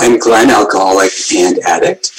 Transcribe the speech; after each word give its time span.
I'm 0.00 0.18
Glen, 0.18 0.50
alcoholic 0.50 1.12
and 1.34 1.58
addict. 1.60 2.12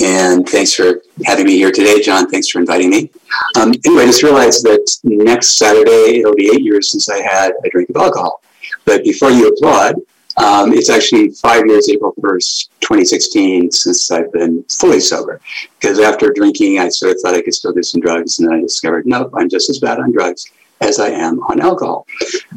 And 0.00 0.48
thanks 0.48 0.74
for 0.74 1.02
having 1.24 1.46
me 1.46 1.56
here 1.56 1.70
today, 1.70 2.00
John. 2.00 2.28
Thanks 2.28 2.48
for 2.48 2.58
inviting 2.58 2.90
me. 2.90 3.10
Um, 3.56 3.72
anyway, 3.84 4.02
I 4.02 4.06
just 4.06 4.22
realized 4.22 4.64
that 4.64 4.98
next 5.04 5.56
Saturday 5.56 6.20
it'll 6.20 6.34
be 6.34 6.50
eight 6.52 6.62
years 6.62 6.90
since 6.90 7.08
I 7.08 7.18
had 7.18 7.52
a 7.64 7.70
drink 7.70 7.90
of 7.90 7.96
alcohol. 7.96 8.42
But 8.84 9.04
before 9.04 9.30
you 9.30 9.48
applaud, 9.48 9.96
um, 10.36 10.72
it's 10.72 10.90
actually 10.90 11.30
five 11.30 11.66
years, 11.66 11.88
April 11.90 12.14
1st, 12.20 12.68
2016, 12.80 13.70
since 13.70 14.10
I've 14.10 14.32
been 14.32 14.64
fully 14.64 15.00
sober. 15.00 15.40
Because 15.78 15.98
after 15.98 16.32
drinking, 16.32 16.78
I 16.78 16.88
sort 16.88 17.12
of 17.12 17.20
thought 17.20 17.34
I 17.34 17.42
could 17.42 17.54
still 17.54 17.72
do 17.72 17.82
some 17.82 18.00
drugs. 18.00 18.38
And 18.38 18.48
then 18.48 18.58
I 18.58 18.60
discovered, 18.62 19.06
nope, 19.06 19.30
I'm 19.36 19.48
just 19.48 19.68
as 19.70 19.78
bad 19.78 19.98
on 19.98 20.12
drugs 20.12 20.50
as 20.82 20.98
I 20.98 21.08
am 21.08 21.40
on 21.44 21.60
alcohol. 21.60 22.06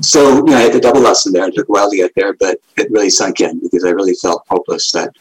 So, 0.02 0.38
you 0.38 0.44
know, 0.46 0.58
I 0.58 0.62
had 0.62 0.74
the 0.74 0.80
double 0.80 1.02
lesson 1.02 1.34
there. 1.34 1.48
It 1.48 1.56
took 1.56 1.70
a 1.70 1.72
while 1.72 1.90
to 1.90 1.96
get 1.96 2.12
there, 2.16 2.34
but 2.34 2.60
it 2.78 2.92
really 2.92 3.10
sunk 3.10 3.40
in 3.40 3.60
because 3.60 3.86
I 3.86 3.90
really 3.90 4.16
felt 4.16 4.44
hopeless 4.50 4.92
that 4.92 5.16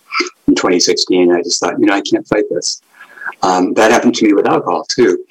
in 0.48 0.54
2016, 0.54 1.32
I 1.32 1.42
just 1.42 1.60
thought, 1.60 1.78
you 1.78 1.86
know, 1.86 1.94
I 1.94 2.00
can't 2.00 2.26
fight 2.26 2.44
this. 2.50 2.82
Um, 3.42 3.74
that 3.74 3.90
happened 3.90 4.14
to 4.16 4.26
me 4.26 4.32
with 4.32 4.46
alcohol 4.46 4.86
too. 4.88 5.24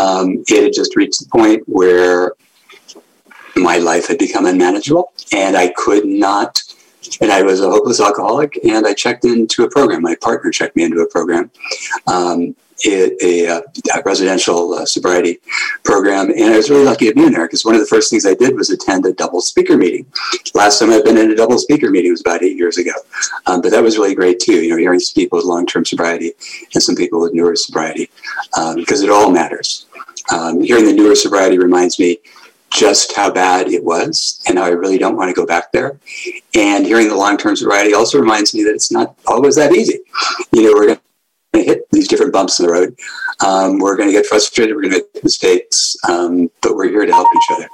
Um, 0.00 0.44
it 0.48 0.64
had 0.64 0.72
just 0.72 0.96
reached 0.96 1.20
the 1.20 1.26
point 1.30 1.62
where 1.66 2.32
my 3.56 3.78
life 3.78 4.08
had 4.08 4.18
become 4.18 4.46
unmanageable 4.46 5.12
and 5.32 5.56
I 5.56 5.72
could 5.76 6.06
not 6.06 6.62
and 7.20 7.32
I 7.32 7.42
was 7.42 7.60
a 7.60 7.70
hopeless 7.70 8.00
alcoholic. 8.00 8.58
And 8.64 8.86
I 8.86 8.94
checked 8.94 9.24
into 9.24 9.64
a 9.64 9.70
program. 9.70 10.02
My 10.02 10.16
partner 10.16 10.50
checked 10.50 10.76
me 10.76 10.84
into 10.84 11.00
a 11.00 11.08
program, 11.08 11.50
um, 12.06 12.54
a, 12.86 13.24
a, 13.24 13.46
a, 13.56 13.62
residential 14.04 14.74
uh, 14.74 14.86
sobriety 14.86 15.40
program. 15.84 16.30
And 16.30 16.54
I 16.54 16.56
was 16.56 16.70
really 16.70 16.84
lucky 16.84 17.08
to 17.08 17.14
be 17.14 17.24
in 17.24 17.32
there 17.32 17.46
because 17.46 17.64
one 17.64 17.74
of 17.74 17.80
the 17.80 17.86
first 17.86 18.10
things 18.10 18.26
I 18.26 18.34
did 18.34 18.56
was 18.56 18.70
attend 18.70 19.06
a 19.06 19.12
double 19.12 19.40
speaker 19.40 19.76
meeting. 19.76 20.06
Last 20.54 20.78
time 20.78 20.90
I've 20.90 21.04
been 21.04 21.18
in 21.18 21.30
a 21.30 21.36
double 21.36 21.58
speaker 21.58 21.90
meeting 21.90 22.10
was 22.10 22.20
about 22.20 22.42
eight 22.42 22.56
years 22.56 22.78
ago. 22.78 22.92
Um, 23.46 23.60
but 23.60 23.70
that 23.70 23.82
was 23.82 23.98
really 23.98 24.14
great 24.14 24.40
too, 24.40 24.62
you 24.62 24.70
know, 24.70 24.76
hearing 24.76 25.00
some 25.00 25.14
people 25.14 25.36
with 25.36 25.46
long 25.46 25.66
term 25.66 25.84
sobriety 25.84 26.32
and 26.74 26.82
some 26.82 26.96
people 26.96 27.20
with 27.20 27.34
newer 27.34 27.56
sobriety 27.56 28.10
because 28.76 29.02
um, 29.02 29.08
it 29.08 29.10
all 29.10 29.30
matters. 29.30 29.86
Um, 30.32 30.60
hearing 30.60 30.84
the 30.84 30.92
newer 30.92 31.14
sobriety 31.14 31.58
reminds 31.58 31.98
me 31.98 32.18
just 32.70 33.16
how 33.16 33.30
bad 33.30 33.68
it 33.68 33.82
was 33.82 34.40
and 34.48 34.56
how 34.56 34.64
I 34.64 34.68
really 34.70 34.96
don't 34.96 35.16
want 35.16 35.28
to 35.28 35.34
go 35.34 35.44
back 35.44 35.72
there. 35.72 35.98
And 36.54 36.86
hearing 36.86 37.08
the 37.08 37.16
long 37.16 37.36
term 37.36 37.56
sobriety 37.56 37.94
also 37.94 38.18
reminds 38.18 38.54
me 38.54 38.62
that 38.64 38.74
it's 38.74 38.92
not 38.92 39.16
always 39.26 39.56
that 39.56 39.72
easy. 39.72 40.00
You 40.52 40.62
know, 40.62 40.72
we're 40.72 40.86
going 40.86 41.00
to 41.52 41.62
hit 41.62 41.90
these 41.90 42.08
different 42.08 42.32
bumps 42.32 42.58
in 42.60 42.66
the 42.66 42.72
road. 42.72 42.96
Um, 43.44 43.78
we're 43.78 43.96
going 43.96 44.08
to 44.08 44.12
get 44.12 44.26
frustrated. 44.26 44.74
We're 44.74 44.82
going 44.82 44.94
to 44.94 44.98
make 44.98 45.24
mistakes, 45.24 45.96
um, 46.08 46.50
but 46.62 46.76
we're 46.76 46.88
here 46.88 47.06
to 47.06 47.12
help 47.12 47.28
each 47.36 47.56
other. 47.56 47.68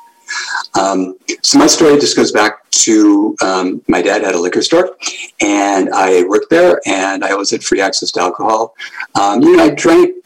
Um, 0.75 1.17
so 1.43 1.59
my 1.59 1.67
story 1.67 1.99
just 1.99 2.17
goes 2.17 2.33
back 2.33 2.69
to 2.71 3.37
um, 3.43 3.83
my 3.89 4.03
dad 4.03 4.23
had 4.23 4.35
a 4.35 4.41
liquor 4.41 4.63
store, 4.63 4.97
and 5.41 5.91
I 5.95 6.25
worked 6.25 6.51
there, 6.51 6.81
and 6.87 7.25
I 7.25 7.31
always 7.31 7.51
had 7.51 7.63
free 7.63 7.81
access 7.81 8.11
to 8.13 8.21
alcohol. 8.21 8.75
Um, 9.15 9.43
you 9.43 9.57
know, 9.57 9.65
I 9.65 9.71
drank 9.71 10.17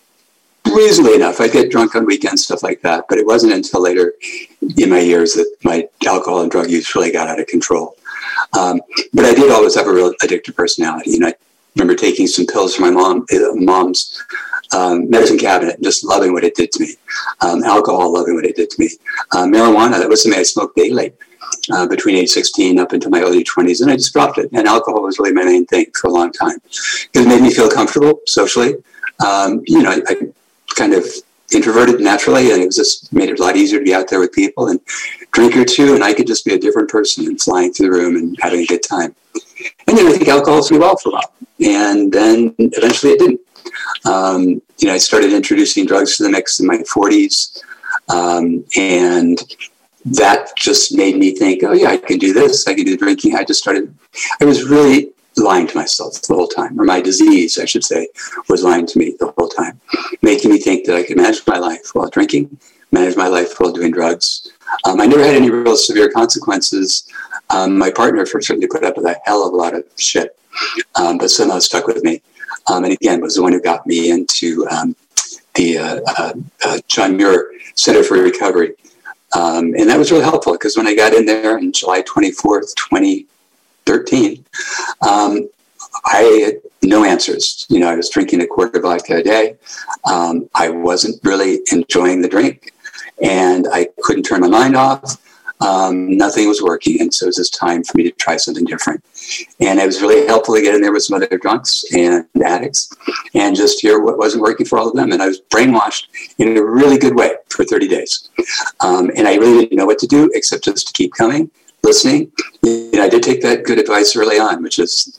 reasonably 0.67 1.15
enough. 1.15 1.41
I'd 1.41 1.53
get 1.53 1.71
drunk 1.71 1.95
on 1.95 2.06
weekends, 2.06 2.45
stuff 2.45 2.62
like 2.62 2.83
that. 2.83 3.06
But 3.09 3.19
it 3.19 3.27
wasn't 3.27 3.53
until 3.53 3.83
later 3.83 4.15
in 4.77 4.91
my 4.91 5.01
years 5.01 5.34
that 5.34 5.55
my 5.65 5.89
alcohol 6.06 6.43
and 6.43 6.51
drug 6.51 6.71
use 6.71 6.95
really 6.95 7.12
got 7.12 7.28
out 7.28 7.41
of 7.41 7.47
control. 7.47 7.97
Um, 8.59 8.81
but 9.12 9.25
I 9.25 9.34
did 9.34 9.51
always 9.51 9.75
have 9.75 9.87
a 9.87 9.93
real 9.93 10.12
addictive 10.23 10.55
personality. 10.56 11.17
And 11.17 11.27
I 11.27 11.34
remember 11.77 11.95
taking 11.95 12.27
some 12.27 12.47
pills 12.47 12.75
from 12.75 12.87
my 12.87 12.91
mom, 12.91 13.27
uh, 13.33 13.55
mom's 13.55 14.23
um, 14.73 15.09
medicine 15.11 15.39
cabinet, 15.39 15.81
just 15.83 16.05
loving 16.05 16.33
what 16.33 16.45
it 16.45 16.55
did 16.55 16.73
to 16.73 16.83
me. 16.83 16.95
Um, 17.41 17.62
alcohol, 17.65 18.12
loving 18.12 18.35
what 18.35 18.45
it 18.45 18.57
did 18.57 18.71
to 18.71 18.81
me. 18.81 18.91
Uh, 19.33 19.45
marijuana, 19.45 19.99
that 19.99 20.09
was 20.09 20.23
something 20.23 20.39
I 20.39 20.45
smoked 20.45 20.77
daily. 20.77 21.12
Uh, 21.73 21.87
between 21.87 22.17
age 22.17 22.31
16 22.31 22.79
up 22.79 22.93
into 22.93 23.11
my 23.11 23.21
early 23.21 23.45
20s, 23.45 23.83
and 23.83 23.91
I 23.91 23.97
just 23.97 24.12
dropped 24.12 24.39
it. 24.39 24.51
And 24.53 24.67
alcohol 24.67 25.03
was 25.03 25.19
really 25.19 25.33
my 25.33 25.45
main 25.45 25.67
thing 25.67 25.87
for 25.95 26.09
a 26.09 26.11
long 26.11 26.33
time 26.33 26.59
it 27.15 27.27
made 27.27 27.43
me 27.43 27.53
feel 27.53 27.69
comfortable 27.69 28.21
socially. 28.27 28.75
Um, 29.25 29.62
you 29.67 29.83
know, 29.83 29.91
I, 29.91 30.01
I 30.09 30.17
kind 30.75 30.95
of 30.95 31.05
introverted 31.53 32.01
naturally, 32.01 32.53
and 32.53 32.62
it 32.62 32.67
was 32.67 32.77
just 32.77 33.12
made 33.12 33.29
it 33.29 33.39
a 33.39 33.43
lot 33.43 33.56
easier 33.56 33.78
to 33.78 33.84
be 33.84 33.94
out 33.94 34.09
there 34.09 34.21
with 34.21 34.33
people 34.33 34.69
and 34.69 34.81
drink 35.33 35.56
or 35.56 35.65
two, 35.65 35.94
and 35.94 36.05
I 36.05 36.15
could 36.15 36.27
just 36.27 36.44
be 36.44 36.55
a 36.55 36.59
different 36.59 36.89
person 36.89 37.27
and 37.27 37.41
flying 37.41 37.73
through 37.73 37.91
the 37.91 37.93
room 37.93 38.17
and 38.17 38.37
having 38.41 38.61
a 38.61 38.67
good 38.67 38.83
time. 38.83 39.15
And 39.87 39.99
then 39.99 40.06
I 40.06 40.12
think 40.12 40.28
alcohol 40.28 40.59
was 40.59 40.71
me 40.71 40.78
well 40.78 40.97
for 40.97 41.11
a 41.11 41.12
while, 41.12 41.33
and 41.60 42.12
then 42.12 42.54
eventually 42.59 43.12
it 43.12 43.19
didn't. 43.19 43.41
Um, 44.04 44.62
you 44.78 44.88
know, 44.88 44.94
I 44.94 44.98
started 44.98 45.32
introducing 45.32 45.87
drugs 45.87 46.16
to 46.16 46.22
the 46.22 46.31
mix 46.31 46.60
in 46.60 46.66
my 46.66 46.78
40s, 46.78 47.62
um, 48.09 48.65
and 48.76 49.38
that 50.04 50.56
just 50.56 50.97
made 50.97 51.16
me 51.16 51.34
think, 51.34 51.62
oh 51.62 51.72
yeah, 51.72 51.91
I 51.91 51.97
can 51.99 52.19
do 52.19 52.32
this. 52.32 52.66
I 52.66 52.75
can 52.75 52.84
do 52.84 52.97
drinking. 52.97 53.37
I 53.37 53.44
just 53.44 53.60
started. 53.60 53.94
I 54.41 54.44
was 54.44 54.65
really 54.65 55.12
lying 55.37 55.66
to 55.66 55.76
myself 55.76 56.20
the 56.22 56.34
whole 56.34 56.49
time, 56.49 56.78
or 56.81 56.84
my 56.84 57.00
disease, 57.00 57.59
I 57.59 57.65
should 57.65 57.84
say, 57.84 58.09
was 58.49 58.62
lying 58.62 58.87
to 58.87 58.99
me 58.99 59.15
the 59.19 59.32
whole 59.37 59.49
time, 59.49 59.81
making 60.22 60.50
me 60.50 60.59
think 60.59 60.87
that 60.87 60.97
I 60.97 61.03
could 61.03 61.16
manage 61.16 61.43
my 61.47 61.59
life 61.59 61.91
while 61.94 62.09
drinking, 62.09 62.59
manage 62.93 63.16
my 63.16 63.28
life 63.28 63.59
while 63.59 63.72
doing 63.72 63.93
drugs. 63.93 64.50
Um, 64.84 65.00
I 65.00 65.06
never 65.06 65.25
had 65.25 65.34
any 65.34 65.50
real 65.50 65.76
severe 65.76 66.10
consequences. 66.10 67.09
Um, 67.50 67.78
my 67.78 67.91
partner 67.91 68.25
certainly 68.26 68.66
put 68.66 68.84
up 68.84 68.97
with 68.97 69.06
a 69.06 69.16
hell 69.25 69.47
of 69.47 69.53
a 69.53 69.56
lot 69.56 69.75
of 69.75 69.84
shit, 69.99 70.38
um, 70.94 71.19
but 71.19 71.31
somehow 71.31 71.59
stuck 71.59 71.87
with 71.87 72.03
me. 72.03 72.22
Um, 72.71 72.84
and 72.84 72.93
again, 72.93 73.21
was 73.21 73.37
the 73.37 73.43
one 73.43 73.53
who 73.53 73.61
got 73.61 73.87
me 73.87 74.11
into 74.11 74.66
um, 74.71 74.94
the 75.55 75.78
uh, 75.78 76.00
uh, 76.19 76.33
uh, 76.65 76.78
John 76.88 77.16
Muir 77.16 77.53
Center 77.75 78.03
for 78.03 78.15
Recovery. 78.19 78.75
Um, 79.37 79.75
and 79.78 79.88
that 79.88 79.99
was 79.99 80.11
really 80.11 80.25
helpful 80.25 80.53
because 80.55 80.77
when 80.77 80.87
I 80.87 80.94
got 80.94 81.15
in 81.15 81.25
there 81.25 81.59
in 81.59 81.72
July 81.72 82.03
24th, 82.03 82.75
2013, 82.75 84.44
um, 85.03 85.49
I 86.05 86.19
had 86.44 86.55
no 86.82 87.05
answers. 87.05 87.67
You 87.69 87.81
know, 87.81 87.88
I 87.88 87.94
was 87.94 88.11
drinking 88.11 88.43
a 88.43 88.47
quart 88.47 88.75
of 88.75 88.82
vodka 88.82 89.17
a 89.17 89.22
day. 89.22 89.56
Um, 90.11 90.49
I 90.55 90.69
wasn't 90.69 91.21
really 91.25 91.61
enjoying 91.71 92.22
the 92.22 92.28
drink, 92.28 92.72
and 93.22 93.67
I 93.72 93.88
couldn't 94.03 94.25
turn 94.25 94.41
my 94.41 94.49
mind 94.49 94.77
off. 94.77 95.17
Um, 95.60 96.16
nothing 96.16 96.48
was 96.48 96.62
working, 96.62 97.00
and 97.00 97.12
so 97.12 97.26
it 97.26 97.28
was 97.28 97.37
just 97.37 97.54
time 97.54 97.84
for 97.84 97.97
me 97.97 98.04
to 98.04 98.10
try 98.12 98.37
something 98.37 98.65
different. 98.65 99.04
And 99.60 99.78
it 99.78 99.87
was 99.87 100.00
really 100.00 100.26
helpful 100.26 100.54
to 100.54 100.62
get 100.62 100.75
in 100.75 100.81
there 100.81 100.93
with 100.93 101.03
some 101.03 101.16
other 101.16 101.38
drunks 101.38 101.84
and 101.93 102.26
addicts, 102.44 102.91
and 103.34 103.54
just 103.54 103.81
hear 103.81 104.00
what 104.00 104.19
wasn't 104.19 104.43
working 104.43 104.66
for 104.66 104.78
all 104.78 104.88
of 104.88 104.97
them. 104.97 105.12
And 105.12 105.22
I 105.22 105.26
was 105.26 105.41
brainwashed 105.50 106.06
in 106.38 106.56
a 106.56 106.62
really 106.62 106.99
good 106.99 107.15
way 107.15 107.32
for 107.50 107.65
30 107.65 107.88
days. 107.88 108.28
Um, 108.81 109.10
and 109.16 109.28
I 109.28 109.37
really 109.37 109.65
didn't 109.65 109.76
know 109.76 109.87
what 109.87 109.99
to 109.99 110.06
do 110.06 110.31
except 110.34 110.65
just 110.65 110.87
to 110.88 110.93
keep 110.93 111.12
coming 111.15 111.50
listening. 111.82 112.31
Know, 112.62 113.03
I 113.03 113.09
did 113.09 113.22
take 113.22 113.43
that 113.43 113.65
good 113.65 113.78
advice 113.78 114.15
early 114.16 114.38
on, 114.38 114.62
which 114.62 114.78
is 114.78 115.19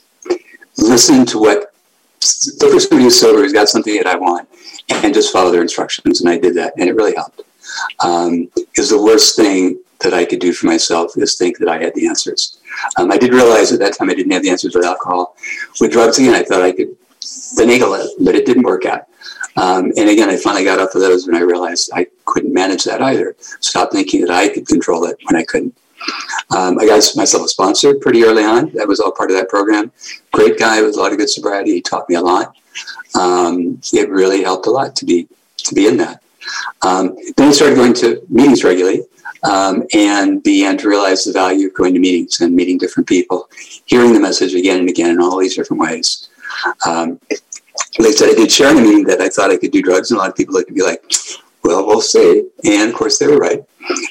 listen 0.78 1.26
to 1.26 1.38
what 1.38 1.74
the 2.20 2.68
person 2.70 2.80
somebody 2.80 3.04
who's 3.04 3.20
sober 3.20 3.38
who's 3.38 3.52
got 3.52 3.68
something 3.68 3.96
that 3.96 4.06
I 4.06 4.16
want 4.16 4.48
and 4.88 5.12
just 5.12 5.32
follow 5.32 5.50
their 5.50 5.62
instructions. 5.62 6.20
And 6.20 6.30
I 6.30 6.38
did 6.38 6.54
that, 6.54 6.74
and 6.78 6.88
it 6.88 6.94
really 6.94 7.14
helped. 7.14 7.42
Um, 8.00 8.48
the 8.54 9.02
worst 9.02 9.36
thing 9.36 9.80
that 10.02 10.14
I 10.14 10.24
could 10.24 10.40
do 10.40 10.52
for 10.52 10.66
myself 10.66 11.12
is 11.16 11.36
think 11.36 11.58
that 11.58 11.68
I 11.68 11.82
had 11.82 11.94
the 11.94 12.06
answers. 12.06 12.58
Um, 12.96 13.10
I 13.10 13.18
did 13.18 13.32
realize 13.32 13.72
at 13.72 13.78
that 13.80 13.96
time 13.96 14.10
I 14.10 14.14
didn't 14.14 14.32
have 14.32 14.42
the 14.42 14.50
answers 14.50 14.74
with 14.74 14.84
alcohol. 14.84 15.36
With 15.80 15.92
drugs, 15.92 16.18
again, 16.18 16.34
I 16.34 16.42
thought 16.42 16.62
I 16.62 16.72
could 16.72 16.96
finagle 17.20 17.98
it, 18.02 18.10
but 18.24 18.34
it 18.34 18.46
didn't 18.46 18.64
work 18.64 18.84
out. 18.84 19.06
Um, 19.56 19.92
and 19.96 20.08
again, 20.08 20.30
I 20.30 20.36
finally 20.36 20.64
got 20.64 20.80
off 20.80 20.94
of 20.94 21.02
those 21.02 21.26
when 21.26 21.36
I 21.36 21.40
realized 21.40 21.90
I 21.92 22.06
couldn't 22.24 22.54
manage 22.54 22.84
that 22.84 23.02
either. 23.02 23.36
Stop 23.60 23.92
thinking 23.92 24.22
that 24.22 24.30
I 24.30 24.48
could 24.48 24.66
control 24.66 25.04
it 25.04 25.18
when 25.24 25.36
I 25.36 25.44
couldn't. 25.44 25.76
Um, 26.56 26.78
I 26.80 26.86
got 26.86 27.02
myself 27.14 27.44
a 27.44 27.48
sponsor 27.48 27.94
pretty 27.94 28.24
early 28.24 28.44
on. 28.44 28.72
That 28.72 28.88
was 28.88 28.98
all 28.98 29.12
part 29.12 29.30
of 29.30 29.36
that 29.36 29.48
program. 29.48 29.92
Great 30.32 30.58
guy 30.58 30.82
with 30.82 30.96
a 30.96 30.98
lot 30.98 31.12
of 31.12 31.18
good 31.18 31.30
sobriety. 31.30 31.72
He 31.72 31.80
taught 31.80 32.08
me 32.08 32.16
a 32.16 32.20
lot. 32.20 32.56
Um, 33.14 33.80
it 33.92 34.08
really 34.08 34.42
helped 34.42 34.66
a 34.66 34.70
lot 34.70 34.96
to 34.96 35.04
be 35.04 35.28
to 35.58 35.74
be 35.74 35.86
in 35.86 35.96
that. 35.98 36.22
Um, 36.80 37.14
then 37.36 37.50
I 37.50 37.52
started 37.52 37.76
going 37.76 37.94
to 37.94 38.22
meetings 38.28 38.64
regularly 38.64 39.02
um, 39.42 39.84
and 39.94 40.42
began 40.42 40.78
to 40.78 40.88
realize 40.88 41.24
the 41.24 41.32
value 41.32 41.68
of 41.68 41.74
going 41.74 41.94
to 41.94 42.00
meetings 42.00 42.40
and 42.40 42.54
meeting 42.54 42.78
different 42.78 43.08
people, 43.08 43.48
hearing 43.86 44.12
the 44.12 44.20
message 44.20 44.54
again 44.54 44.80
and 44.80 44.88
again 44.88 45.10
in 45.10 45.20
all 45.20 45.38
these 45.38 45.56
different 45.56 45.82
ways. 45.82 46.28
Um, 46.86 47.18
I 48.00 48.10
said, 48.10 48.30
I 48.30 48.34
did 48.34 48.50
share 48.50 48.70
in 48.70 48.78
a 48.78 48.80
meeting 48.80 49.04
that 49.04 49.20
I 49.20 49.28
thought 49.28 49.50
I 49.50 49.56
could 49.56 49.72
do 49.72 49.82
drugs, 49.82 50.10
and 50.10 50.18
a 50.18 50.20
lot 50.22 50.30
of 50.30 50.36
people 50.36 50.54
looked 50.54 50.70
at 50.70 50.76
me 50.76 50.82
like, 50.82 51.02
well, 51.64 51.86
we'll 51.86 52.00
see. 52.00 52.48
And 52.64 52.90
of 52.90 52.96
course, 52.96 53.18
they 53.18 53.26
were 53.26 53.38
right. 53.38 53.64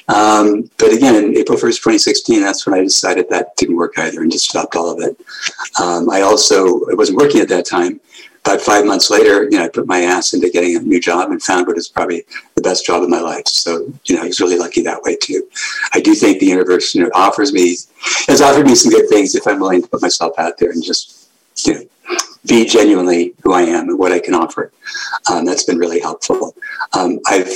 Um, 0.08 0.70
but 0.78 0.92
again, 0.92 1.16
in 1.16 1.36
April 1.36 1.58
1st, 1.58 1.82
2016, 1.82 2.40
that's 2.40 2.66
when 2.66 2.78
I 2.78 2.82
decided 2.82 3.28
that 3.28 3.56
didn't 3.56 3.76
work 3.76 3.98
either 3.98 4.22
and 4.22 4.32
just 4.32 4.48
stopped 4.48 4.76
all 4.76 4.90
of 4.90 5.00
it. 5.00 5.20
Um, 5.80 6.10
I 6.10 6.22
also, 6.22 6.80
it 6.86 6.96
wasn't 6.96 7.18
working 7.18 7.40
at 7.40 7.48
that 7.48 7.66
time. 7.66 8.00
About 8.44 8.60
five 8.60 8.84
months 8.84 9.08
later, 9.08 9.44
you 9.44 9.58
know, 9.58 9.64
I 9.64 9.68
put 9.68 9.86
my 9.86 10.00
ass 10.00 10.34
into 10.34 10.50
getting 10.50 10.76
a 10.76 10.80
new 10.80 11.00
job 11.00 11.30
and 11.30 11.40
found 11.40 11.68
what 11.68 11.78
is 11.78 11.88
probably 11.88 12.24
the 12.56 12.62
best 12.62 12.84
job 12.84 13.02
of 13.02 13.08
my 13.08 13.20
life. 13.20 13.46
So, 13.46 13.92
you 14.06 14.16
know, 14.16 14.22
I 14.22 14.26
was 14.26 14.40
really 14.40 14.58
lucky 14.58 14.82
that 14.82 15.02
way 15.02 15.16
too. 15.16 15.48
I 15.94 16.00
do 16.00 16.14
think 16.14 16.40
the 16.40 16.46
universe, 16.46 16.94
you 16.94 17.04
know, 17.04 17.10
offers 17.14 17.52
me, 17.52 17.76
has 18.26 18.40
offered 18.40 18.66
me 18.66 18.74
some 18.74 18.90
good 18.90 19.08
things 19.08 19.36
if 19.36 19.46
I'm 19.46 19.60
willing 19.60 19.82
to 19.82 19.88
put 19.88 20.02
myself 20.02 20.36
out 20.38 20.58
there 20.58 20.70
and 20.70 20.82
just, 20.82 21.28
you 21.64 21.74
know, 21.74 21.80
be 22.46 22.64
genuinely 22.64 23.34
who 23.42 23.52
I 23.52 23.62
am 23.62 23.88
and 23.88 23.98
what 23.98 24.12
I 24.12 24.18
can 24.18 24.34
offer. 24.34 24.72
Um, 25.30 25.44
that's 25.44 25.64
been 25.64 25.78
really 25.78 26.00
helpful. 26.00 26.56
Um, 26.92 27.20
I've 27.26 27.48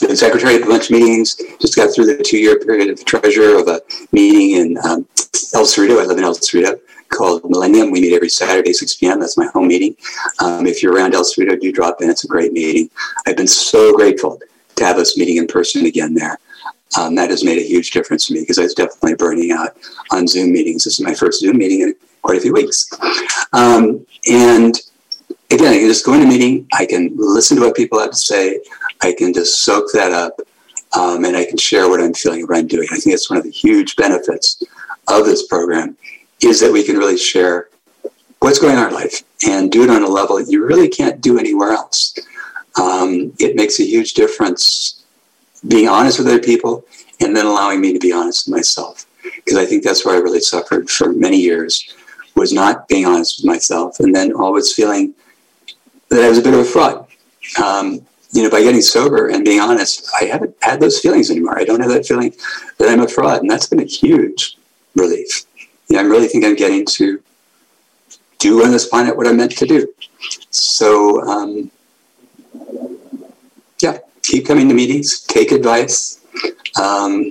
been 0.00 0.16
secretary 0.16 0.56
of 0.56 0.62
a 0.62 0.66
bunch 0.66 0.86
of 0.86 0.90
meetings, 0.92 1.36
just 1.60 1.76
got 1.76 1.94
through 1.94 2.06
the 2.06 2.22
two 2.22 2.38
year 2.38 2.58
period 2.58 2.88
of 2.90 3.04
treasurer 3.04 3.60
of 3.60 3.68
a 3.68 3.80
meeting 4.10 4.58
in 4.58 4.78
um, 4.78 5.06
El 5.54 5.64
Cerrito. 5.64 6.00
I 6.00 6.06
live 6.06 6.18
in 6.18 6.24
El 6.24 6.34
Cerrito, 6.34 6.80
called 7.12 7.48
Millennium. 7.48 7.90
We 7.90 8.00
meet 8.00 8.14
every 8.14 8.28
Saturday, 8.28 8.72
6 8.72 8.96
p.m. 8.96 9.20
That's 9.20 9.36
my 9.36 9.46
home 9.46 9.68
meeting. 9.68 9.96
Um, 10.40 10.66
if 10.66 10.82
you're 10.82 10.94
around 10.94 11.14
El 11.14 11.22
Cerrito, 11.22 11.60
do 11.60 11.70
drop 11.70 12.02
in. 12.02 12.10
It's 12.10 12.24
a 12.24 12.28
great 12.28 12.52
meeting. 12.52 12.90
I've 13.26 13.36
been 13.36 13.46
so 13.46 13.94
grateful 13.94 14.40
to 14.76 14.84
have 14.84 14.96
us 14.96 15.16
meeting 15.16 15.36
in 15.36 15.46
person 15.46 15.86
again 15.86 16.14
there. 16.14 16.38
Um, 16.98 17.14
that 17.14 17.30
has 17.30 17.44
made 17.44 17.58
a 17.58 17.66
huge 17.66 17.90
difference 17.90 18.26
for 18.26 18.34
me 18.34 18.40
because 18.40 18.58
I 18.58 18.62
was 18.62 18.74
definitely 18.74 19.14
burning 19.14 19.52
out 19.52 19.76
on 20.10 20.26
Zoom 20.26 20.52
meetings. 20.52 20.84
This 20.84 20.98
is 20.98 21.04
my 21.04 21.14
first 21.14 21.40
Zoom 21.40 21.58
meeting 21.58 21.80
in 21.80 21.94
quite 22.20 22.36
a 22.36 22.40
few 22.40 22.52
weeks. 22.52 22.90
Um, 23.52 24.06
and 24.30 24.74
again, 25.50 25.72
I 25.72 25.78
can 25.78 25.88
just 25.88 26.04
go 26.04 26.14
in 26.14 26.22
a 26.22 26.26
meeting, 26.26 26.66
I 26.72 26.84
can 26.84 27.12
listen 27.16 27.56
to 27.58 27.64
what 27.64 27.76
people 27.76 27.98
have 27.98 28.10
to 28.10 28.16
say, 28.16 28.60
I 29.02 29.14
can 29.16 29.32
just 29.32 29.64
soak 29.64 29.86
that 29.92 30.12
up, 30.12 30.38
um, 30.92 31.24
and 31.24 31.36
I 31.36 31.46
can 31.46 31.56
share 31.56 31.88
what 31.88 32.00
I'm 32.00 32.12
feeling, 32.12 32.46
what 32.46 32.58
I'm 32.58 32.66
doing. 32.66 32.88
I 32.90 32.96
think 32.96 33.14
that's 33.14 33.30
one 33.30 33.38
of 33.38 33.44
the 33.44 33.50
huge 33.50 33.96
benefits 33.96 34.62
of 35.08 35.24
this 35.24 35.46
program 35.46 35.96
is 36.42 36.60
that 36.60 36.72
we 36.72 36.82
can 36.82 36.96
really 36.96 37.18
share 37.18 37.68
what's 38.40 38.58
going 38.58 38.76
on 38.76 38.88
in 38.88 38.92
our 38.92 38.92
life 38.92 39.22
and 39.46 39.70
do 39.70 39.84
it 39.84 39.90
on 39.90 40.02
a 40.02 40.08
level 40.08 40.36
that 40.36 40.50
you 40.50 40.64
really 40.64 40.88
can't 40.88 41.20
do 41.20 41.38
anywhere 41.38 41.70
else. 41.70 42.14
Um, 42.80 43.32
it 43.38 43.54
makes 43.54 43.78
a 43.80 43.84
huge 43.84 44.14
difference 44.14 45.04
being 45.68 45.88
honest 45.88 46.18
with 46.18 46.26
other 46.26 46.40
people 46.40 46.84
and 47.20 47.36
then 47.36 47.46
allowing 47.46 47.80
me 47.80 47.92
to 47.92 47.98
be 47.98 48.12
honest 48.12 48.46
with 48.46 48.56
myself 48.56 49.06
because 49.22 49.56
I 49.56 49.64
think 49.66 49.84
that's 49.84 50.04
where 50.04 50.16
I 50.16 50.18
really 50.18 50.40
suffered 50.40 50.90
for 50.90 51.12
many 51.12 51.38
years 51.38 51.94
was 52.34 52.52
not 52.52 52.88
being 52.88 53.06
honest 53.06 53.40
with 53.40 53.46
myself 53.46 54.00
and 54.00 54.14
then 54.14 54.32
always 54.32 54.72
feeling 54.72 55.14
that 56.08 56.24
I 56.24 56.28
was 56.28 56.38
a 56.38 56.42
bit 56.42 56.54
of 56.54 56.60
a 56.60 56.64
fraud. 56.64 57.06
Um, 57.62 58.06
you 58.32 58.42
know, 58.42 58.50
by 58.50 58.62
getting 58.62 58.80
sober 58.80 59.28
and 59.28 59.44
being 59.44 59.60
honest, 59.60 60.08
I 60.20 60.24
haven't 60.24 60.56
had 60.62 60.80
those 60.80 60.98
feelings 60.98 61.30
anymore. 61.30 61.58
I 61.58 61.64
don't 61.64 61.80
have 61.80 61.90
that 61.90 62.06
feeling 62.06 62.34
that 62.78 62.88
I'm 62.88 63.00
a 63.00 63.08
fraud. 63.08 63.42
And 63.42 63.50
that's 63.50 63.66
been 63.66 63.80
a 63.80 63.84
huge 63.84 64.56
relief. 64.94 65.44
You 65.92 65.98
know, 65.98 66.04
I 66.04 66.06
really 66.06 66.26
think 66.26 66.42
I'm 66.42 66.56
getting 66.56 66.86
to 66.86 67.22
do 68.38 68.64
on 68.64 68.70
this 68.70 68.88
planet 68.88 69.14
what 69.14 69.26
I'm 69.26 69.36
meant 69.36 69.54
to 69.58 69.66
do. 69.66 69.92
So, 70.48 71.20
um, 71.20 71.70
yeah, 73.82 73.98
keep 74.22 74.46
coming 74.46 74.70
to 74.70 74.74
meetings, 74.74 75.20
take 75.20 75.52
advice, 75.52 76.24
um, 76.80 77.30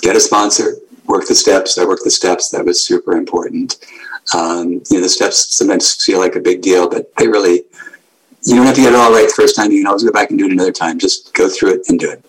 get 0.00 0.16
a 0.16 0.20
sponsor, 0.20 0.76
work 1.04 1.26
the 1.28 1.34
steps. 1.34 1.76
I 1.76 1.84
worked 1.84 2.04
the 2.04 2.10
steps. 2.10 2.48
That 2.48 2.64
was 2.64 2.82
super 2.82 3.18
important. 3.18 3.76
Um, 4.34 4.80
you 4.88 4.96
know, 4.96 5.00
the 5.02 5.08
steps 5.10 5.54
sometimes 5.54 6.02
feel 6.02 6.20
like 6.20 6.36
a 6.36 6.40
big 6.40 6.62
deal, 6.62 6.88
but 6.88 7.14
they 7.16 7.28
really, 7.28 7.64
you 8.44 8.56
don't 8.56 8.64
have 8.64 8.76
to 8.76 8.80
get 8.80 8.94
it 8.94 8.98
all 8.98 9.12
right 9.12 9.28
the 9.28 9.34
first 9.36 9.56
time. 9.56 9.70
You 9.70 9.80
can 9.80 9.88
always 9.88 10.04
go 10.04 10.10
back 10.10 10.30
and 10.30 10.38
do 10.38 10.46
it 10.46 10.52
another 10.52 10.72
time. 10.72 10.98
Just 10.98 11.34
go 11.34 11.50
through 11.50 11.74
it 11.74 11.82
and 11.90 12.00
do 12.00 12.10
it. 12.10 12.24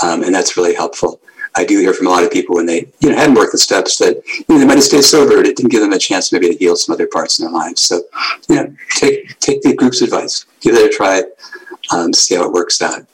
Um, 0.00 0.22
and 0.22 0.32
that's 0.32 0.56
really 0.56 0.76
helpful. 0.76 1.20
I 1.54 1.64
do 1.64 1.78
hear 1.78 1.92
from 1.92 2.06
a 2.06 2.10
lot 2.10 2.24
of 2.24 2.30
people 2.30 2.56
when 2.56 2.66
they, 2.66 2.86
you 3.00 3.10
know, 3.10 3.16
hadn't 3.16 3.34
worked 3.34 3.52
the 3.52 3.58
steps 3.58 3.98
that, 3.98 4.22
you 4.26 4.44
know, 4.48 4.58
they 4.58 4.64
might 4.66 4.76
have 4.76 4.84
stayed 4.84 5.02
sober. 5.02 5.36
but 5.36 5.46
It 5.46 5.56
didn't 5.56 5.70
give 5.70 5.82
them 5.82 5.92
a 5.92 5.98
chance 5.98 6.32
maybe 6.32 6.48
to 6.48 6.56
heal 6.56 6.76
some 6.76 6.94
other 6.94 7.06
parts 7.06 7.38
in 7.38 7.44
their 7.44 7.52
lives. 7.52 7.82
So, 7.82 8.02
you 8.48 8.56
know, 8.56 8.74
take, 8.96 9.38
take 9.40 9.62
the 9.62 9.74
group's 9.74 10.00
advice, 10.00 10.46
give 10.60 10.74
it 10.74 10.90
a 10.90 10.96
try, 10.96 11.22
um, 11.92 12.12
see 12.12 12.36
how 12.36 12.46
it 12.46 12.52
works 12.52 12.80
out. 12.80 13.06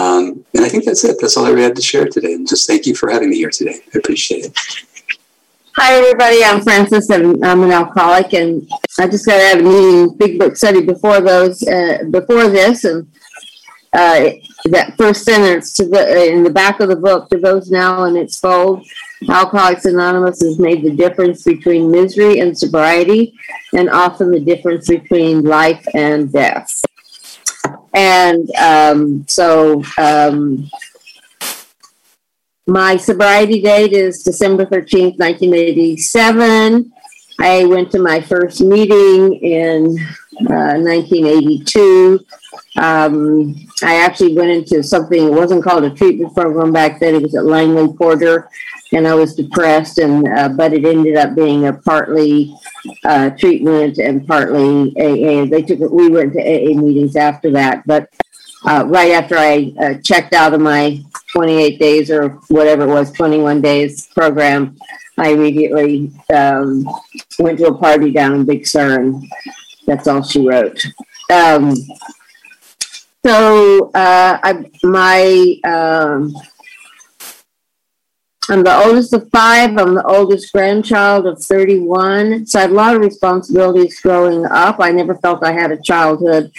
Um, 0.00 0.44
and 0.54 0.64
I 0.64 0.68
think 0.68 0.84
that's 0.84 1.04
it. 1.04 1.18
That's 1.20 1.36
all 1.36 1.46
I 1.46 1.50
really 1.50 1.62
had 1.62 1.76
to 1.76 1.82
share 1.82 2.06
today. 2.06 2.34
And 2.34 2.48
just 2.48 2.66
thank 2.66 2.86
you 2.86 2.94
for 2.94 3.10
having 3.10 3.30
me 3.30 3.36
here 3.36 3.50
today. 3.50 3.80
I 3.94 3.98
appreciate 3.98 4.46
it. 4.46 4.58
Hi, 5.76 5.94
everybody. 5.94 6.44
I'm 6.44 6.60
Francis, 6.60 7.08
and 7.10 7.44
I'm 7.44 7.62
an 7.62 7.70
alcoholic. 7.70 8.32
And 8.34 8.68
I 8.98 9.06
just 9.06 9.24
got 9.24 9.40
out 9.40 9.60
of 9.60 9.66
a 9.66 9.68
meeting, 9.68 10.16
big 10.16 10.38
book 10.38 10.56
study 10.56 10.84
before 10.84 11.20
those, 11.20 11.62
uh, 11.66 11.98
before 12.10 12.48
this, 12.48 12.84
and 12.84 13.06
uh, 13.92 14.30
that 14.70 14.96
first 14.96 15.24
sentence 15.24 15.72
to 15.74 15.86
the 15.86 16.00
uh, 16.00 16.24
in 16.24 16.42
the 16.42 16.50
back 16.50 16.80
of 16.80 16.88
the 16.88 16.96
book 16.96 17.28
to 17.30 17.38
those 17.38 17.70
now 17.70 18.04
in 18.04 18.16
its 18.16 18.38
fold. 18.38 18.86
Alcoholics 19.28 19.84
Anonymous 19.84 20.42
has 20.42 20.58
made 20.58 20.82
the 20.82 20.94
difference 20.94 21.42
between 21.42 21.90
misery 21.90 22.38
and 22.40 22.56
sobriety, 22.56 23.34
and 23.72 23.90
often 23.90 24.30
the 24.30 24.40
difference 24.40 24.88
between 24.88 25.42
life 25.42 25.84
and 25.94 26.32
death. 26.32 26.84
And 27.94 28.48
um, 28.56 29.24
so 29.28 29.82
um, 29.98 30.70
my 32.66 32.96
sobriety 32.96 33.62
date 33.62 33.92
is 33.92 34.22
December 34.22 34.66
13th, 34.66 35.18
1987. 35.18 36.92
I 37.38 37.64
went 37.64 37.90
to 37.92 38.00
my 38.00 38.20
first 38.20 38.60
meeting 38.60 39.34
in 39.34 39.98
uh, 40.50 40.74
1982. 40.78 42.24
Um, 42.76 43.54
I 43.82 43.96
actually 43.96 44.34
went 44.34 44.50
into 44.50 44.82
something, 44.82 45.26
it 45.26 45.32
wasn't 45.32 45.62
called 45.62 45.84
a 45.84 45.90
treatment 45.90 46.34
program 46.34 46.72
back 46.72 47.00
then, 47.00 47.14
it 47.14 47.22
was 47.22 47.34
at 47.34 47.44
Langley 47.44 47.92
Porter, 47.96 48.48
and 48.92 49.06
I 49.06 49.14
was 49.14 49.34
depressed, 49.34 49.98
and 49.98 50.26
uh, 50.28 50.48
but 50.48 50.72
it 50.72 50.84
ended 50.84 51.16
up 51.16 51.34
being 51.34 51.66
a 51.66 51.72
partly 51.72 52.54
uh, 53.04 53.30
treatment 53.30 53.98
and 53.98 54.26
partly 54.26 54.90
AA. 54.96 55.44
They 55.46 55.62
took 55.62 55.78
we 55.90 56.08
went 56.08 56.32
to 56.34 56.40
AA 56.40 56.74
meetings 56.80 57.16
after 57.16 57.50
that, 57.52 57.86
but 57.86 58.08
uh, 58.64 58.84
right 58.86 59.12
after 59.12 59.36
I 59.36 59.72
uh, 59.80 59.94
checked 60.02 60.32
out 60.32 60.54
of 60.54 60.60
my 60.60 61.02
28 61.32 61.78
days 61.78 62.10
or 62.10 62.30
whatever 62.48 62.84
it 62.84 62.88
was, 62.88 63.12
21 63.12 63.60
days 63.60 64.08
program, 64.08 64.76
I 65.18 65.30
immediately 65.30 66.12
um, 66.32 66.88
went 67.38 67.58
to 67.58 67.66
a 67.66 67.78
party 67.78 68.10
down 68.10 68.34
in 68.34 68.44
Big 68.44 68.66
Sur, 68.66 69.00
and 69.00 69.24
that's 69.86 70.06
all 70.06 70.22
she 70.22 70.46
wrote. 70.46 70.84
Um, 71.32 71.74
so 73.24 73.90
uh, 73.94 74.38
I, 74.42 74.64
my 74.82 75.56
um, 75.64 76.34
I'm 78.50 78.62
the 78.62 78.74
oldest 78.74 79.12
of 79.12 79.28
five. 79.30 79.76
I'm 79.76 79.94
the 79.94 80.06
oldest 80.06 80.52
grandchild 80.52 81.26
of 81.26 81.42
31. 81.42 82.46
So 82.46 82.58
I 82.58 82.62
had 82.62 82.70
a 82.70 82.74
lot 82.74 82.94
of 82.96 83.02
responsibilities 83.02 84.00
growing 84.00 84.46
up. 84.46 84.76
I 84.80 84.90
never 84.90 85.16
felt 85.16 85.44
I 85.44 85.52
had 85.52 85.70
a 85.70 85.82
childhood. 85.82 86.50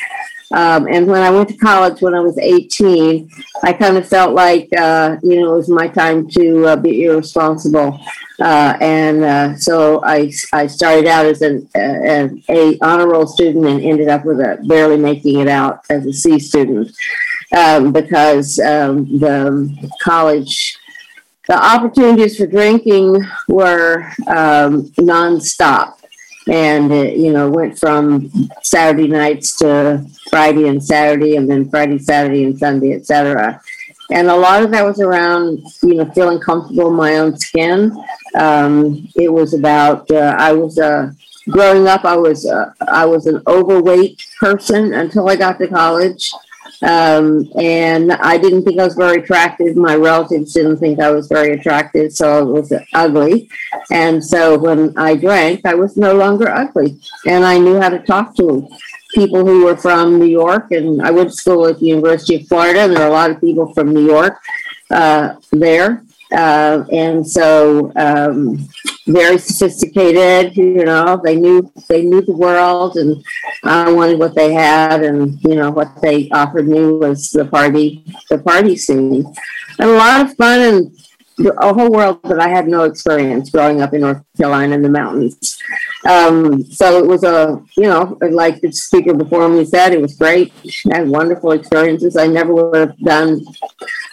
Um, 0.52 0.88
and 0.88 1.06
when 1.08 1.22
I 1.22 1.30
went 1.30 1.50
to 1.50 1.58
college 1.58 2.02
when 2.02 2.16
I 2.16 2.22
was 2.22 2.38
18, 2.38 3.30
I 3.64 3.74
kind 3.74 3.98
of 3.98 4.08
felt 4.08 4.34
like, 4.34 4.68
uh, 4.76 5.18
you 5.22 5.42
know, 5.42 5.54
it 5.54 5.58
was 5.58 5.70
my 5.70 5.88
time 5.88 6.28
to 6.30 6.68
uh, 6.68 6.76
be 6.76 7.04
irresponsible. 7.04 8.00
Uh, 8.40 8.76
and 8.82 9.24
uh, 9.24 9.56
so 9.58 10.04
I, 10.04 10.32
I 10.54 10.68
started 10.68 11.06
out 11.06 11.26
as 11.26 11.42
an, 11.42 11.70
an 11.76 12.42
A 12.50 12.78
honor 12.82 13.10
roll 13.10 13.28
student 13.28 13.66
and 13.68 13.82
ended 13.82 14.08
up 14.08 14.26
with 14.26 14.40
a 14.40 14.58
barely 14.68 14.98
making 14.98 15.40
it 15.40 15.48
out 15.48 15.82
as 15.90 16.06
a 16.06 16.14
C 16.14 16.40
student 16.40 16.90
um, 17.56 17.92
because 17.92 18.60
um, 18.60 19.20
the 19.20 19.92
college 20.02 20.78
the 21.48 21.56
opportunities 21.56 22.38
for 22.38 22.46
drinking 22.46 23.26
were 23.48 24.04
um, 24.28 24.84
nonstop 25.00 25.99
and 26.50 26.92
it, 26.92 27.18
you 27.18 27.32
know 27.32 27.50
went 27.50 27.78
from 27.78 28.30
saturday 28.62 29.08
nights 29.08 29.58
to 29.58 30.06
friday 30.30 30.68
and 30.68 30.84
saturday 30.84 31.36
and 31.36 31.50
then 31.50 31.70
friday 31.70 31.98
saturday 31.98 32.44
and 32.44 32.58
sunday 32.58 32.94
etc 32.94 33.62
and 34.12 34.28
a 34.28 34.36
lot 34.36 34.64
of 34.64 34.72
that 34.72 34.84
was 34.84 35.00
around 35.00 35.62
you 35.84 35.96
know 35.96 36.06
feeling 36.12 36.40
comfortable 36.40 36.88
in 36.90 36.96
my 36.96 37.18
own 37.18 37.38
skin. 37.38 37.92
Um, 38.36 39.08
it 39.16 39.32
was 39.32 39.54
about 39.54 40.10
uh, 40.12 40.36
i 40.38 40.52
was 40.52 40.78
uh, 40.80 41.12
growing 41.50 41.88
up 41.88 42.06
i 42.06 42.16
was 42.16 42.46
uh, 42.46 42.74
i 42.88 43.06
was 43.06 43.26
an 43.26 43.42
overweight 43.48 44.24
person 44.40 44.94
until 44.94 45.30
i 45.30 45.36
got 45.36 45.58
to 45.60 45.68
college 45.68 46.32
um, 46.82 47.50
and 47.58 48.14
I 48.14 48.38
didn't 48.38 48.64
think 48.64 48.80
I 48.80 48.86
was 48.86 48.96
very 48.96 49.22
attractive. 49.22 49.76
My 49.76 49.96
relatives 49.96 50.54
didn't 50.54 50.78
think 50.78 51.00
I 51.00 51.12
was 51.12 51.28
very 51.28 51.54
attractive, 51.54 52.14
so 52.14 52.40
I 52.40 52.42
was 52.42 52.72
ugly. 52.94 53.50
And 53.92 54.24
so 54.24 54.58
when 54.58 54.98
I 54.98 55.16
drank, 55.16 55.66
I 55.66 55.76
was 55.76 55.98
no 55.98 56.16
longer 56.16 56.50
ugly. 56.50 57.00
And 57.28 57.44
I 57.44 57.58
knew 57.58 57.80
how 57.80 57.90
to 57.90 58.00
talk 58.00 58.36
to 58.38 58.68
people 59.14 59.46
who 59.46 59.66
were 59.66 59.76
from 59.76 60.20
New 60.20 60.26
York. 60.26 60.72
And 60.72 61.02
I 61.02 61.12
went 61.12 61.32
to 61.32 61.36
school 61.36 61.68
at 61.68 61.80
the 61.80 61.88
University 61.88 62.36
of 62.36 62.48
Florida, 62.48 62.82
and 62.82 62.96
there 62.96 63.04
are 63.04 63.10
a 63.10 63.14
lot 63.14 63.32
of 63.32 63.42
people 63.42 63.74
from 63.74 63.94
New 63.94 64.06
York 64.06 64.40
uh, 64.90 65.36
there. 65.52 66.04
Uh, 66.32 66.84
and 66.92 67.28
so 67.28 67.92
um, 67.96 68.70
very 69.10 69.40
sophisticated 69.40 70.56
you 70.56 70.86
know 70.86 71.20
they 71.24 71.36
knew 71.36 71.72
they 71.88 72.04
knew 72.04 72.22
the 72.22 72.36
world 72.36 72.96
and 72.98 73.24
i 73.64 73.92
wanted 73.92 74.20
what 74.20 74.36
they 74.36 74.54
had 74.54 75.04
and 75.04 75.42
you 75.44 75.56
know 75.56 75.72
what 75.72 75.90
they 76.02 76.30
offered 76.30 76.68
me 76.68 76.80
was 76.94 77.32
the 77.32 77.46
party 77.46 78.04
the 78.30 78.38
party 78.38 78.76
scene. 78.78 79.26
And 79.80 79.90
a 79.90 79.94
lot 79.94 80.22
of 80.22 80.36
fun 80.36 80.60
and 80.60 80.96
a 81.62 81.74
whole 81.74 81.90
world 81.90 82.20
that 82.24 82.40
i 82.40 82.48
had 82.48 82.68
no 82.68 82.84
experience 82.84 83.50
growing 83.50 83.82
up 83.82 83.94
in 83.94 84.02
north 84.02 84.24
carolina 84.38 84.76
in 84.76 84.82
the 84.84 84.90
mountains. 84.90 85.58
Um, 86.08 86.64
so 86.64 86.98
it 87.00 87.08
was 87.08 87.24
a 87.24 87.62
you 87.78 87.84
know 87.84 88.18
like 88.22 88.62
the 88.62 88.72
speaker 88.72 89.14
before 89.14 89.50
me 89.50 89.66
said 89.66 89.94
it 89.94 90.02
was 90.02 90.16
great. 90.16 90.54
I 90.92 91.00
had 91.00 91.10
wonderful 91.10 91.52
experiences. 91.54 92.16
I 92.16 92.28
never 92.28 92.54
would 92.54 92.90
have 92.90 93.00
done 93.00 93.42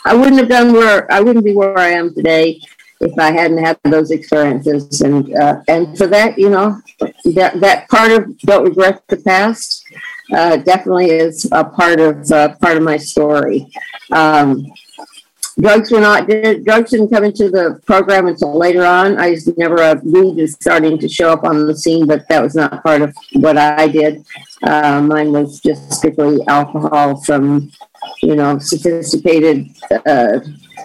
I 0.06 0.14
wouldn't 0.14 0.38
have 0.38 0.48
done 0.48 0.72
where 0.72 1.10
I 1.12 1.20
wouldn't 1.20 1.44
be 1.44 1.52
where 1.52 1.76
I 1.76 1.88
am 1.88 2.14
today 2.14 2.60
if 3.00 3.18
I 3.18 3.32
hadn't 3.32 3.58
had 3.58 3.76
those 3.82 4.12
experiences. 4.12 5.00
And 5.00 5.36
uh, 5.36 5.62
and 5.66 5.98
for 5.98 6.06
that, 6.06 6.38
you 6.38 6.48
know, 6.48 6.80
that 7.34 7.60
that 7.60 7.88
part 7.88 8.12
of 8.12 8.38
don't 8.38 8.64
regret 8.64 9.02
the 9.08 9.16
past 9.16 9.84
uh, 10.32 10.58
definitely 10.58 11.10
is 11.10 11.48
a 11.50 11.64
part 11.64 11.98
of 11.98 12.30
uh, 12.30 12.54
part 12.56 12.76
of 12.76 12.84
my 12.84 12.96
story. 12.96 13.66
Um, 14.12 14.64
drugs 15.58 15.90
were 15.90 16.00
not 16.00 16.28
drugs 16.28 16.90
didn't 16.92 17.10
come 17.10 17.24
into 17.24 17.50
the 17.50 17.80
program 17.84 18.28
until 18.28 18.56
later 18.56 18.84
on. 18.84 19.18
I 19.18 19.30
was 19.30 19.56
never 19.56 19.76
a 19.76 20.00
weed 20.04 20.38
is 20.38 20.52
starting 20.52 20.98
to 20.98 21.08
show 21.08 21.32
up 21.32 21.42
on 21.42 21.66
the 21.66 21.76
scene, 21.76 22.06
but 22.06 22.28
that 22.28 22.44
was 22.44 22.54
not 22.54 22.80
part 22.84 23.02
of 23.02 23.12
what 23.32 23.58
I 23.58 23.88
did. 23.88 24.24
Uh, 24.62 25.02
mine 25.02 25.32
was 25.32 25.60
just 25.60 25.92
strictly 25.92 26.38
alcohol 26.46 27.20
from 27.22 27.72
you 28.22 28.36
know 28.36 28.58
sophisticated 28.58 29.70
uh, 30.06 30.38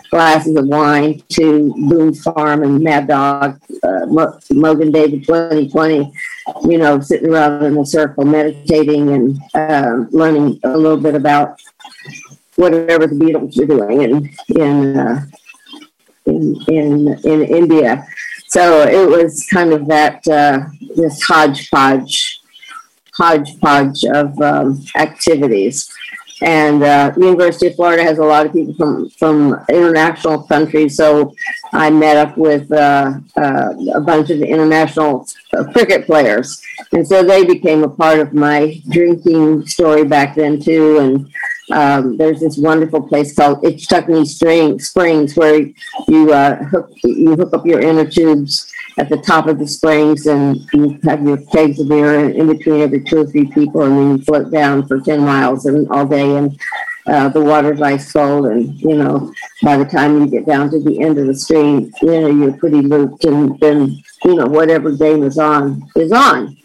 glasses 0.09 0.55
of 0.57 0.67
wine 0.67 1.23
to 1.29 1.73
Boone's 1.77 2.21
Farm 2.21 2.63
and 2.63 2.81
Mad 2.81 3.07
Dog, 3.07 3.59
uh, 3.83 4.05
Mogen 4.07 4.91
David 4.91 5.25
2020. 5.25 6.11
You 6.67 6.77
know, 6.77 6.99
sitting 6.99 7.29
around 7.29 7.63
in 7.63 7.77
a 7.77 7.85
circle, 7.85 8.25
meditating 8.25 9.09
and 9.09 9.39
uh, 9.53 10.05
learning 10.11 10.59
a 10.63 10.77
little 10.77 10.97
bit 10.97 11.15
about 11.15 11.59
whatever 12.55 13.07
the 13.07 13.15
Beatles 13.15 13.57
were 13.57 13.65
doing 13.65 14.01
in 14.01 14.57
in 14.59 14.97
uh, 14.97 15.25
in, 16.25 16.55
in 16.67 17.07
in 17.23 17.41
India. 17.43 18.05
So 18.47 18.81
it 18.81 19.09
was 19.09 19.47
kind 19.51 19.71
of 19.71 19.87
that 19.87 20.27
uh, 20.27 20.65
this 20.95 21.21
hodgepodge 21.23 22.41
hodgepodge 23.13 24.03
of 24.05 24.39
um, 24.41 24.83
activities. 24.95 25.89
And 26.41 26.81
uh, 26.81 27.13
University 27.17 27.67
of 27.67 27.75
Florida 27.75 28.03
has 28.03 28.17
a 28.17 28.23
lot 28.23 28.45
of 28.45 28.53
people 28.53 28.73
from 28.73 29.09
from 29.11 29.63
international 29.69 30.41
countries. 30.43 30.97
So 30.97 31.35
I 31.71 31.89
met 31.91 32.17
up 32.17 32.35
with 32.37 32.71
uh, 32.71 33.13
uh, 33.37 33.73
a 33.93 34.01
bunch 34.01 34.31
of 34.31 34.41
international 34.41 35.27
cricket 35.71 36.07
players, 36.07 36.59
and 36.93 37.07
so 37.07 37.23
they 37.23 37.45
became 37.45 37.83
a 37.83 37.89
part 37.89 38.19
of 38.19 38.33
my 38.33 38.81
drinking 38.89 39.67
story 39.67 40.03
back 40.03 40.35
then 40.35 40.59
too. 40.59 40.97
And 40.97 41.31
um, 41.71 42.17
there's 42.17 42.39
this 42.39 42.57
wonderful 42.57 43.07
place 43.07 43.35
called 43.35 43.63
Ichetucknee 43.63 44.25
String, 44.25 44.79
Springs 44.79 45.35
where 45.35 45.69
you 46.07 46.33
uh, 46.33 46.63
hook 46.65 46.89
you 47.03 47.35
hook 47.35 47.53
up 47.53 47.65
your 47.67 47.81
inner 47.81 48.09
tubes 48.09 48.71
at 48.97 49.09
the 49.09 49.17
top 49.17 49.47
of 49.47 49.59
the 49.59 49.67
springs 49.67 50.27
and 50.27 50.57
you 50.73 50.99
have 51.03 51.23
your 51.23 51.37
kegs 51.51 51.79
of 51.79 51.89
beer 51.89 52.29
in 52.29 52.47
between 52.47 52.81
every 52.81 53.01
two 53.01 53.19
or 53.19 53.25
three 53.25 53.47
people 53.47 53.83
and 53.83 53.97
then 53.97 54.17
you 54.17 54.23
float 54.23 54.51
down 54.51 54.85
for 54.87 54.99
10 54.99 55.21
miles 55.21 55.65
and 55.65 55.89
all 55.89 56.05
day 56.05 56.35
and 56.37 56.59
uh, 57.07 57.29
the 57.29 57.41
water's 57.41 57.81
ice 57.81 58.11
cold 58.11 58.45
and 58.45 58.79
you 58.81 58.95
know 58.95 59.33
by 59.63 59.75
the 59.77 59.85
time 59.85 60.19
you 60.19 60.27
get 60.27 60.45
down 60.45 60.69
to 60.69 60.79
the 60.81 61.01
end 61.01 61.17
of 61.17 61.25
the 61.25 61.33
stream 61.33 61.91
you 62.01 62.21
know 62.21 62.27
you're 62.27 62.57
pretty 62.57 62.81
looped 62.81 63.23
and 63.25 63.59
then 63.59 63.97
you 64.23 64.35
know 64.35 64.45
whatever 64.45 64.91
game 64.91 65.23
is 65.23 65.37
on 65.37 65.81
is 65.95 66.11
on. 66.11 66.57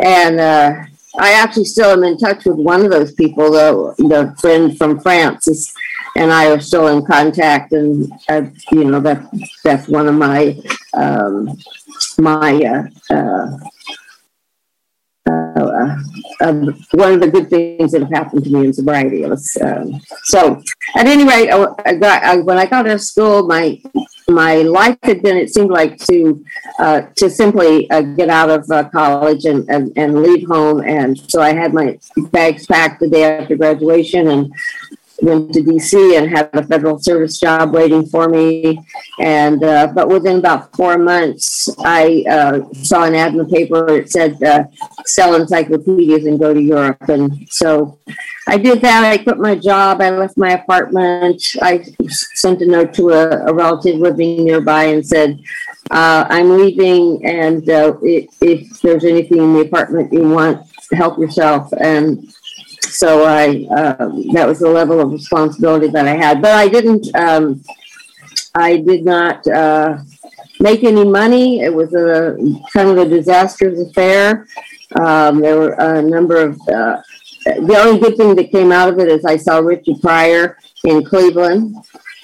And 0.00 0.38
uh, 0.38 0.74
I 1.18 1.32
actually 1.32 1.64
still 1.64 1.90
am 1.90 2.04
in 2.04 2.18
touch 2.18 2.44
with 2.44 2.56
one 2.56 2.84
of 2.84 2.90
those 2.90 3.12
people, 3.12 3.50
the, 3.50 3.94
the 3.98 4.34
friend 4.40 4.76
from 4.76 5.00
France, 5.00 5.48
is, 5.48 5.72
and 6.16 6.32
I 6.32 6.50
are 6.50 6.60
still 6.60 6.88
in 6.88 7.04
contact. 7.04 7.72
And 7.72 8.12
uh, 8.28 8.42
you 8.72 8.84
know 8.84 9.00
that 9.00 9.24
that's 9.64 9.88
one 9.88 10.08
of 10.08 10.14
my 10.14 10.58
um, 10.94 11.56
my 12.18 12.88
uh, 13.10 13.14
uh, 13.14 13.58
uh, 15.28 15.96
um, 16.40 16.84
one 16.92 17.14
of 17.14 17.20
the 17.20 17.30
good 17.30 17.50
things 17.50 17.92
that 17.92 18.02
have 18.02 18.12
happened 18.12 18.44
to 18.44 18.50
me 18.50 18.66
in 18.66 18.72
sobriety. 18.72 19.24
Was, 19.24 19.56
um, 19.60 20.00
so, 20.24 20.62
at 20.96 21.06
any 21.06 21.24
rate, 21.24 21.50
I, 21.50 21.66
I 21.84 21.94
got 21.94 22.22
I, 22.22 22.36
when 22.36 22.58
I 22.58 22.66
got 22.66 22.86
out 22.86 22.92
of 22.92 23.00
school, 23.00 23.46
my 23.46 23.80
my 24.28 24.56
life 24.56 24.98
had 25.02 25.22
been 25.22 25.36
it 25.36 25.52
seemed 25.52 25.70
like 25.70 25.98
to 26.06 26.44
uh, 26.78 27.02
to 27.16 27.30
simply 27.30 27.90
uh, 27.90 28.02
get 28.02 28.28
out 28.28 28.50
of 28.50 28.70
uh, 28.70 28.88
college 28.90 29.46
and, 29.46 29.68
and, 29.70 29.92
and 29.96 30.22
leave 30.22 30.46
home 30.46 30.80
and 30.82 31.18
so 31.30 31.40
i 31.40 31.52
had 31.52 31.72
my 31.72 31.98
bags 32.30 32.66
packed 32.66 33.00
the 33.00 33.08
day 33.08 33.24
after 33.24 33.56
graduation 33.56 34.28
and 34.28 34.52
went 35.20 35.52
to 35.52 35.60
DC 35.60 36.16
and 36.16 36.30
had 36.30 36.50
a 36.52 36.62
federal 36.62 36.98
service 36.98 37.38
job 37.38 37.72
waiting 37.72 38.06
for 38.06 38.28
me. 38.28 38.80
And 39.18 39.62
uh, 39.62 39.88
but 39.94 40.08
within 40.08 40.38
about 40.38 40.74
four 40.76 40.98
months, 40.98 41.68
I 41.78 42.24
uh, 42.30 42.72
saw 42.72 43.04
an 43.04 43.14
ad 43.14 43.32
in 43.32 43.38
the 43.38 43.44
paper. 43.44 43.88
It 43.88 44.10
said 44.10 44.42
uh, 44.42 44.64
sell 45.04 45.34
encyclopedias 45.34 46.26
and 46.26 46.38
go 46.38 46.54
to 46.54 46.60
Europe. 46.60 47.08
And 47.08 47.48
so 47.50 47.98
I 48.46 48.58
did 48.58 48.80
that. 48.82 49.04
I 49.04 49.18
quit 49.18 49.38
my 49.38 49.56
job. 49.56 50.00
I 50.00 50.10
left 50.10 50.36
my 50.36 50.52
apartment. 50.52 51.42
I 51.60 51.84
sent 52.08 52.62
a 52.62 52.66
note 52.66 52.94
to 52.94 53.10
a, 53.10 53.46
a 53.46 53.54
relative 53.54 53.96
living 53.96 54.44
nearby 54.44 54.84
and 54.84 55.06
said. 55.06 55.40
Uh, 55.90 56.26
I'm 56.28 56.58
leaving, 56.58 57.24
and 57.24 57.66
uh, 57.70 57.94
if, 58.02 58.26
if 58.42 58.82
there's 58.82 59.04
anything 59.04 59.38
in 59.38 59.54
the 59.54 59.60
apartment 59.60 60.12
you 60.12 60.28
want, 60.28 60.66
help 60.92 61.18
yourself. 61.18 61.72
And 61.80 62.30
so 62.82 63.24
I 63.24 63.66
um, 63.66 64.32
that 64.32 64.46
was 64.46 64.60
the 64.60 64.68
level 64.68 65.00
of 65.00 65.12
responsibility 65.12 65.88
that 65.88 66.06
I 66.06 66.16
had. 66.16 66.40
But 66.42 66.52
I 66.52 66.68
didn't. 66.68 67.14
Um, 67.14 67.62
I 68.54 68.78
did 68.78 69.04
not 69.04 69.46
uh, 69.46 69.98
make 70.60 70.84
any 70.84 71.04
money. 71.04 71.60
It 71.60 71.72
was 71.72 71.94
a 71.94 72.36
kind 72.72 72.90
of 72.90 72.98
a 72.98 73.08
disastrous 73.08 73.80
affair. 73.80 74.46
Um, 74.98 75.40
there 75.40 75.56
were 75.56 75.72
a 75.72 76.02
number 76.02 76.36
of. 76.36 76.60
Uh, 76.68 77.02
the 77.44 77.76
only 77.78 78.00
good 78.00 78.16
thing 78.16 78.34
that 78.34 78.50
came 78.50 78.72
out 78.72 78.88
of 78.88 78.98
it 78.98 79.08
is 79.08 79.24
I 79.24 79.36
saw 79.36 79.58
Richard 79.58 80.00
Pryor 80.02 80.58
in 80.84 81.04
Cleveland 81.04 81.76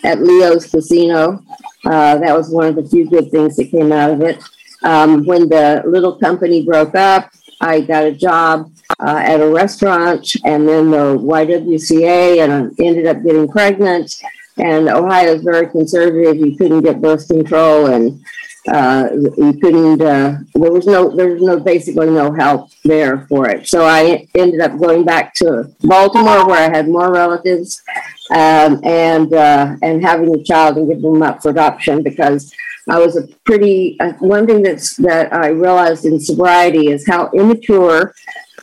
at 0.02 0.20
Leo's 0.20 0.66
Casino. 0.66 1.42
Uh, 1.86 2.18
that 2.18 2.36
was 2.36 2.50
one 2.50 2.66
of 2.66 2.76
the 2.76 2.84
few 2.84 3.08
good 3.08 3.30
things 3.30 3.56
that 3.56 3.70
came 3.70 3.92
out 3.92 4.10
of 4.10 4.20
it. 4.20 4.42
Um, 4.82 5.24
when 5.24 5.48
the 5.48 5.82
little 5.86 6.18
company 6.18 6.62
broke 6.62 6.94
up, 6.94 7.32
I 7.64 7.80
got 7.80 8.04
a 8.04 8.12
job 8.12 8.70
uh, 9.00 9.22
at 9.24 9.40
a 9.40 9.48
restaurant 9.48 10.36
and 10.44 10.68
then 10.68 10.90
the 10.90 11.16
YWCA 11.18 12.44
and 12.44 12.52
I 12.52 12.84
ended 12.84 13.06
up 13.06 13.22
getting 13.22 13.48
pregnant. 13.48 14.14
And 14.58 14.88
Ohio 14.88 15.32
is 15.34 15.42
very 15.42 15.68
conservative. 15.68 16.36
You 16.36 16.56
couldn't 16.56 16.82
get 16.82 17.00
birth 17.00 17.26
control 17.26 17.86
and 17.86 18.22
uh, 18.68 19.08
you 19.12 19.58
couldn't, 19.60 20.02
uh, 20.02 20.36
there 20.54 20.72
was 20.72 20.86
no, 20.86 21.14
there 21.16 21.28
was 21.28 21.42
no, 21.42 21.58
basically 21.58 22.10
no 22.10 22.32
help 22.32 22.70
there 22.84 23.26
for 23.28 23.48
it. 23.48 23.66
So 23.66 23.84
I 23.84 24.26
ended 24.34 24.60
up 24.60 24.78
going 24.78 25.04
back 25.04 25.34
to 25.36 25.70
Baltimore 25.80 26.46
where 26.46 26.70
I 26.70 26.76
had 26.76 26.86
more 26.86 27.12
relatives 27.12 27.82
um, 28.30 28.80
and, 28.84 29.32
uh, 29.32 29.76
and 29.82 30.04
having 30.04 30.34
a 30.34 30.44
child 30.44 30.76
and 30.76 30.88
giving 30.88 31.14
them 31.14 31.22
up 31.22 31.42
for 31.42 31.50
adoption 31.50 32.02
because 32.02 32.54
I 32.88 32.98
was 32.98 33.16
a 33.16 33.26
pretty, 33.44 33.98
uh, 34.00 34.12
one 34.18 34.46
thing 34.46 34.62
that's, 34.62 34.96
that 34.96 35.32
I 35.32 35.48
realized 35.48 36.04
in 36.04 36.20
sobriety 36.20 36.88
is 36.88 37.06
how 37.06 37.30
immature 37.32 38.14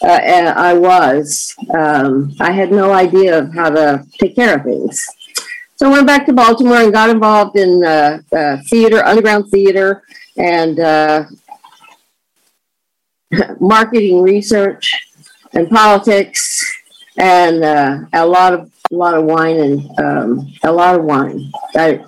uh, 0.04 0.54
I 0.56 0.74
was. 0.74 1.56
Um, 1.74 2.36
I 2.40 2.52
had 2.52 2.72
no 2.72 2.92
idea 2.92 3.40
of 3.40 3.54
how 3.54 3.70
to 3.70 4.06
take 4.20 4.36
care 4.36 4.58
of 4.58 4.64
things. 4.64 5.06
So 5.76 5.88
I 5.88 5.94
went 5.94 6.08
back 6.08 6.26
to 6.28 6.34
Baltimore 6.34 6.78
and 6.78 6.94
got 6.94 7.10
involved 7.10 7.58
in 7.58 7.84
uh, 7.84 8.20
uh, 8.32 8.58
theater, 8.70 9.04
underground 9.04 9.50
theater, 9.50 10.04
and 10.38 10.80
uh, 10.80 11.26
marketing 13.60 14.22
research 14.22 14.94
and 15.54 15.70
politics, 15.70 16.64
and 17.18 17.64
uh, 17.64 17.98
a 18.14 18.26
lot 18.26 18.54
of 18.54 18.72
a 18.92 18.96
lot 18.96 19.16
of 19.16 19.24
wine 19.24 19.58
and 19.58 20.00
um, 20.00 20.54
a 20.64 20.72
lot 20.72 20.96
of 20.96 21.04
wine. 21.04 21.52
I, 21.76 22.00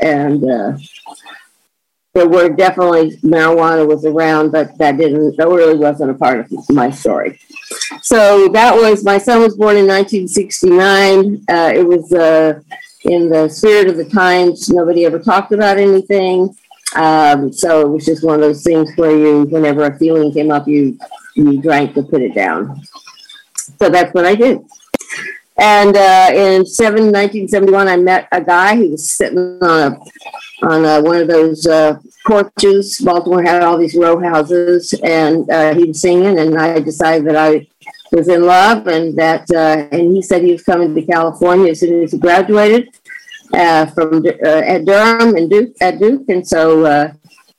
and 0.00 0.44
there 2.16 2.26
were 2.26 2.48
definitely 2.48 3.10
marijuana 3.18 3.86
was 3.86 4.06
around, 4.06 4.50
but 4.50 4.78
that 4.78 4.96
didn't, 4.96 5.36
that 5.36 5.48
really 5.48 5.76
wasn't 5.76 6.10
a 6.10 6.14
part 6.14 6.40
of 6.40 6.70
my 6.70 6.90
story. 6.90 7.38
So 8.00 8.48
that 8.54 8.74
was, 8.74 9.04
my 9.04 9.18
son 9.18 9.42
was 9.42 9.54
born 9.54 9.76
in 9.76 9.86
1969. 9.86 11.44
Uh, 11.46 11.72
it 11.74 11.86
was 11.86 12.10
uh, 12.14 12.58
in 13.04 13.28
the 13.28 13.50
spirit 13.50 13.88
of 13.88 13.98
the 13.98 14.06
times. 14.06 14.70
Nobody 14.70 15.04
ever 15.04 15.18
talked 15.18 15.52
about 15.52 15.76
anything. 15.76 16.56
Um, 16.94 17.52
so 17.52 17.82
it 17.82 17.88
was 17.90 18.06
just 18.06 18.24
one 18.24 18.36
of 18.36 18.40
those 18.40 18.64
things 18.64 18.90
where 18.96 19.14
you, 19.14 19.42
whenever 19.42 19.84
a 19.84 19.98
feeling 19.98 20.32
came 20.32 20.50
up, 20.50 20.66
you, 20.66 20.98
you 21.34 21.60
drank 21.60 21.92
to 21.96 22.02
put 22.02 22.22
it 22.22 22.34
down. 22.34 22.80
So 23.78 23.90
that's 23.90 24.14
what 24.14 24.24
I 24.24 24.36
did. 24.36 24.60
And 25.58 25.96
uh, 25.96 26.30
in 26.34 26.66
seven, 26.66 27.04
1971, 27.06 27.88
I 27.88 27.96
met 27.96 28.28
a 28.30 28.42
guy. 28.42 28.76
He 28.76 28.88
was 28.88 29.10
sitting 29.10 29.58
on 29.62 29.92
a 29.92 29.98
on 30.62 30.84
uh, 30.84 31.00
one 31.00 31.16
of 31.16 31.28
those 31.28 31.66
uh, 31.66 31.98
porches. 32.26 32.98
Baltimore 33.00 33.42
had 33.42 33.62
all 33.62 33.78
these 33.78 33.94
row 33.94 34.18
houses, 34.20 34.94
and 35.02 35.48
uh, 35.50 35.74
he 35.74 35.84
was 35.84 36.00
singing, 36.00 36.38
and 36.38 36.58
I 36.58 36.80
decided 36.80 37.26
that 37.28 37.36
I 37.36 37.66
was 38.12 38.28
in 38.28 38.42
love, 38.42 38.86
and 38.86 39.16
that, 39.18 39.50
uh, 39.50 39.88
and 39.92 40.12
he 40.14 40.22
said 40.22 40.42
he 40.42 40.52
was 40.52 40.62
coming 40.62 40.94
to 40.94 41.02
California 41.02 41.70
as 41.70 41.80
soon 41.80 42.02
as 42.02 42.12
he 42.12 42.18
graduated 42.18 42.88
uh, 43.54 43.86
from 43.86 44.24
uh, 44.26 44.48
at 44.48 44.84
Durham 44.84 45.36
and 45.36 45.50
Duke 45.50 45.74
at 45.80 45.98
Duke, 45.98 46.28
and 46.28 46.46
so 46.46 47.14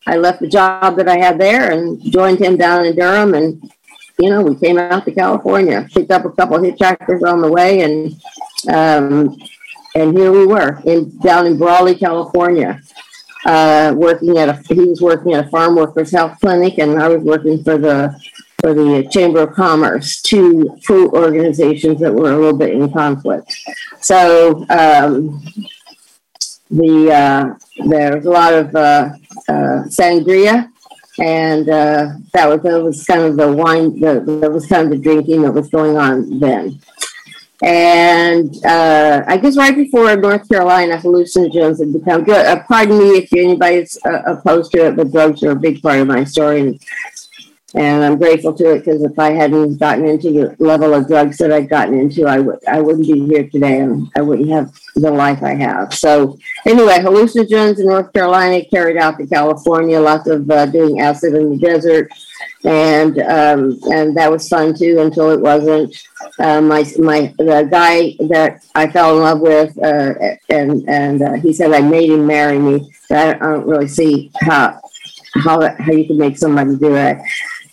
I 0.08 0.16
left 0.16 0.40
the 0.40 0.48
job 0.48 0.98
that 0.98 1.10
I 1.10 1.18
had 1.18 1.40
there 1.40 1.72
and 1.72 2.00
joined 2.12 2.40
him 2.40 2.58
down 2.58 2.86
in 2.86 2.96
Durham, 2.96 3.34
and 3.34 3.72
you 4.20 4.30
know 4.30 4.42
we 4.42 4.56
came 4.56 4.78
out 4.78 5.06
to 5.06 5.12
California, 5.12 5.88
picked 5.94 6.12
up 6.12 6.26
a 6.26 6.32
couple 6.32 6.58
of 6.58 6.64
hitchhikers 6.64 7.22
on 7.24 7.42
the 7.42 7.52
way, 7.52 7.82
and 7.82 8.14
um, 8.70 9.38
and 9.96 10.18
here 10.18 10.32
we 10.32 10.46
were 10.46 10.82
in 10.86 11.18
down 11.20 11.46
in 11.46 11.58
Brawley, 11.58 11.96
California, 11.96 12.82
uh, 13.46 13.94
working 13.96 14.38
at 14.38 14.50
a. 14.50 14.74
He 14.74 14.86
was 14.86 15.02
working 15.02 15.34
at 15.34 15.46
a 15.46 15.50
farm 15.50 15.76
workers 15.76 16.12
health 16.12 16.38
clinic, 16.40 16.78
and 16.80 17.02
I 17.02 17.08
was 17.08 17.24
working 17.24 17.64
for 17.64 17.78
the 17.78 18.20
for 18.60 18.74
the 18.74 19.08
Chamber 19.12 19.42
of 19.42 19.54
Commerce, 19.54 20.22
two 20.22 20.78
two 20.86 21.10
organizations 21.12 22.00
that 22.00 22.14
were 22.14 22.32
a 22.32 22.38
little 22.38 22.58
bit 22.58 22.74
in 22.74 22.92
conflict. 22.92 23.54
So 24.02 24.66
um, 24.70 25.44
the 26.72 27.12
uh, 27.12 27.88
there 27.88 28.16
was 28.16 28.26
a 28.26 28.30
lot 28.30 28.54
of 28.54 28.76
uh, 28.76 29.10
uh, 29.48 29.84
sangria, 29.88 30.72
and 31.20 31.70
uh, 31.70 32.10
that 32.34 32.48
was 32.48 32.62
that 32.62 32.84
was 32.84 33.06
kind 33.06 33.22
of 33.22 33.38
the 33.38 33.52
wine. 33.52 34.00
The, 34.00 34.40
that 34.42 34.52
was 34.52 34.68
kind 34.68 34.86
of 34.86 34.90
the 34.92 34.98
drinking 34.98 35.42
that 35.44 35.54
was 35.54 35.70
going 35.70 35.98
on 35.98 36.40
then. 36.40 36.80
And 37.64 38.54
uh, 38.64 39.24
I 39.28 39.38
guess 39.38 39.58
right 39.58 39.76
before 39.76 40.16
North 40.16 40.48
Carolina, 40.48 40.98
hallucinogens 40.98 41.80
had 41.80 41.92
become 41.92 42.24
good. 42.24 42.46
Uh, 42.46 42.62
pardon 42.68 43.00
me 43.00 43.18
if 43.18 43.34
anybody's 43.34 43.98
uh, 44.06 44.22
opposed 44.28 44.72
to 44.74 44.86
it, 44.88 44.96
but 44.96 45.12
drugs 45.12 45.42
are 45.44 45.52
a 45.52 45.56
big 45.56 45.82
part 45.82 46.00
of 46.00 46.08
my 46.08 46.24
story. 46.24 46.62
And 46.62 46.80
and 47.78 48.04
I'm 48.04 48.18
grateful 48.18 48.54
to 48.56 48.72
it 48.72 48.80
because 48.80 49.04
if 49.04 49.20
I 49.20 49.32
hadn't 49.32 49.78
gotten 49.78 50.06
into 50.08 50.32
the 50.32 50.56
level 50.58 50.96
of 50.96 51.08
drugs 51.08 51.38
that 51.38 51.52
I'd 51.52 51.70
gotten 51.70 51.94
into, 51.94 52.26
I 52.26 52.40
would 52.40 52.60
I 52.68 52.82
wouldn't 52.82 53.06
be 53.06 53.28
here 53.28 53.48
today, 53.48 53.82
and 53.82 54.10
I 54.16 54.22
wouldn't 54.22 54.50
have 54.50 54.74
the 54.96 55.12
life 55.12 55.44
I 55.44 55.54
have. 55.54 55.94
So 55.94 56.40
anyway, 56.66 56.98
hallucinogens 56.98 57.80
in 57.80 57.86
North 57.88 58.12
Carolina 58.14 58.66
carried 58.66 58.98
out 58.98 59.18
to 59.20 59.28
California, 59.28 60.00
lots 60.00 60.28
of 60.28 60.50
uh, 60.50 60.66
doing 60.66 61.02
acid 61.02 61.36
in 61.36 61.52
the 61.52 61.58
desert, 61.58 62.12
and 62.64 63.20
um, 63.20 63.80
and 63.92 64.18
that 64.18 64.32
was 64.32 64.50
fun 64.50 64.74
too 64.74 65.00
until 65.00 65.30
it 65.30 65.40
wasn't. 65.40 65.96
Uh, 66.40 66.62
my 66.62 66.84
my 66.98 67.32
the 67.38 67.68
guy 67.70 68.16
that 68.28 68.66
I 68.74 68.88
fell 68.88 69.18
in 69.18 69.24
love 69.24 69.40
with, 69.42 69.78
uh, 69.84 70.16
and 70.50 70.90
and 70.90 71.22
uh, 71.22 71.34
he 71.34 71.54
said 71.54 71.72
I 71.74 71.82
made 71.82 72.10
him 72.10 72.26
marry 72.26 72.58
me. 72.58 72.92
I, 73.12 73.36
I 73.36 73.38
don't 73.38 73.68
really 73.68 73.88
see 73.88 74.32
how 74.42 74.82
how 75.36 75.62
how 75.78 75.92
you 75.92 76.08
can 76.08 76.18
make 76.18 76.38
somebody 76.38 76.76
do 76.76 76.96
it. 76.96 77.20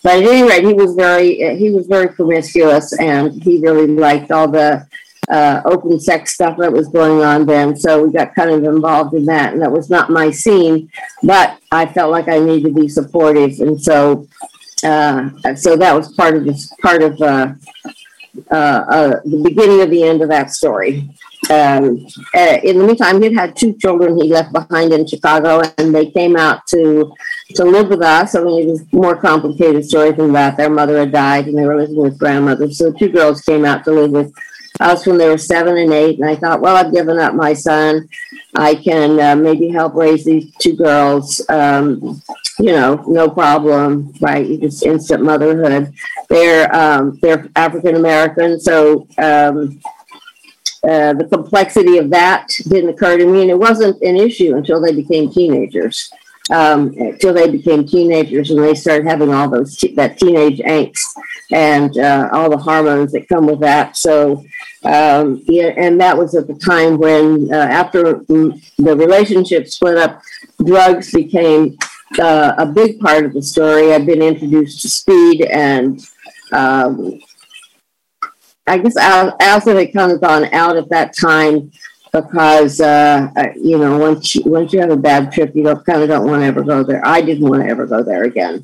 But 0.05 0.19
at 0.19 0.29
any 0.29 0.47
rate, 0.47 0.63
he 0.63 0.73
was 0.73 0.93
very 0.93 1.57
he 1.57 1.71
was 1.71 1.87
very 1.87 2.09
promiscuous, 2.09 2.93
and 2.99 3.41
he 3.41 3.59
really 3.59 3.87
liked 3.87 4.29
all 4.29 4.47
the 4.47 4.87
uh, 5.31 5.61
open 5.65 5.99
sex 5.99 6.35
stuff 6.35 6.57
that 6.59 6.71
was 6.71 6.87
going 6.89 7.23
on 7.23 7.47
then. 7.47 7.75
So 7.75 8.05
we 8.05 8.13
got 8.13 8.35
kind 8.35 8.51
of 8.51 8.63
involved 8.65 9.15
in 9.15 9.25
that, 9.25 9.53
and 9.53 9.63
that 9.63 9.71
was 9.71 9.89
not 9.89 10.11
my 10.11 10.29
scene, 10.29 10.91
but 11.23 11.57
I 11.71 11.87
felt 11.87 12.11
like 12.11 12.27
I 12.27 12.37
needed 12.37 12.65
to 12.65 12.79
be 12.79 12.87
supportive, 12.87 13.59
and 13.61 13.81
so 13.81 14.27
uh, 14.83 15.31
so 15.55 15.75
that 15.75 15.95
was 15.95 16.13
part 16.13 16.35
of 16.35 16.45
this 16.45 16.71
part 16.83 17.01
of 17.01 17.19
uh, 17.19 17.53
uh, 18.51 18.53
uh 18.53 19.19
the 19.25 19.41
beginning 19.43 19.81
of 19.81 19.89
the 19.89 20.03
end 20.03 20.21
of 20.21 20.29
that 20.29 20.51
story. 20.51 21.09
Um, 21.49 22.07
uh, 22.33 22.57
in 22.63 22.79
the 22.79 22.85
meantime, 22.85 23.21
he'd 23.21 23.33
had 23.33 23.55
two 23.55 23.73
children 23.73 24.19
he 24.19 24.29
left 24.29 24.51
behind 24.51 24.93
in 24.93 25.07
Chicago, 25.07 25.61
and 25.77 25.93
they 25.93 26.07
came 26.11 26.35
out 26.35 26.65
to 26.67 27.13
to 27.55 27.63
live 27.63 27.89
with 27.89 28.01
us. 28.01 28.35
I 28.35 28.43
mean, 28.43 28.67
it 28.67 28.71
was 28.71 28.93
more 28.93 29.15
complicated 29.15 29.85
story 29.85 30.11
than 30.11 30.33
that. 30.33 30.57
Their 30.57 30.69
mother 30.69 30.99
had 30.99 31.11
died, 31.11 31.47
and 31.47 31.57
they 31.57 31.65
were 31.65 31.77
living 31.77 31.97
with 31.97 32.17
grandmother. 32.17 32.71
So 32.71 32.91
two 32.91 33.09
girls 33.09 33.41
came 33.41 33.65
out 33.65 33.83
to 33.85 33.91
live 33.91 34.11
with 34.11 34.33
us 34.79 35.05
when 35.05 35.17
they 35.17 35.29
were 35.29 35.37
seven 35.37 35.77
and 35.77 35.93
eight. 35.93 36.19
And 36.19 36.29
I 36.29 36.35
thought, 36.35 36.61
well, 36.61 36.75
I've 36.75 36.93
given 36.93 37.19
up 37.19 37.33
my 37.33 37.53
son. 37.53 38.09
I 38.55 38.75
can 38.75 39.19
uh, 39.19 39.35
maybe 39.35 39.69
help 39.69 39.93
raise 39.95 40.25
these 40.25 40.53
two 40.57 40.75
girls. 40.75 41.41
Um, 41.49 42.21
you 42.59 42.71
know, 42.71 43.03
no 43.07 43.29
problem, 43.29 44.13
right? 44.21 44.59
Just 44.61 44.83
instant 44.83 45.23
motherhood. 45.23 45.93
They're 46.29 46.73
um, 46.73 47.19
they're 47.21 47.47
African 47.55 47.95
American, 47.95 48.59
so 48.59 49.07
um, 49.17 49.81
uh, 50.87 51.13
the 51.13 51.27
complexity 51.31 51.97
of 51.97 52.09
that 52.11 52.47
didn't 52.67 52.89
occur 52.89 53.17
to 53.17 53.25
me, 53.25 53.41
and 53.41 53.51
it 53.51 53.57
wasn't 53.57 54.01
an 54.01 54.15
issue 54.17 54.55
until 54.55 54.81
they 54.81 54.93
became 54.93 55.31
teenagers. 55.31 56.11
Um, 56.51 56.93
until 56.99 57.33
they 57.33 57.49
became 57.49 57.87
teenagers 57.87 58.51
and 58.51 58.61
they 58.61 58.75
started 58.75 59.07
having 59.07 59.33
all 59.33 59.49
those 59.49 59.75
that 59.95 60.19
teenage 60.19 60.59
angst 60.59 61.01
and 61.51 61.97
uh, 61.97 62.29
all 62.31 62.51
the 62.51 62.57
hormones 62.57 63.13
that 63.13 63.27
come 63.27 63.47
with 63.47 63.61
that. 63.61 63.97
So, 63.97 64.45
um, 64.83 65.41
yeah, 65.47 65.73
and 65.75 65.99
that 66.01 66.15
was 66.15 66.35
at 66.35 66.45
the 66.45 66.53
time 66.53 66.99
when, 66.99 67.51
uh, 67.51 67.55
after 67.55 68.19
the 68.27 68.61
relationship 68.77 69.67
split 69.67 69.97
up, 69.97 70.21
drugs 70.63 71.11
became 71.11 71.79
uh, 72.19 72.53
a 72.59 72.65
big 72.67 72.99
part 72.99 73.25
of 73.25 73.33
the 73.33 73.41
story. 73.41 73.91
I've 73.91 74.05
been 74.05 74.21
introduced 74.21 74.83
to 74.83 74.89
speed 74.89 75.41
and 75.45 75.99
um, 76.51 77.19
I 78.67 78.77
guess 78.79 78.97
Alison 78.97 79.77
had 79.77 79.93
kind 79.93 80.11
of 80.11 80.21
gone 80.21 80.45
out 80.45 80.75
at 80.75 80.89
that 80.89 81.15
time 81.15 81.71
because 82.11 82.79
uh, 82.79 83.29
you 83.55 83.77
know 83.77 83.97
once 83.97 84.35
you, 84.35 84.41
once 84.45 84.73
you 84.73 84.79
have 84.79 84.89
a 84.89 84.97
bad 84.97 85.31
trip, 85.31 85.55
you 85.55 85.63
don't 85.63 85.85
kind 85.85 86.01
of 86.01 86.09
don't 86.09 86.27
want 86.27 86.41
to 86.41 86.45
ever 86.45 86.63
go 86.63 86.83
there. 86.83 87.05
I 87.05 87.21
didn't 87.21 87.47
want 87.47 87.63
to 87.63 87.69
ever 87.69 87.85
go 87.85 88.03
there 88.03 88.23
again. 88.23 88.63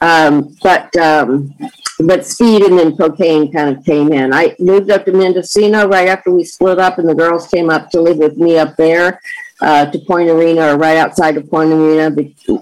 Um, 0.00 0.56
but 0.62 0.94
um, 0.96 1.54
but 2.00 2.26
speed 2.26 2.62
and 2.62 2.78
then 2.78 2.96
cocaine 2.96 3.52
kind 3.52 3.76
of 3.76 3.84
came 3.84 4.12
in. 4.12 4.32
I 4.32 4.54
moved 4.58 4.90
up 4.90 5.04
to 5.04 5.12
Mendocino 5.12 5.86
right 5.88 6.08
after 6.08 6.30
we 6.30 6.44
split 6.44 6.78
up, 6.78 6.98
and 6.98 7.08
the 7.08 7.14
girls 7.14 7.46
came 7.48 7.70
up 7.70 7.90
to 7.90 8.00
live 8.00 8.18
with 8.18 8.36
me 8.36 8.58
up 8.58 8.76
there 8.76 9.20
uh, 9.60 9.86
to 9.86 9.98
Point 10.00 10.28
Arena, 10.28 10.74
or 10.74 10.78
right 10.78 10.96
outside 10.96 11.36
of 11.36 11.48
Point 11.48 11.72
Arena, 11.72 12.14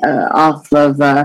uh, 0.05 0.29
off 0.33 0.73
of 0.73 1.01
uh, 1.01 1.25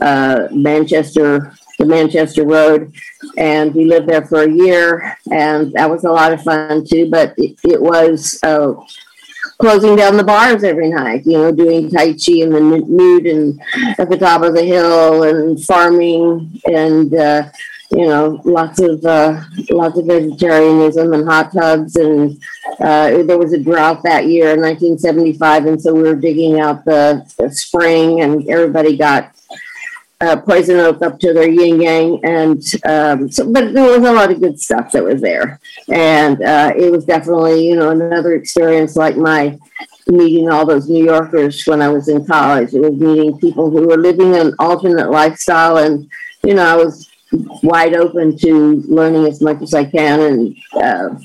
uh, 0.00 0.48
Manchester 0.50 1.54
the 1.80 1.86
Manchester 1.86 2.44
Road, 2.44 2.94
and 3.38 3.74
we 3.74 3.86
lived 3.86 4.08
there 4.08 4.24
for 4.24 4.42
a 4.42 4.50
year, 4.50 5.16
and 5.32 5.72
that 5.72 5.90
was 5.90 6.04
a 6.04 6.10
lot 6.10 6.32
of 6.32 6.42
fun 6.42 6.84
too. 6.84 7.10
But 7.10 7.34
it, 7.38 7.58
it 7.64 7.80
was 7.80 8.38
uh, 8.42 8.74
closing 9.58 9.96
down 9.96 10.18
the 10.18 10.24
bars 10.24 10.62
every 10.62 10.90
night, 10.90 11.24
you 11.24 11.38
know, 11.38 11.52
doing 11.52 11.90
tai 11.90 12.12
chi 12.12 12.42
in 12.44 12.50
the 12.50 12.60
nude 12.60 13.26
and 13.26 13.60
at 13.98 14.10
the 14.10 14.18
top 14.18 14.42
of 14.42 14.54
the 14.54 14.62
hill, 14.62 15.22
and 15.22 15.62
farming, 15.64 16.60
and 16.66 17.14
uh, 17.14 17.48
you 17.90 18.06
know, 18.06 18.40
lots 18.44 18.78
of 18.78 19.02
uh, 19.04 19.42
lots 19.70 19.98
of 19.98 20.06
vegetarianism 20.06 21.14
and 21.14 21.26
hot 21.26 21.50
tubs, 21.50 21.96
and 21.96 22.38
uh, 22.78 23.22
there 23.22 23.38
was 23.38 23.54
a 23.54 23.58
drought 23.58 24.02
that 24.02 24.26
year 24.26 24.50
in 24.50 24.60
1975, 24.60 25.64
and 25.64 25.80
so 25.80 25.94
we 25.94 26.02
were 26.02 26.14
digging 26.14 26.60
out 26.60 26.84
the, 26.84 27.26
the 27.38 27.50
spring, 27.50 28.20
and 28.20 28.48
everybody 28.50 28.98
got 28.98 29.34
uh, 30.20 30.36
poison 30.36 30.78
oak 30.78 31.00
up 31.02 31.18
to 31.18 31.32
their 31.32 31.48
yin 31.48 31.80
yang, 31.80 32.24
and 32.24 32.62
um, 32.84 33.30
so, 33.30 33.50
but 33.50 33.72
there 33.72 33.98
was 33.98 34.08
a 34.08 34.12
lot 34.12 34.30
of 34.30 34.40
good 34.40 34.60
stuff 34.60 34.92
that 34.92 35.02
was 35.02 35.20
there, 35.20 35.58
and 35.88 36.42
uh, 36.42 36.72
it 36.76 36.90
was 36.90 37.04
definitely 37.06 37.66
you 37.66 37.76
know 37.76 37.90
another 37.90 38.34
experience 38.34 38.96
like 38.96 39.16
my 39.16 39.58
meeting 40.06 40.50
all 40.50 40.66
those 40.66 40.88
New 40.88 41.04
Yorkers 41.04 41.64
when 41.66 41.80
I 41.80 41.88
was 41.88 42.08
in 42.08 42.26
college. 42.26 42.74
It 42.74 42.80
was 42.80 42.92
meeting 42.92 43.38
people 43.38 43.70
who 43.70 43.86
were 43.86 43.96
living 43.96 44.34
an 44.36 44.54
alternate 44.58 45.10
lifestyle, 45.10 45.78
and 45.78 46.10
you 46.42 46.54
know 46.54 46.64
I 46.64 46.76
was 46.76 47.10
wide 47.62 47.94
open 47.94 48.36
to 48.38 48.82
learning 48.88 49.24
as 49.26 49.40
much 49.40 49.62
as 49.62 49.72
I 49.72 49.84
can, 49.84 50.20
and 50.20 50.56
uh, 50.74 51.18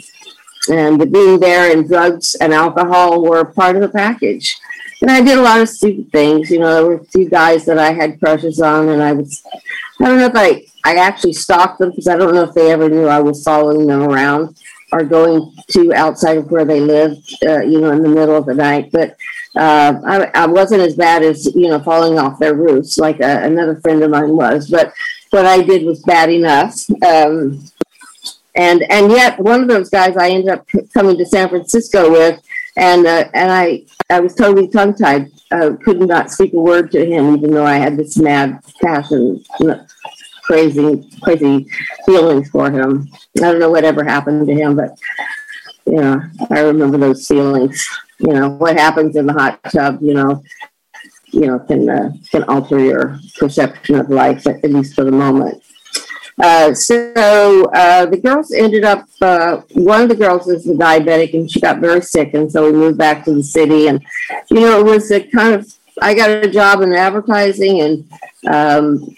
and 0.69 1.11
being 1.11 1.39
there, 1.41 1.75
and 1.75 1.85
drugs 1.85 2.35
and 2.35 2.53
alcohol 2.53 3.21
were 3.21 3.43
part 3.43 3.75
of 3.75 3.81
the 3.81 3.89
package 3.89 4.57
and 5.05 5.11
I 5.11 5.21
did 5.21 5.37
a 5.37 5.41
lot 5.41 5.61
of 5.61 5.69
stupid 5.69 6.11
things. 6.11 6.49
You 6.49 6.57
know, 6.57 6.73
there 6.73 6.83
were 6.83 6.95
a 6.95 7.05
few 7.05 7.29
guys 7.29 7.63
that 7.65 7.77
I 7.77 7.93
had 7.93 8.19
crushes 8.19 8.59
on, 8.59 8.89
and 8.89 9.03
I 9.03 9.11
was, 9.11 9.39
I 10.01 10.05
don't 10.05 10.17
know 10.17 10.25
if 10.25 10.35
I, 10.35 10.63
I 10.83 10.95
actually 10.95 11.33
stalked 11.33 11.77
them 11.77 11.91
because 11.91 12.07
I 12.07 12.17
don't 12.17 12.33
know 12.33 12.41
if 12.41 12.55
they 12.55 12.71
ever 12.71 12.89
knew 12.89 13.05
I 13.05 13.19
was 13.19 13.43
following 13.43 13.85
them 13.85 14.01
around 14.01 14.57
or 14.91 15.03
going 15.03 15.53
to 15.73 15.93
outside 15.93 16.37
of 16.37 16.49
where 16.49 16.65
they 16.65 16.79
lived, 16.79 17.37
uh, 17.45 17.59
you 17.59 17.81
know, 17.81 17.91
in 17.91 18.01
the 18.01 18.09
middle 18.09 18.35
of 18.35 18.47
the 18.47 18.55
night. 18.55 18.89
But 18.91 19.11
uh, 19.55 19.93
I, 20.07 20.31
I, 20.33 20.47
wasn't 20.47 20.81
as 20.81 20.95
bad 20.95 21.21
as, 21.21 21.53
you 21.53 21.67
know, 21.67 21.79
falling 21.83 22.17
off 22.17 22.39
their 22.39 22.55
roofs 22.55 22.97
like 22.97 23.19
a, 23.19 23.43
uh, 23.43 23.45
another 23.45 23.79
friend 23.81 24.01
of 24.01 24.09
mine 24.09 24.35
was. 24.35 24.71
But 24.71 24.91
what 25.29 25.45
I 25.45 25.61
did 25.61 25.85
was 25.85 26.01
bad 26.01 26.31
enough. 26.31 26.83
Um, 27.05 27.63
and 28.55 28.83
and 28.89 29.11
yet 29.11 29.39
one 29.39 29.61
of 29.61 29.67
those 29.67 29.89
guys 29.91 30.17
I 30.17 30.29
ended 30.29 30.49
up 30.49 30.67
coming 30.95 31.17
to 31.17 31.25
San 31.27 31.49
Francisco 31.49 32.09
with 32.09 32.41
and 32.75 33.05
uh, 33.05 33.25
and 33.33 33.51
I 33.51 33.85
I 34.09 34.19
was 34.19 34.35
totally 34.35 34.67
tongue 34.67 34.95
tied. 34.95 35.31
I 35.51 35.69
could 35.83 35.99
not 35.99 36.31
speak 36.31 36.53
a 36.53 36.59
word 36.59 36.91
to 36.91 37.05
him, 37.05 37.35
even 37.37 37.51
though 37.51 37.65
I 37.65 37.77
had 37.77 37.97
this 37.97 38.17
mad 38.17 38.59
passion, 38.81 39.43
crazy 40.43 41.09
crazy 41.21 41.67
feelings 42.05 42.49
for 42.49 42.69
him. 42.69 43.07
I 43.37 43.41
don't 43.41 43.59
know 43.59 43.71
whatever 43.71 44.03
happened 44.03 44.47
to 44.47 44.53
him, 44.53 44.75
but 44.75 44.97
you 45.85 45.95
know 45.95 46.21
I 46.49 46.61
remember 46.61 46.97
those 46.97 47.27
feelings. 47.27 47.85
You 48.19 48.33
know 48.33 48.49
what 48.49 48.77
happens 48.77 49.15
in 49.15 49.25
the 49.25 49.33
hot 49.33 49.59
tub. 49.71 49.99
You 50.01 50.13
know, 50.13 50.43
you 51.27 51.47
know 51.47 51.59
can 51.59 51.89
uh, 51.89 52.11
can 52.31 52.43
alter 52.43 52.79
your 52.79 53.19
perception 53.37 53.95
of 53.95 54.09
life 54.09 54.45
at 54.47 54.63
least 54.63 54.95
for 54.95 55.03
the 55.03 55.11
moment. 55.11 55.63
Uh, 56.41 56.73
so 56.73 57.13
uh, 57.73 58.05
the 58.05 58.17
girls 58.17 58.51
ended 58.51 58.83
up, 58.83 59.07
uh, 59.21 59.61
one 59.73 60.01
of 60.01 60.09
the 60.09 60.15
girls 60.15 60.47
is 60.47 60.67
a 60.67 60.73
diabetic 60.73 61.33
and 61.33 61.49
she 61.49 61.61
got 61.61 61.79
very 61.79 62.01
sick. 62.01 62.33
And 62.33 62.51
so 62.51 62.65
we 62.65 62.77
moved 62.77 62.97
back 62.97 63.23
to 63.25 63.33
the 63.33 63.43
city. 63.43 63.87
And, 63.87 64.03
you 64.49 64.61
know, 64.61 64.79
it 64.79 64.85
was 64.85 65.11
a 65.11 65.21
kind 65.21 65.55
of, 65.55 65.71
I 66.01 66.13
got 66.13 66.29
a 66.29 66.49
job 66.49 66.81
in 66.81 66.91
advertising 66.93 67.81
and, 67.81 68.11
um, 68.47 69.15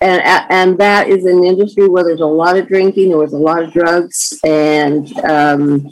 and, 0.00 0.20
and 0.50 0.78
that 0.78 1.08
is 1.08 1.24
an 1.24 1.44
industry 1.44 1.88
where 1.88 2.04
there's 2.04 2.20
a 2.20 2.26
lot 2.26 2.56
of 2.56 2.66
drinking, 2.66 3.10
there 3.10 3.18
was 3.18 3.32
a 3.32 3.38
lot 3.38 3.62
of 3.62 3.72
drugs. 3.72 4.38
And 4.44 5.16
um, 5.20 5.90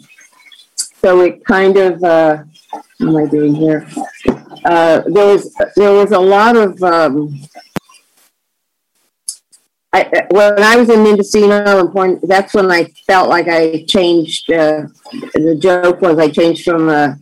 so 0.77 1.21
it 1.21 1.45
kind 1.45 1.77
of, 1.77 2.03
uh, 2.03 2.43
what 2.99 3.09
am 3.09 3.17
I 3.17 3.27
doing 3.27 3.55
here? 3.55 3.87
Uh, 4.65 5.03
there 5.07 5.27
was 5.27 5.55
there 5.77 5.93
was 5.93 6.13
a 6.13 6.19
lot 6.19 6.57
of 6.57 6.83
um, 6.83 7.39
I, 9.95 10.27
when 10.31 10.61
I 10.61 10.75
was 10.75 10.91
in 10.91 11.05
Mendocino 11.05 11.79
and 11.79 11.93
Point, 11.93 12.27
that's 12.27 12.53
when 12.53 12.69
I 12.73 12.87
felt 13.07 13.29
like 13.29 13.47
I 13.47 13.85
changed. 13.85 14.51
Uh, 14.51 14.87
the 15.35 15.57
joke 15.57 16.01
was 16.01 16.19
I 16.19 16.29
changed 16.31 16.65
from 16.65 16.89
a 16.89 17.17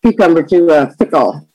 cucumber 0.00 0.44
to 0.44 0.68
a 0.68 0.94
pickle. 0.94 1.48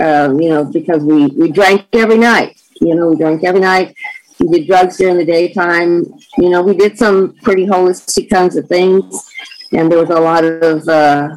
Uh, 0.00 0.34
you 0.40 0.48
know, 0.48 0.64
because 0.64 1.04
we 1.04 1.26
we 1.26 1.52
drank 1.52 1.84
every 1.92 2.16
night. 2.16 2.58
You 2.80 2.94
know, 2.94 3.08
we 3.08 3.16
drank 3.16 3.44
every 3.44 3.60
night. 3.60 3.94
We 4.38 4.48
did 4.48 4.66
drugs 4.66 4.96
during 4.96 5.18
the 5.18 5.26
daytime. 5.26 6.06
You 6.38 6.48
know, 6.48 6.62
we 6.62 6.74
did 6.74 6.96
some 6.96 7.34
pretty 7.42 7.66
holistic 7.66 8.30
kinds 8.30 8.56
of 8.56 8.66
things, 8.66 9.04
and 9.74 9.92
there 9.92 9.98
was 9.98 10.08
a 10.08 10.18
lot 10.18 10.42
of 10.42 10.88
uh, 10.88 11.36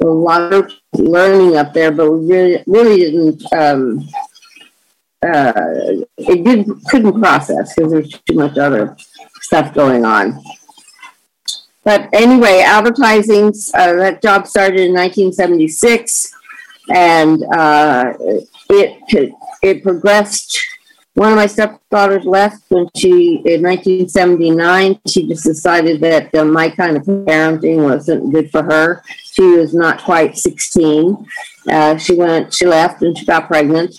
a 0.00 0.04
lot 0.04 0.52
of 0.52 0.72
learning 0.94 1.56
up 1.56 1.72
there, 1.72 1.92
but 1.92 2.10
we 2.10 2.26
really 2.26 2.64
really 2.66 2.96
didn't. 2.96 3.52
Um, 3.52 4.08
uh, 5.22 5.52
it 6.18 6.44
did 6.44 6.68
couldn't 6.88 7.20
process 7.20 7.74
because 7.74 7.92
there's 7.92 8.10
too 8.28 8.34
much 8.34 8.58
other 8.58 8.96
stuff 9.40 9.72
going 9.74 10.04
on. 10.04 10.42
But 11.84 12.08
anyway, 12.12 12.62
advertising 12.64 13.52
uh, 13.74 13.94
that 13.94 14.22
job 14.22 14.46
started 14.46 14.80
in 14.80 14.92
1976, 14.94 16.32
and 16.92 17.42
uh, 17.54 18.14
it 18.70 19.32
it 19.62 19.82
progressed. 19.82 20.60
One 21.14 21.30
of 21.32 21.36
my 21.36 21.46
stepdaughters 21.46 22.24
left 22.24 22.64
when 22.70 22.88
she 22.96 23.42
in 23.44 23.62
1979. 23.62 24.98
She 25.06 25.28
just 25.28 25.44
decided 25.44 26.00
that 26.00 26.34
uh, 26.34 26.44
my 26.44 26.70
kind 26.70 26.96
of 26.96 27.04
parenting 27.04 27.84
wasn't 27.84 28.32
good 28.32 28.50
for 28.50 28.62
her. 28.62 29.02
She 29.32 29.42
was 29.42 29.74
not 29.74 30.02
quite 30.02 30.38
16. 30.38 31.26
Uh, 31.70 31.98
she 31.98 32.14
went. 32.14 32.54
She 32.54 32.64
left 32.64 33.02
and 33.02 33.16
she 33.16 33.26
got 33.26 33.46
pregnant 33.46 33.94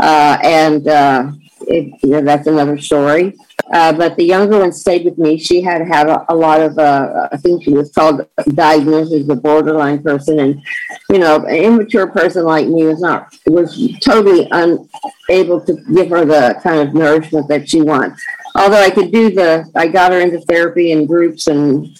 uh, 0.00 0.38
and 0.42 0.88
uh, 0.88 1.32
it, 1.66 2.02
you 2.02 2.10
know, 2.10 2.20
that's 2.20 2.46
another 2.46 2.78
story. 2.78 3.34
Uh, 3.72 3.92
but 3.92 4.16
the 4.16 4.24
younger 4.24 4.58
one 4.58 4.72
stayed 4.72 5.04
with 5.04 5.16
me. 5.18 5.38
She 5.38 5.62
had 5.62 5.86
had 5.86 6.08
a, 6.08 6.24
a 6.32 6.34
lot 6.34 6.60
of, 6.60 6.78
uh, 6.78 7.28
I 7.32 7.36
think 7.36 7.64
she 7.64 7.72
was 7.72 7.90
called 7.92 8.26
diagnosed 8.54 9.12
as 9.12 9.28
a 9.28 9.34
borderline 9.34 10.02
person, 10.02 10.40
and 10.40 10.62
you 11.08 11.18
know, 11.18 11.36
an 11.46 11.54
immature 11.54 12.06
person 12.06 12.44
like 12.44 12.66
me 12.66 12.84
was 12.84 13.00
not 13.00 13.34
was 13.46 13.96
totally 14.00 14.48
unable 14.50 15.60
to 15.60 15.74
give 15.94 16.10
her 16.10 16.24
the 16.24 16.60
kind 16.62 16.80
of 16.86 16.94
nourishment 16.94 17.48
that 17.48 17.68
she 17.68 17.80
wants. 17.80 18.22
Although 18.54 18.82
I 18.82 18.90
could 18.90 19.10
do 19.12 19.30
the, 19.30 19.70
I 19.74 19.88
got 19.88 20.12
her 20.12 20.20
into 20.20 20.40
therapy 20.40 20.92
and 20.92 21.08
groups 21.08 21.46
and 21.46 21.96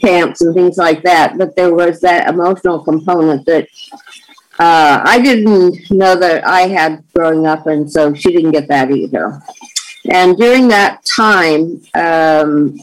camps 0.00 0.40
and 0.40 0.52
things 0.54 0.76
like 0.76 1.02
that, 1.02 1.38
but 1.38 1.54
there 1.54 1.72
was 1.72 2.00
that 2.00 2.28
emotional 2.28 2.82
component 2.82 3.46
that 3.46 3.68
uh, 4.60 5.00
I 5.04 5.18
didn't 5.20 5.90
know 5.90 6.14
that 6.16 6.46
I 6.46 6.68
had 6.68 7.02
growing 7.14 7.46
up, 7.46 7.66
and 7.66 7.90
so 7.90 8.12
she 8.12 8.30
didn't 8.30 8.50
get 8.50 8.68
that 8.68 8.90
either. 8.90 9.40
And 10.10 10.36
during 10.36 10.68
that 10.68 11.02
time, 11.06 11.80
um, 11.94 12.78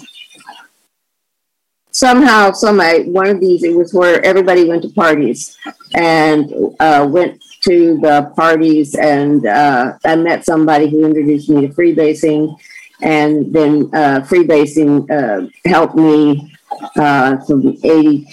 somehow, 1.91 2.51
some 2.53 2.79
one 3.13 3.27
of 3.27 3.39
these, 3.39 3.63
it 3.63 3.75
was 3.75 3.93
where 3.93 4.25
everybody 4.25 4.63
went 4.65 4.81
to 4.83 4.89
parties 4.89 5.55
and 5.93 6.51
uh, 6.79 7.07
went 7.07 7.43
to 7.65 7.99
the 8.01 8.33
parties, 8.35 8.95
and 8.95 9.45
uh, 9.45 9.99
I 10.03 10.15
met 10.15 10.45
somebody 10.45 10.89
who 10.89 11.05
introduced 11.05 11.47
me 11.47 11.67
to 11.67 11.73
freebasing, 11.75 12.57
and 13.03 13.53
then 13.53 13.91
uh, 13.93 14.21
freebasing 14.21 15.05
uh, 15.11 15.47
helped 15.69 15.95
me 15.95 16.55
uh, 16.95 17.37
from 17.45 17.77
80 17.83 18.27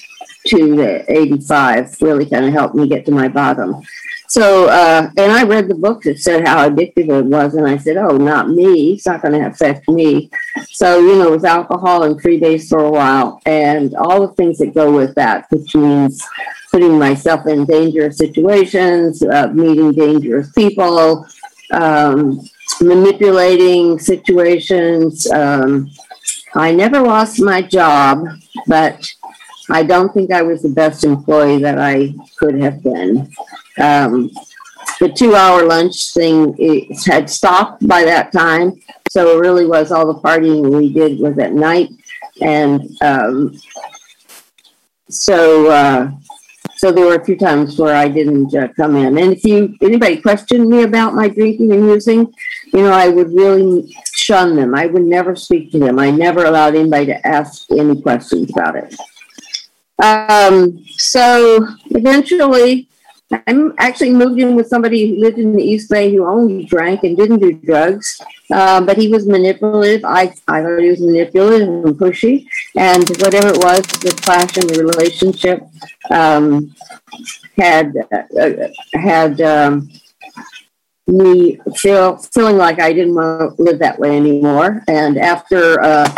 to 0.47 0.77
the 0.77 1.05
85 1.11 2.01
really 2.03 2.27
kind 2.27 2.45
of 2.45 2.53
helped 2.53 2.75
me 2.75 2.89
get 2.89 3.07
to 3.07 3.13
my 3.13 3.29
bottom. 3.29 3.83
So, 4.29 4.69
uh, 4.69 5.11
and 5.17 5.31
I 5.31 5.45
read 5.45 5.69
the 5.69 5.75
book 5.75 6.03
that 6.03 6.19
said 6.19 6.47
how 6.47 6.69
addictive 6.69 7.09
it 7.09 7.27
was, 7.27 7.55
and 7.55 7.69
I 7.69 7.77
said, 7.77 7.99
oh, 7.99 8.17
not 8.17 8.49
me. 8.49 8.95
It's 8.95 9.07
not 9.07 9.23
going 9.23 9.39
to 9.41 9.47
affect 9.47 9.89
me. 9.89 10.31
So, 10.71 10.99
you 10.99 11.17
know, 11.19 11.31
with 11.31 11.45
alcohol 11.45 12.03
and 12.03 12.21
freebase 12.21 12.69
for 12.69 12.81
a 12.81 12.91
while, 12.91 13.41
and 13.47 13.95
all 13.95 14.27
the 14.27 14.35
things 14.35 14.59
that 14.59 14.75
go 14.75 14.93
with 14.93 15.15
that, 15.15 15.47
which 15.51 15.75
means 15.77 16.21
putting 16.73 16.99
myself 16.99 17.47
in 17.47 17.65
dangerous 17.65 18.19
situations, 18.19 19.23
uh, 19.23 19.49
meeting 19.53 19.93
dangerous 19.93 20.51
people, 20.51 21.27
um, 21.71 22.41
manipulating 22.81 23.99
situations. 24.01 25.31
Um, 25.31 25.91
I 26.55 26.73
never 26.73 27.01
lost 27.01 27.41
my 27.41 27.63
job, 27.63 28.27
but 28.67 29.13
I 29.71 29.83
don't 29.83 30.13
think 30.13 30.31
I 30.31 30.43
was 30.43 30.63
the 30.63 30.69
best 30.69 31.05
employee 31.05 31.59
that 31.63 31.79
I 31.79 32.15
could 32.39 32.61
have 32.61 32.83
been. 32.83 33.31
Um, 33.79 34.31
the 35.01 35.09
two 35.09 35.35
hour 35.35 35.65
lunch 35.65 36.13
thing 36.13 36.55
had 37.07 37.29
stopped 37.29 37.87
by 37.87 38.05
that 38.05 38.33
time. 38.33 38.81
So 39.11 39.37
it 39.37 39.41
really 39.41 39.67
was 39.67 39.91
all 39.91 40.07
the 40.07 40.21
partying 40.21 40.77
we 40.77 40.93
did 40.93 41.19
was 41.19 41.39
at 41.39 41.53
night. 41.53 41.91
And 42.41 42.83
um, 43.03 43.59
so, 45.09 45.71
uh, 45.71 46.11
so 46.77 46.91
there 46.93 47.07
were 47.07 47.17
a 47.17 47.25
few 47.25 47.37
times 47.37 47.79
where 47.79 47.95
I 47.95 48.09
didn't 48.09 48.55
uh, 48.55 48.69
come 48.77 48.97
in. 48.97 49.17
And 49.19 49.33
if 49.33 49.45
you 49.45 49.77
anybody 49.81 50.21
questioned 50.21 50.69
me 50.69 50.83
about 50.83 51.15
my 51.15 51.29
drinking 51.29 51.73
and 51.73 51.87
using, 51.87 52.33
you 52.73 52.83
know, 52.83 52.93
I 52.93 53.09
would 53.09 53.33
really 53.33 53.95
shun 54.15 54.57
them. 54.57 54.75
I 54.75 54.87
would 54.87 55.05
never 55.05 55.37
speak 55.37 55.71
to 55.73 55.79
them. 55.79 55.99
I 55.99 56.11
never 56.11 56.45
allowed 56.45 56.75
anybody 56.75 57.07
to 57.07 57.27
ask 57.27 57.71
any 57.71 58.01
questions 58.01 58.51
about 58.51 58.77
it. 58.77 58.95
Um, 60.03 60.85
so 60.97 61.67
eventually, 61.91 62.89
I 63.33 63.71
actually 63.79 64.11
moved 64.11 64.39
in 64.39 64.55
with 64.55 64.69
somebody 64.69 65.09
who 65.09 65.21
lived 65.21 65.39
in 65.39 65.57
the 65.57 65.63
East 65.63 65.91
Bay 65.91 66.13
who 66.13 66.27
only 66.27 66.65
drank 66.65 67.05
and 67.05 67.17
didn't 67.17 67.41
do 67.41 67.53
drugs, 67.53 68.21
uh, 68.51 68.81
but 68.81 68.97
he 68.97 69.09
was 69.09 69.27
manipulative. 69.27 70.05
I, 70.05 70.35
I 70.47 70.63
thought 70.63 70.81
he 70.81 70.91
was 70.91 71.01
manipulative 71.01 71.69
and 71.69 71.97
pushy, 71.99 72.47
and 72.77 73.09
whatever 73.21 73.49
it 73.49 73.59
was, 73.59 73.83
the 74.03 74.19
clash 74.23 74.57
in 74.59 74.67
the 74.67 74.85
relationship 74.85 75.63
um, 76.11 76.75
had 77.57 77.95
uh, 78.13 78.69
had 78.93 79.41
um, 79.41 79.91
me 81.07 81.59
feel 81.77 82.17
feeling 82.17 82.57
like 82.57 82.81
I 82.81 82.93
didn't 82.93 83.15
want 83.15 83.57
to 83.57 83.63
live 83.63 83.79
that 83.79 83.99
way 83.99 84.17
anymore. 84.17 84.85
And 84.89 85.19
after 85.19 85.81
uh, 85.83 86.09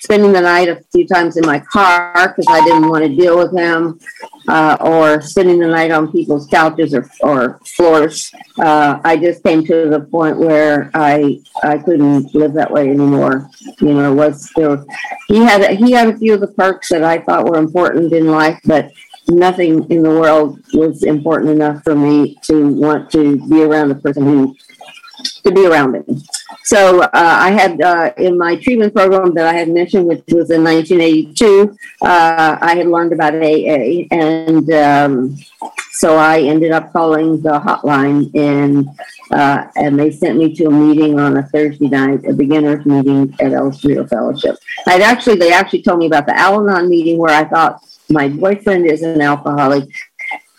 spending 0.00 0.32
the 0.32 0.40
night 0.40 0.68
a 0.68 0.82
few 0.92 1.06
times 1.06 1.36
in 1.36 1.46
my 1.46 1.58
car 1.60 2.12
because 2.28 2.46
I 2.48 2.64
didn't 2.64 2.88
want 2.88 3.04
to 3.04 3.14
deal 3.14 3.38
with 3.38 3.56
him, 3.56 4.00
uh, 4.48 4.76
or 4.80 5.20
spending 5.20 5.58
the 5.58 5.68
night 5.68 5.90
on 5.90 6.10
people's 6.10 6.46
couches 6.46 6.94
or, 6.94 7.08
or 7.20 7.60
floors. 7.64 8.32
Uh, 8.58 8.98
I 9.04 9.16
just 9.16 9.42
came 9.42 9.64
to 9.66 9.88
the 9.88 10.00
point 10.00 10.38
where 10.38 10.90
I 10.94 11.40
I 11.62 11.78
couldn't 11.78 12.34
live 12.34 12.54
that 12.54 12.70
way 12.70 12.88
anymore. 12.88 13.50
You 13.80 13.94
know, 13.94 14.14
was 14.14 14.48
still 14.50 14.84
he 15.28 15.38
had 15.38 15.76
he 15.76 15.92
had 15.92 16.08
a 16.08 16.18
few 16.18 16.34
of 16.34 16.40
the 16.40 16.48
perks 16.48 16.88
that 16.88 17.04
I 17.04 17.18
thought 17.18 17.46
were 17.46 17.58
important 17.58 18.12
in 18.12 18.26
life, 18.26 18.58
but 18.64 18.90
nothing 19.28 19.88
in 19.90 20.02
the 20.02 20.10
world 20.10 20.58
was 20.72 21.02
important 21.02 21.50
enough 21.50 21.82
for 21.84 21.94
me 21.94 22.36
to 22.42 22.68
want 22.68 23.10
to 23.12 23.36
be 23.48 23.62
around 23.62 23.90
a 23.90 23.94
person 23.94 24.24
who 24.24 24.56
to 25.44 25.52
be 25.52 25.66
around 25.66 25.94
him. 25.94 26.22
So 26.70 27.00
uh, 27.00 27.10
I 27.12 27.50
had 27.50 27.80
uh, 27.80 28.12
in 28.16 28.38
my 28.38 28.54
treatment 28.54 28.94
program 28.94 29.34
that 29.34 29.44
I 29.44 29.54
had 29.54 29.68
mentioned, 29.70 30.06
which 30.06 30.22
was 30.28 30.52
in 30.52 30.62
1982, 30.62 31.76
uh, 32.00 32.58
I 32.62 32.76
had 32.76 32.86
learned 32.86 33.12
about 33.12 33.34
AA, 33.34 34.06
and 34.12 34.70
um, 34.72 35.36
so 35.94 36.16
I 36.16 36.42
ended 36.42 36.70
up 36.70 36.92
calling 36.92 37.42
the 37.42 37.58
hotline, 37.58 38.32
and 38.36 38.88
uh, 39.32 39.66
and 39.74 39.98
they 39.98 40.12
sent 40.12 40.38
me 40.38 40.54
to 40.54 40.66
a 40.66 40.70
meeting 40.70 41.18
on 41.18 41.38
a 41.38 41.42
Thursday 41.42 41.88
night, 41.88 42.24
a 42.24 42.32
beginners 42.32 42.86
meeting 42.86 43.34
at 43.40 43.52
El 43.52 43.72
Cerrito 43.72 44.08
Fellowship. 44.08 44.54
I'd 44.86 45.02
actually 45.02 45.38
they 45.38 45.52
actually 45.52 45.82
told 45.82 45.98
me 45.98 46.06
about 46.06 46.26
the 46.26 46.38
Al-Anon 46.38 46.88
meeting 46.88 47.18
where 47.18 47.34
I 47.34 47.48
thought 47.48 47.82
my 48.08 48.28
boyfriend 48.28 48.86
is 48.86 49.02
an 49.02 49.20
alcoholic. 49.20 49.88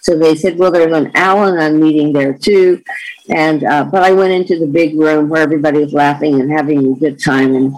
So 0.02 0.18
they 0.18 0.36
said, 0.36 0.58
well, 0.58 0.72
there's 0.72 0.94
an 0.94 1.12
Al-Anon 1.16 1.80
meeting 1.80 2.12
there 2.12 2.34
too. 2.34 2.84
And, 3.30 3.64
uh, 3.64 3.86
but 3.86 4.04
I 4.04 4.12
went 4.12 4.34
into 4.34 4.60
the 4.60 4.66
big 4.66 5.00
room 5.00 5.30
where 5.30 5.44
everybody 5.44 5.80
was 5.80 5.94
laughing 5.94 6.42
and 6.42 6.52
having 6.52 6.94
a 6.94 7.00
good 7.00 7.22
time. 7.22 7.56
And 7.56 7.76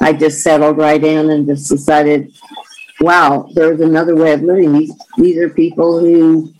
I 0.00 0.12
just 0.12 0.42
settled 0.42 0.78
right 0.78 1.02
in 1.02 1.30
and 1.30 1.46
just 1.46 1.68
decided, 1.68 2.32
wow, 3.00 3.48
there's 3.54 3.80
another 3.80 4.14
way 4.14 4.32
of 4.32 4.42
living. 4.42 4.72
These, 4.72 4.94
these 5.18 5.38
are 5.38 5.50
people 5.50 5.98
who 5.98 6.54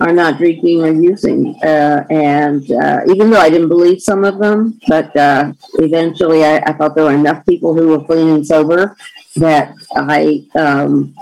are 0.00 0.12
not 0.12 0.36
drinking 0.36 0.82
or 0.82 0.92
using. 0.92 1.56
Uh, 1.62 2.04
and 2.10 2.70
uh, 2.72 3.00
even 3.08 3.30
though 3.30 3.40
I 3.40 3.48
didn't 3.48 3.68
believe 3.68 4.02
some 4.02 4.24
of 4.24 4.38
them, 4.38 4.80
but 4.86 5.16
uh, 5.16 5.52
eventually 5.74 6.44
I, 6.44 6.56
I, 6.58 6.72
thought 6.72 6.94
there 6.94 7.04
were 7.04 7.14
enough 7.14 7.46
people 7.46 7.72
who 7.72 7.88
were 7.88 8.04
clean 8.04 8.28
and 8.28 8.46
sober 8.46 8.96
that 9.36 9.74
I 9.94 10.44
um, 10.56 11.14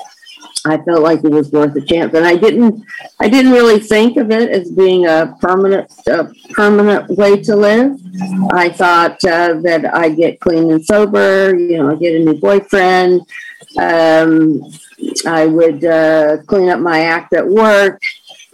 I 0.67 0.77
felt 0.79 1.01
like 1.01 1.25
it 1.25 1.31
was 1.31 1.51
worth 1.51 1.75
a 1.75 1.81
chance, 1.81 2.13
and 2.15 2.27
I 2.27 2.37
didn't. 2.37 2.85
I 3.19 3.29
didn't 3.29 3.53
really 3.53 3.79
think 3.79 4.19
of 4.19 4.31
it 4.31 4.51
as 4.51 4.71
being 4.71 5.07
a 5.07 5.35
permanent, 5.41 5.91
a 6.07 6.31
permanent 6.51 7.09
way 7.17 7.41
to 7.43 7.57
live. 7.57 7.99
I 8.53 8.69
thought 8.69 9.25
uh, 9.25 9.55
that 9.63 9.95
I 9.95 10.11
get 10.11 10.41
clean 10.41 10.71
and 10.71 10.85
sober. 10.85 11.57
You 11.57 11.79
know, 11.79 11.91
I 11.91 11.95
get 11.97 12.21
a 12.21 12.25
new 12.25 12.39
boyfriend. 12.39 13.23
Um, 13.79 14.63
I 15.27 15.47
would 15.47 15.85
uh, 15.85 16.39
clean 16.47 16.69
up 16.69 16.81
my 16.81 17.01
act 17.01 17.33
at 17.33 17.47
work, 17.47 18.03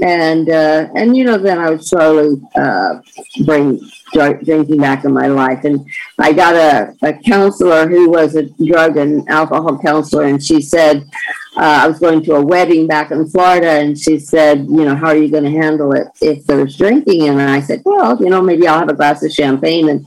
and 0.01 0.49
uh, 0.51 0.89
and 0.95 1.17
you 1.17 1.25
know 1.25 1.39
then 1.39 1.59
I 1.59 1.71
would 1.71 1.85
slowly 1.85 2.41
uh, 2.55 3.01
bring 3.45 3.81
drinking 4.13 4.79
back 4.79 5.05
in 5.05 5.13
my 5.13 5.27
life. 5.27 5.65
And 5.65 5.87
I 6.19 6.33
got 6.33 6.55
a, 6.55 6.95
a 7.03 7.13
counselor 7.15 7.89
who 7.89 8.11
was 8.11 8.35
a 8.35 8.45
drug 8.65 8.97
and 8.97 9.29
alcohol 9.29 9.79
counselor, 9.79 10.25
and 10.25 10.43
she 10.43 10.63
said 10.63 11.09
uh, 11.57 11.81
I 11.83 11.89
was 11.89 11.99
going 11.99 12.23
to 12.25 12.37
a 12.37 12.45
wedding 12.45 12.87
back 12.87 13.11
in 13.11 13.29
Florida, 13.29 13.71
and 13.71 13.99
she 13.99 14.19
said, 14.19 14.61
you 14.61 14.85
know, 14.85 14.95
how 14.95 15.09
are 15.09 15.17
you 15.17 15.31
going 15.31 15.45
to 15.45 15.51
handle 15.51 15.93
it 15.93 16.09
if 16.21 16.47
there's 16.47 16.77
drinking? 16.77 17.29
And 17.29 17.41
I 17.41 17.61
said, 17.61 17.83
well, 17.85 18.21
you 18.21 18.31
know, 18.31 18.43
maybe 18.43 18.67
I'll 18.67 18.79
have 18.79 18.89
a 18.89 18.95
glass 18.95 19.23
of 19.23 19.33
champagne. 19.33 19.89
And 19.89 20.07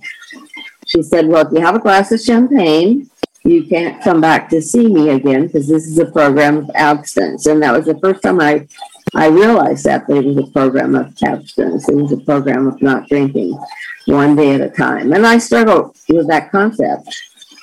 she 0.85 1.01
said, 1.01 1.27
well, 1.27 1.45
if 1.45 1.51
you 1.51 1.61
have 1.61 1.75
a 1.75 1.79
glass 1.79 2.11
of 2.11 2.21
champagne, 2.21 3.09
you 3.43 3.63
can't 3.63 4.03
come 4.03 4.21
back 4.21 4.49
to 4.49 4.61
see 4.61 4.87
me 4.87 5.09
again 5.09 5.47
because 5.47 5.67
this 5.67 5.87
is 5.87 5.97
a 5.97 6.05
program 6.05 6.57
of 6.57 6.71
abstinence. 6.75 7.45
And 7.45 7.63
that 7.63 7.75
was 7.75 7.85
the 7.85 7.97
first 7.99 8.21
time 8.21 8.39
I 8.41 8.67
I 9.15 9.27
realized 9.27 9.85
that, 9.85 10.09
it 10.09 10.25
was 10.25 10.37
a 10.37 10.51
program 10.51 10.95
of 10.95 11.15
abstinence. 11.23 11.89
It 11.89 11.95
was 11.95 12.11
a 12.11 12.17
program 12.17 12.67
of 12.67 12.81
not 12.81 13.07
drinking 13.07 13.57
one 14.05 14.35
day 14.35 14.55
at 14.55 14.61
a 14.61 14.69
time. 14.69 15.13
And 15.13 15.25
I 15.25 15.37
struggled 15.37 15.97
with 16.07 16.27
that 16.27 16.51
concept. 16.51 17.09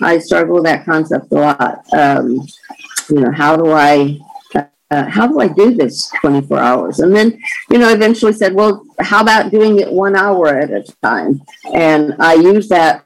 I 0.01 0.19
struggle 0.19 0.57
with 0.57 0.65
that 0.65 0.85
concept 0.85 1.33
a 1.33 1.35
lot. 1.35 1.85
Um, 1.93 2.47
you 3.09 3.21
know, 3.21 3.33
how 3.33 3.57
do 3.57 3.71
I 3.71 4.19
uh, 4.91 5.05
how 5.05 5.27
do 5.27 5.41
I 5.41 5.49
do 5.49 5.75
this 5.75 6.11
24 6.21 6.59
hours? 6.59 7.01
And 7.01 7.15
then, 7.15 7.41
you 7.71 7.79
know, 7.79 7.93
eventually 7.93 8.33
said, 8.33 8.55
well, 8.55 8.85
how 9.01 9.21
about 9.21 9.51
doing 9.51 9.81
it 9.81 9.91
one 9.91 10.15
hour 10.15 10.49
at 10.49 10.71
a 10.71 10.85
time? 11.03 11.43
And 11.75 12.15
I 12.21 12.35
use 12.35 12.69
that 12.69 13.05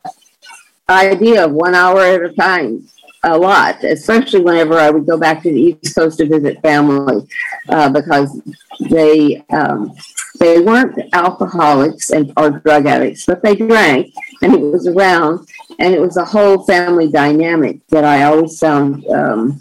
idea 0.88 1.46
of 1.46 1.52
one 1.52 1.74
hour 1.74 2.00
at 2.02 2.22
a 2.22 2.34
time 2.34 2.86
a 3.22 3.36
lot, 3.36 3.82
especially 3.84 4.40
whenever 4.40 4.78
I 4.78 4.90
would 4.90 5.06
go 5.06 5.18
back 5.18 5.42
to 5.42 5.50
the 5.50 5.78
East 5.82 5.94
Coast 5.94 6.18
to 6.18 6.26
visit 6.26 6.62
family, 6.62 7.26
uh, 7.68 7.90
because 7.90 8.40
they 8.88 9.44
um, 9.50 9.92
they 10.38 10.60
weren't 10.60 10.98
alcoholics 11.12 12.10
and 12.10 12.32
or 12.36 12.50
drug 12.50 12.86
addicts, 12.86 13.26
but 13.26 13.42
they 13.42 13.56
drank, 13.56 14.12
and 14.42 14.54
it 14.54 14.60
was 14.60 14.86
around, 14.86 15.46
and 15.78 15.94
it 15.94 16.00
was 16.00 16.16
a 16.16 16.24
whole 16.24 16.64
family 16.64 17.10
dynamic 17.10 17.86
that 17.88 18.04
I 18.04 18.22
always 18.24 18.58
found 18.58 19.06
um, 19.08 19.60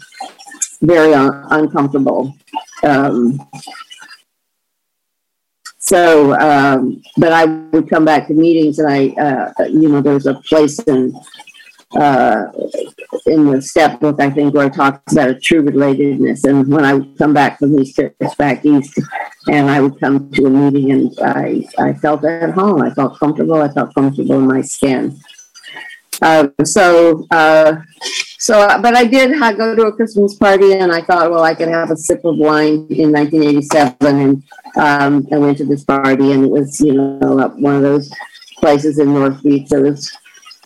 very 0.80 1.12
un- 1.12 1.46
uncomfortable. 1.50 2.34
Um, 2.82 3.46
so, 5.78 6.34
um, 6.38 7.02
but 7.16 7.32
I 7.32 7.44
would 7.44 7.90
come 7.90 8.04
back 8.04 8.28
to 8.28 8.34
meetings, 8.34 8.78
and 8.78 8.88
I, 8.88 9.08
uh, 9.20 9.64
you 9.64 9.88
know, 9.88 10.00
there 10.00 10.14
was 10.14 10.26
a 10.26 10.34
place 10.34 10.78
in 10.80 11.14
uh, 11.96 12.46
in 13.26 13.46
the 13.46 13.60
step 13.60 14.00
book, 14.00 14.20
I 14.20 14.30
think, 14.30 14.54
where 14.54 14.66
it 14.66 14.74
talks 14.74 15.12
about 15.12 15.30
a 15.30 15.34
true 15.34 15.62
relatedness. 15.62 16.44
And 16.44 16.68
when 16.68 16.84
I 16.84 16.94
would 16.94 17.18
come 17.18 17.34
back 17.34 17.58
from 17.58 17.76
these 17.76 17.94
trips 17.94 18.34
back 18.36 18.64
east, 18.64 18.98
and 19.48 19.68
I 19.68 19.80
would 19.80 19.98
come 19.98 20.30
to 20.32 20.46
a 20.46 20.50
meeting, 20.50 20.92
and 20.92 21.18
I, 21.20 21.64
I 21.78 21.92
felt 21.94 22.24
at 22.24 22.50
home. 22.50 22.82
I 22.82 22.90
felt 22.90 23.18
comfortable. 23.18 23.60
I 23.60 23.68
felt 23.68 23.94
comfortable 23.94 24.36
in 24.36 24.46
my 24.46 24.60
skin. 24.60 25.18
Uh, 26.22 26.48
so, 26.64 27.26
uh, 27.30 27.76
so, 28.38 28.78
but 28.80 28.94
I 28.94 29.04
did 29.04 29.38
go 29.56 29.74
to 29.74 29.86
a 29.86 29.92
Christmas 29.92 30.34
party, 30.34 30.74
and 30.74 30.92
I 30.92 31.02
thought, 31.02 31.30
well, 31.30 31.42
I 31.42 31.54
could 31.54 31.68
have 31.68 31.90
a 31.90 31.96
sip 31.96 32.24
of 32.24 32.36
wine 32.36 32.86
in 32.90 33.12
1987, 33.12 33.96
and 34.00 34.42
um, 34.76 35.26
I 35.32 35.38
went 35.38 35.58
to 35.58 35.64
this 35.64 35.84
party, 35.84 36.32
and 36.32 36.44
it 36.44 36.50
was, 36.50 36.80
you 36.80 36.94
know, 36.94 37.48
one 37.56 37.76
of 37.76 37.82
those 37.82 38.12
places 38.58 38.98
in 38.98 39.14
North 39.14 39.42
Beach 39.42 39.68
that 39.70 39.80
was 39.80 40.14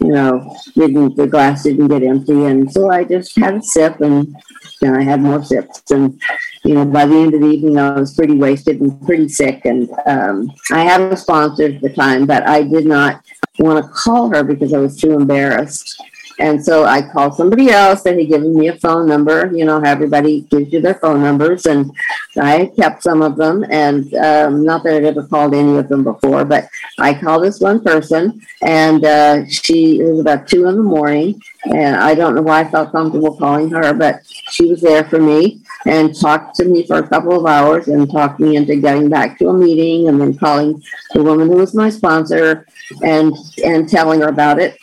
you 0.00 0.08
know, 0.08 0.56
didn't 0.74 1.16
the 1.16 1.26
glass 1.26 1.62
didn't 1.62 1.88
get 1.88 2.02
empty, 2.02 2.44
and 2.44 2.70
so 2.70 2.90
I 2.90 3.04
just 3.04 3.38
had 3.38 3.54
a 3.54 3.62
sip, 3.62 4.00
and 4.00 4.34
then 4.80 4.96
I 4.96 5.02
had 5.02 5.20
more 5.20 5.42
sips, 5.42 5.82
and 5.90 6.20
you 6.64 6.74
know, 6.74 6.84
by 6.84 7.06
the 7.06 7.16
end 7.16 7.34
of 7.34 7.40
the 7.40 7.48
evening, 7.48 7.78
I 7.78 7.98
was 7.98 8.14
pretty 8.14 8.34
wasted 8.34 8.80
and 8.80 9.00
pretty 9.06 9.28
sick, 9.28 9.64
and 9.64 9.88
um, 10.06 10.52
I 10.72 10.84
had 10.84 11.00
a 11.00 11.16
sponsor 11.16 11.66
at 11.66 11.80
the 11.80 11.90
time, 11.90 12.26
but 12.26 12.48
I 12.48 12.62
did 12.62 12.86
not 12.86 13.22
want 13.58 13.84
to 13.84 13.90
call 13.92 14.30
her 14.30 14.42
because 14.42 14.72
I 14.72 14.78
was 14.78 14.96
too 14.96 15.12
embarrassed. 15.12 16.02
And 16.38 16.64
so 16.64 16.84
I 16.84 17.02
called 17.02 17.34
somebody 17.34 17.70
else 17.70 18.02
that 18.02 18.18
had 18.18 18.28
given 18.28 18.58
me 18.58 18.68
a 18.68 18.76
phone 18.76 19.06
number. 19.06 19.50
You 19.54 19.64
know 19.64 19.80
everybody 19.80 20.42
gives 20.42 20.72
you 20.72 20.80
their 20.80 20.94
phone 20.94 21.22
numbers, 21.22 21.66
and 21.66 21.90
I 22.36 22.72
kept 22.76 23.02
some 23.02 23.22
of 23.22 23.36
them. 23.36 23.64
And 23.70 24.12
um, 24.14 24.64
not 24.64 24.82
that 24.84 24.94
I'd 24.94 25.04
ever 25.04 25.26
called 25.26 25.54
any 25.54 25.76
of 25.76 25.88
them 25.88 26.02
before, 26.02 26.44
but 26.44 26.68
I 26.98 27.14
called 27.14 27.44
this 27.44 27.60
one 27.60 27.82
person, 27.82 28.40
and 28.62 29.04
uh, 29.04 29.46
she 29.46 30.00
it 30.00 30.04
was 30.04 30.20
about 30.20 30.48
two 30.48 30.66
in 30.66 30.76
the 30.76 30.82
morning, 30.82 31.40
and 31.64 31.96
I 31.96 32.14
don't 32.14 32.34
know 32.34 32.42
why 32.42 32.60
I 32.60 32.70
felt 32.70 32.92
comfortable 32.92 33.36
calling 33.36 33.70
her, 33.70 33.94
but 33.94 34.20
she 34.26 34.66
was 34.66 34.80
there 34.80 35.04
for 35.04 35.20
me 35.20 35.60
and 35.86 36.18
talked 36.18 36.56
to 36.56 36.64
me 36.64 36.86
for 36.86 36.96
a 36.96 37.08
couple 37.08 37.38
of 37.38 37.46
hours 37.46 37.88
and 37.88 38.10
talked 38.10 38.40
me 38.40 38.56
into 38.56 38.76
getting 38.76 39.08
back 39.08 39.38
to 39.38 39.50
a 39.50 39.52
meeting, 39.52 40.08
and 40.08 40.20
then 40.20 40.36
calling 40.36 40.82
the 41.12 41.22
woman 41.22 41.48
who 41.48 41.58
was 41.58 41.74
my 41.74 41.90
sponsor 41.90 42.66
and 43.02 43.34
and 43.64 43.88
telling 43.88 44.20
her 44.20 44.28
about 44.28 44.58
it 44.58 44.76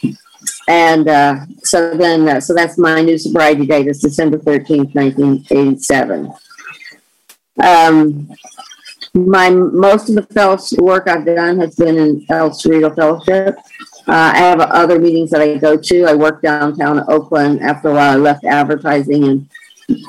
and 0.71 1.09
uh, 1.09 1.45
so 1.63 1.97
then, 1.97 2.29
uh, 2.29 2.39
so 2.39 2.53
that's 2.53 2.77
my 2.77 3.01
new 3.01 3.17
sobriety 3.17 3.65
date 3.65 3.87
is 3.87 3.99
December 3.99 4.37
13th, 4.37 4.95
1987. 4.95 6.31
Um, 7.61 8.29
my 9.13 9.49
most 9.49 10.07
of 10.07 10.15
the 10.15 10.23
fellowship 10.33 10.79
work 10.79 11.09
I've 11.09 11.25
done 11.25 11.59
has 11.59 11.75
been 11.75 11.97
in 11.97 12.25
El 12.29 12.51
Cerrito 12.51 12.95
Fellowship. 12.95 13.57
Uh, 14.07 14.31
I 14.33 14.37
have 14.37 14.61
other 14.61 14.97
meetings 14.97 15.31
that 15.31 15.41
I 15.41 15.57
go 15.57 15.75
to. 15.75 16.05
I 16.05 16.15
work 16.15 16.41
downtown 16.41 17.03
Oakland. 17.09 17.61
After 17.61 17.89
a 17.89 17.93
while, 17.93 18.13
I 18.13 18.15
left 18.15 18.45
advertising 18.45 19.25
and 19.25 19.49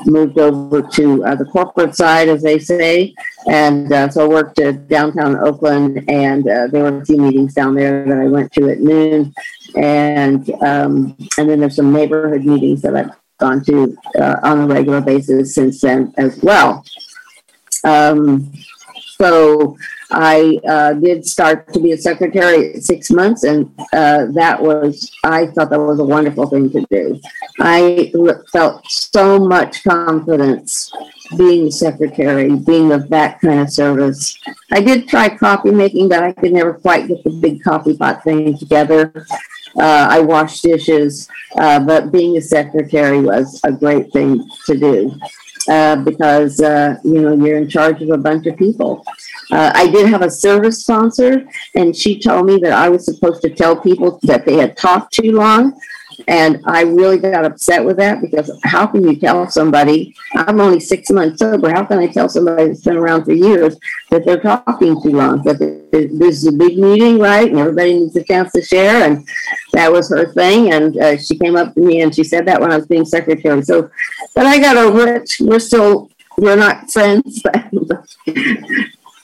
moved 0.06 0.38
over 0.38 0.82
to 0.82 1.24
uh, 1.24 1.34
the 1.34 1.44
corporate 1.44 1.96
side, 1.96 2.28
as 2.28 2.42
they 2.42 2.60
say. 2.60 3.14
And 3.46 3.92
uh, 3.92 4.08
so 4.10 4.24
I 4.24 4.28
worked 4.28 4.60
at 4.60 4.88
downtown 4.88 5.36
Oakland, 5.36 6.04
and 6.08 6.48
uh, 6.48 6.68
there 6.68 6.84
were 6.84 7.02
a 7.02 7.04
few 7.06 7.16
meetings 7.16 7.54
down 7.54 7.74
there 7.74 8.04
that 8.04 8.18
I 8.18 8.28
went 8.28 8.52
to 8.52 8.70
at 8.70 8.80
noon. 8.80 9.34
And 9.76 10.50
um, 10.62 11.16
and 11.38 11.48
then 11.48 11.60
there's 11.60 11.76
some 11.76 11.92
neighborhood 11.92 12.44
meetings 12.44 12.82
that 12.82 12.94
I've 12.94 13.10
gone 13.38 13.64
to 13.64 13.96
uh, 14.18 14.36
on 14.42 14.60
a 14.60 14.66
regular 14.66 15.00
basis 15.00 15.54
since 15.54 15.80
then 15.80 16.12
as 16.16 16.40
well. 16.42 16.84
Um, 17.84 18.52
so 19.16 19.76
I 20.10 20.60
uh, 20.68 20.92
did 20.94 21.24
start 21.24 21.72
to 21.72 21.80
be 21.80 21.92
a 21.92 21.96
secretary 21.96 22.74
at 22.74 22.82
six 22.82 23.10
months, 23.10 23.44
and 23.44 23.70
uh, 23.92 24.26
that 24.32 24.60
was, 24.60 25.10
I 25.24 25.46
thought 25.46 25.70
that 25.70 25.80
was 25.80 26.00
a 26.00 26.04
wonderful 26.04 26.46
thing 26.46 26.70
to 26.70 26.84
do. 26.90 27.20
I 27.60 28.12
felt 28.52 28.84
so 28.90 29.38
much 29.38 29.82
confidence 29.84 30.92
being 31.38 31.68
a 31.68 31.72
secretary, 31.72 32.54
being 32.56 32.92
of 32.92 33.08
that 33.08 33.40
kind 33.40 33.60
of 33.60 33.70
service. 33.70 34.36
I 34.70 34.80
did 34.80 35.08
try 35.08 35.34
copy 35.34 35.70
making, 35.70 36.10
but 36.10 36.22
I 36.22 36.32
could 36.32 36.52
never 36.52 36.74
quite 36.74 37.08
get 37.08 37.24
the 37.24 37.30
big 37.30 37.62
coffee 37.62 37.96
pot 37.96 38.22
thing 38.22 38.58
together. 38.58 39.26
Uh, 39.76 40.06
I 40.10 40.20
washed 40.20 40.62
dishes, 40.62 41.28
uh, 41.56 41.80
but 41.80 42.12
being 42.12 42.36
a 42.36 42.40
secretary 42.40 43.20
was 43.20 43.60
a 43.64 43.72
great 43.72 44.12
thing 44.12 44.48
to 44.66 44.76
do 44.76 45.18
uh, 45.68 45.96
because 45.96 46.60
uh, 46.60 46.96
you 47.04 47.20
know 47.20 47.34
you're 47.34 47.58
in 47.58 47.68
charge 47.68 48.02
of 48.02 48.10
a 48.10 48.18
bunch 48.18 48.46
of 48.46 48.56
people. 48.56 49.04
Uh, 49.50 49.70
I 49.74 49.90
did 49.90 50.08
have 50.08 50.22
a 50.22 50.30
service 50.30 50.80
sponsor, 50.80 51.46
and 51.74 51.94
she 51.94 52.18
told 52.18 52.46
me 52.46 52.58
that 52.58 52.72
I 52.72 52.88
was 52.88 53.04
supposed 53.04 53.42
to 53.42 53.50
tell 53.50 53.76
people 53.76 54.18
that 54.22 54.46
they 54.46 54.56
had 54.56 54.76
talked 54.76 55.14
too 55.14 55.32
long. 55.32 55.78
And 56.28 56.62
I 56.66 56.82
really 56.82 57.18
got 57.18 57.44
upset 57.44 57.84
with 57.84 57.96
that 57.98 58.20
because 58.20 58.50
how 58.64 58.86
can 58.86 59.02
you 59.06 59.16
tell 59.16 59.48
somebody, 59.50 60.14
I'm 60.34 60.60
only 60.60 60.80
six 60.80 61.10
months 61.10 61.38
sober, 61.38 61.70
how 61.70 61.84
can 61.84 61.98
I 61.98 62.06
tell 62.06 62.28
somebody 62.28 62.68
that's 62.68 62.82
been 62.82 62.96
around 62.96 63.24
for 63.24 63.32
years 63.32 63.76
that 64.10 64.24
they're 64.24 64.40
talking 64.40 65.00
too 65.02 65.10
long? 65.10 65.42
That 65.42 65.58
this 65.58 66.36
is 66.36 66.46
a 66.46 66.52
big 66.52 66.78
meeting, 66.78 67.18
right? 67.18 67.48
And 67.48 67.58
everybody 67.58 67.94
needs 67.94 68.16
a 68.16 68.24
chance 68.24 68.52
to 68.52 68.62
share. 68.62 69.04
And 69.04 69.26
that 69.72 69.90
was 69.90 70.10
her 70.10 70.32
thing. 70.32 70.72
And 70.72 70.96
uh, 70.98 71.16
she 71.16 71.38
came 71.38 71.56
up 71.56 71.74
to 71.74 71.80
me 71.80 72.02
and 72.02 72.14
she 72.14 72.24
said 72.24 72.46
that 72.46 72.60
when 72.60 72.72
I 72.72 72.76
was 72.76 72.86
being 72.86 73.04
secretary. 73.04 73.62
So, 73.62 73.90
but 74.34 74.46
I 74.46 74.58
got 74.58 74.76
over 74.76 75.14
it. 75.14 75.32
We're 75.40 75.58
still, 75.58 76.10
we're 76.38 76.56
not 76.56 76.90
friends. 76.90 77.42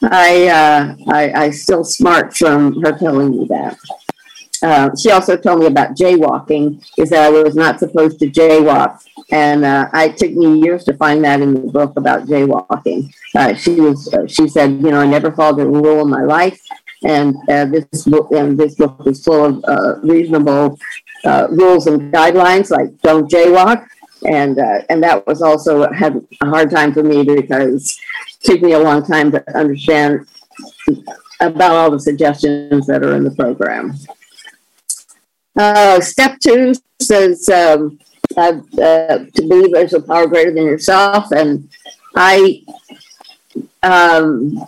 I, 0.03 0.49
uh, 0.49 0.97
I, 1.09 1.33
I 1.33 1.51
still 1.51 1.85
smart 1.85 2.37
from 2.37 2.81
her 2.83 2.97
telling 2.97 3.31
me 3.31 3.47
that. 3.49 3.77
Uh, 4.63 4.91
she 5.01 5.11
also 5.11 5.37
told 5.37 5.61
me 5.61 5.67
about 5.67 5.97
jaywalking, 5.97 6.85
is 6.97 7.11
that 7.11 7.25
I 7.25 7.31
was 7.31 7.55
not 7.55 7.79
supposed 7.79 8.19
to 8.21 8.27
jaywalk. 8.31 9.01
And 9.31 9.65
uh, 9.65 9.89
it 9.95 10.17
took 10.17 10.33
me 10.33 10.61
years 10.61 10.85
to 10.85 10.95
find 10.95 11.25
that 11.25 11.41
in 11.41 11.55
the 11.55 11.61
book 11.61 11.97
about 11.97 12.27
jaywalking. 12.27 13.13
Uh, 13.35 13.55
she 13.55 13.81
was, 13.81 14.13
uh, 14.15 14.27
she 14.27 14.49
said, 14.49 14.73
you 14.73 14.91
know, 14.91 15.01
I 15.01 15.07
never 15.07 15.31
followed 15.33 15.61
a 15.61 15.67
rule 15.67 16.01
in 16.01 16.11
my 16.11 16.23
life, 16.23 16.61
and 17.05 17.37
uh, 17.51 17.67
this 17.67 18.05
book, 18.05 18.33
and 18.33 18.59
this 18.59 18.75
book 18.75 19.01
is 19.07 19.23
full 19.23 19.63
of 19.65 20.03
reasonable 20.03 20.79
rules 21.51 21.87
and 21.87 22.13
guidelines, 22.13 22.71
like 22.71 22.99
don't 23.03 23.31
jaywalk. 23.31 23.87
And 24.27 24.59
and 24.89 25.01
that 25.05 25.25
was 25.29 25.43
also 25.43 25.93
had 25.93 26.21
a 26.43 26.47
hard 26.47 26.71
time 26.71 26.93
for 26.93 27.05
me 27.05 27.23
because 27.23 28.01
it 28.41 28.45
took 28.45 28.63
me 28.63 28.73
a 28.73 28.79
long 28.79 29.05
time 29.05 29.31
to 29.31 29.57
understand 29.57 30.27
about 31.41 31.73
all 31.73 31.91
the 31.91 32.01
suggestions 32.01 32.87
that 32.87 33.05
are 33.05 33.15
in 33.15 33.23
the 33.23 33.31
program. 33.31 33.95
Uh, 35.59 36.01
step 36.01 36.39
two 36.39 36.73
says 37.01 37.49
um, 37.49 37.99
uh, 38.37 38.53
to 38.73 39.43
believe 39.49 39.73
there's 39.73 39.93
a 39.93 40.01
power 40.01 40.29
greater 40.29 40.53
than 40.53 40.65
yourself. 40.65 41.33
And 41.33 41.69
I 42.15 42.63
um, 43.83 44.65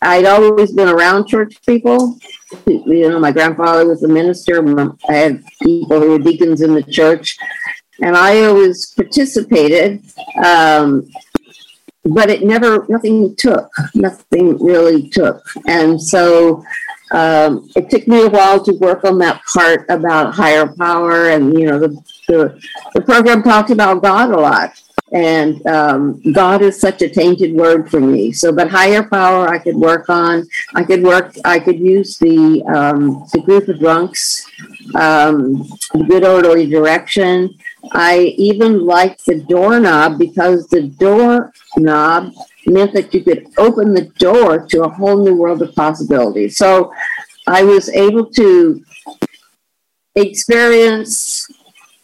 I'd 0.00 0.24
always 0.24 0.72
been 0.72 0.88
around 0.88 1.28
church 1.28 1.54
people. 1.64 2.18
You 2.66 3.08
know, 3.08 3.20
my 3.20 3.32
grandfather 3.32 3.86
was 3.86 4.02
a 4.02 4.08
minister. 4.08 4.58
I 5.08 5.12
had 5.12 5.44
people 5.62 6.00
who 6.00 6.10
were 6.10 6.18
deacons 6.18 6.60
in 6.60 6.74
the 6.74 6.82
church, 6.82 7.36
and 8.02 8.16
I 8.16 8.42
always 8.44 8.92
participated. 8.94 10.02
Um, 10.44 11.08
but 12.04 12.30
it 12.30 12.42
never, 12.42 12.84
nothing 12.88 13.36
took. 13.36 13.70
Nothing 13.94 14.58
really 14.58 15.08
took, 15.08 15.44
and 15.68 16.02
so 16.02 16.64
um, 17.12 17.68
it 17.76 17.90
took 17.90 18.06
me 18.08 18.22
a 18.22 18.28
while 18.28 18.62
to 18.64 18.72
work 18.72 19.04
on 19.04 19.18
that 19.18 19.42
part 19.52 19.86
about 19.88 20.34
higher 20.34 20.66
power, 20.66 21.28
and 21.30 21.58
you 21.58 21.66
know, 21.66 21.78
the 21.78 21.88
the, 22.28 22.60
the 22.94 23.00
program 23.00 23.42
talked 23.42 23.70
about 23.70 24.02
God 24.02 24.30
a 24.30 24.38
lot 24.38 24.80
and 25.12 25.64
um, 25.66 26.20
God 26.32 26.62
is 26.62 26.80
such 26.80 27.02
a 27.02 27.08
tainted 27.08 27.54
word 27.54 27.90
for 27.90 28.00
me. 28.00 28.32
So, 28.32 28.50
but 28.50 28.70
higher 28.70 29.02
power, 29.02 29.48
I 29.48 29.58
could 29.58 29.76
work 29.76 30.08
on. 30.08 30.48
I 30.74 30.84
could 30.84 31.02
work. 31.02 31.34
I 31.44 31.58
could 31.58 31.78
use 31.78 32.18
the 32.18 32.62
um, 32.64 33.26
the 33.32 33.40
group 33.40 33.68
of 33.68 33.78
drunks, 33.78 34.46
um, 34.94 35.68
good 36.08 36.24
orderly 36.24 36.66
direction. 36.66 37.58
I 37.92 38.34
even 38.38 38.86
liked 38.86 39.26
the 39.26 39.40
doorknob 39.40 40.18
because 40.18 40.66
the 40.68 40.82
doorknob 40.82 42.32
meant 42.66 42.92
that 42.92 43.12
you 43.12 43.22
could 43.22 43.46
open 43.58 43.94
the 43.94 44.06
door 44.18 44.66
to 44.66 44.82
a 44.82 44.88
whole 44.88 45.24
new 45.24 45.36
world 45.36 45.62
of 45.62 45.74
possibilities. 45.74 46.56
So, 46.56 46.92
I 47.46 47.64
was 47.64 47.88
able 47.88 48.26
to 48.26 48.84
experience 50.14 51.48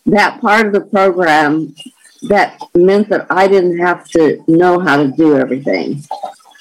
that 0.06 0.40
part 0.40 0.66
of 0.66 0.72
the 0.72 0.80
program 0.80 1.74
that 2.22 2.60
meant 2.74 3.08
that 3.10 3.26
I 3.30 3.46
didn't 3.46 3.78
have 3.78 4.08
to 4.10 4.42
know 4.48 4.80
how 4.80 4.96
to 4.96 5.08
do 5.08 5.36
everything. 5.36 6.02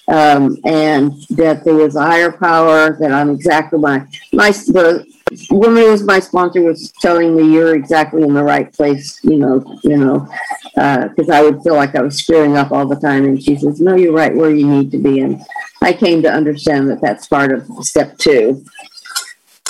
Um, 0.09 0.57
and 0.63 1.11
that 1.31 1.65
there 1.65 1.73
was 1.73 1.97
a 1.97 2.01
higher 2.01 2.31
power 2.31 2.95
that 2.97 3.11
I'm 3.11 3.29
exactly 3.29 3.77
my 3.77 4.05
my 4.31 4.51
the 4.51 5.05
woman 5.49 5.83
who 5.83 5.91
was 5.91 6.03
my 6.03 6.19
sponsor 6.19 6.61
was 6.61 6.91
telling 6.91 7.35
me 7.35 7.51
you're 7.51 7.75
exactly 7.75 8.23
in 8.23 8.33
the 8.33 8.43
right 8.43 8.71
place, 8.73 9.19
you 9.23 9.37
know, 9.37 9.79
you 9.83 9.97
know, 9.97 10.27
because 10.73 11.29
uh, 11.29 11.33
I 11.33 11.41
would 11.41 11.61
feel 11.63 11.75
like 11.75 11.95
I 11.95 12.01
was 12.01 12.17
screwing 12.17 12.57
up 12.57 12.71
all 12.71 12.87
the 12.87 12.95
time, 12.95 13.25
and 13.25 13.41
she 13.41 13.57
says, 13.57 13.79
"No, 13.79 13.95
you're 13.95 14.13
right 14.13 14.35
where 14.35 14.53
you 14.53 14.67
need 14.67 14.91
to 14.91 14.97
be." 14.97 15.19
And 15.21 15.41
I 15.81 15.93
came 15.93 16.21
to 16.23 16.31
understand 16.31 16.89
that 16.89 17.01
that's 17.01 17.27
part 17.27 17.51
of 17.51 17.65
step 17.81 18.17
two. 18.17 18.63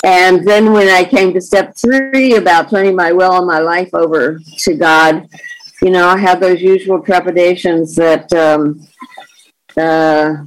And 0.04 0.46
then 0.46 0.72
when 0.72 0.88
I 0.88 1.04
came 1.04 1.32
to 1.34 1.40
step 1.40 1.76
three 1.76 2.36
about 2.36 2.70
turning 2.70 2.94
my 2.94 3.12
will 3.12 3.36
and 3.36 3.46
my 3.46 3.58
life 3.58 3.90
over 3.94 4.38
to 4.58 4.74
God, 4.74 5.28
you 5.82 5.90
know, 5.90 6.06
I 6.08 6.16
have 6.18 6.40
those 6.40 6.62
usual 6.62 7.02
trepidations 7.02 7.96
that 7.96 8.32
um, 8.32 8.86
uh, 9.76 10.44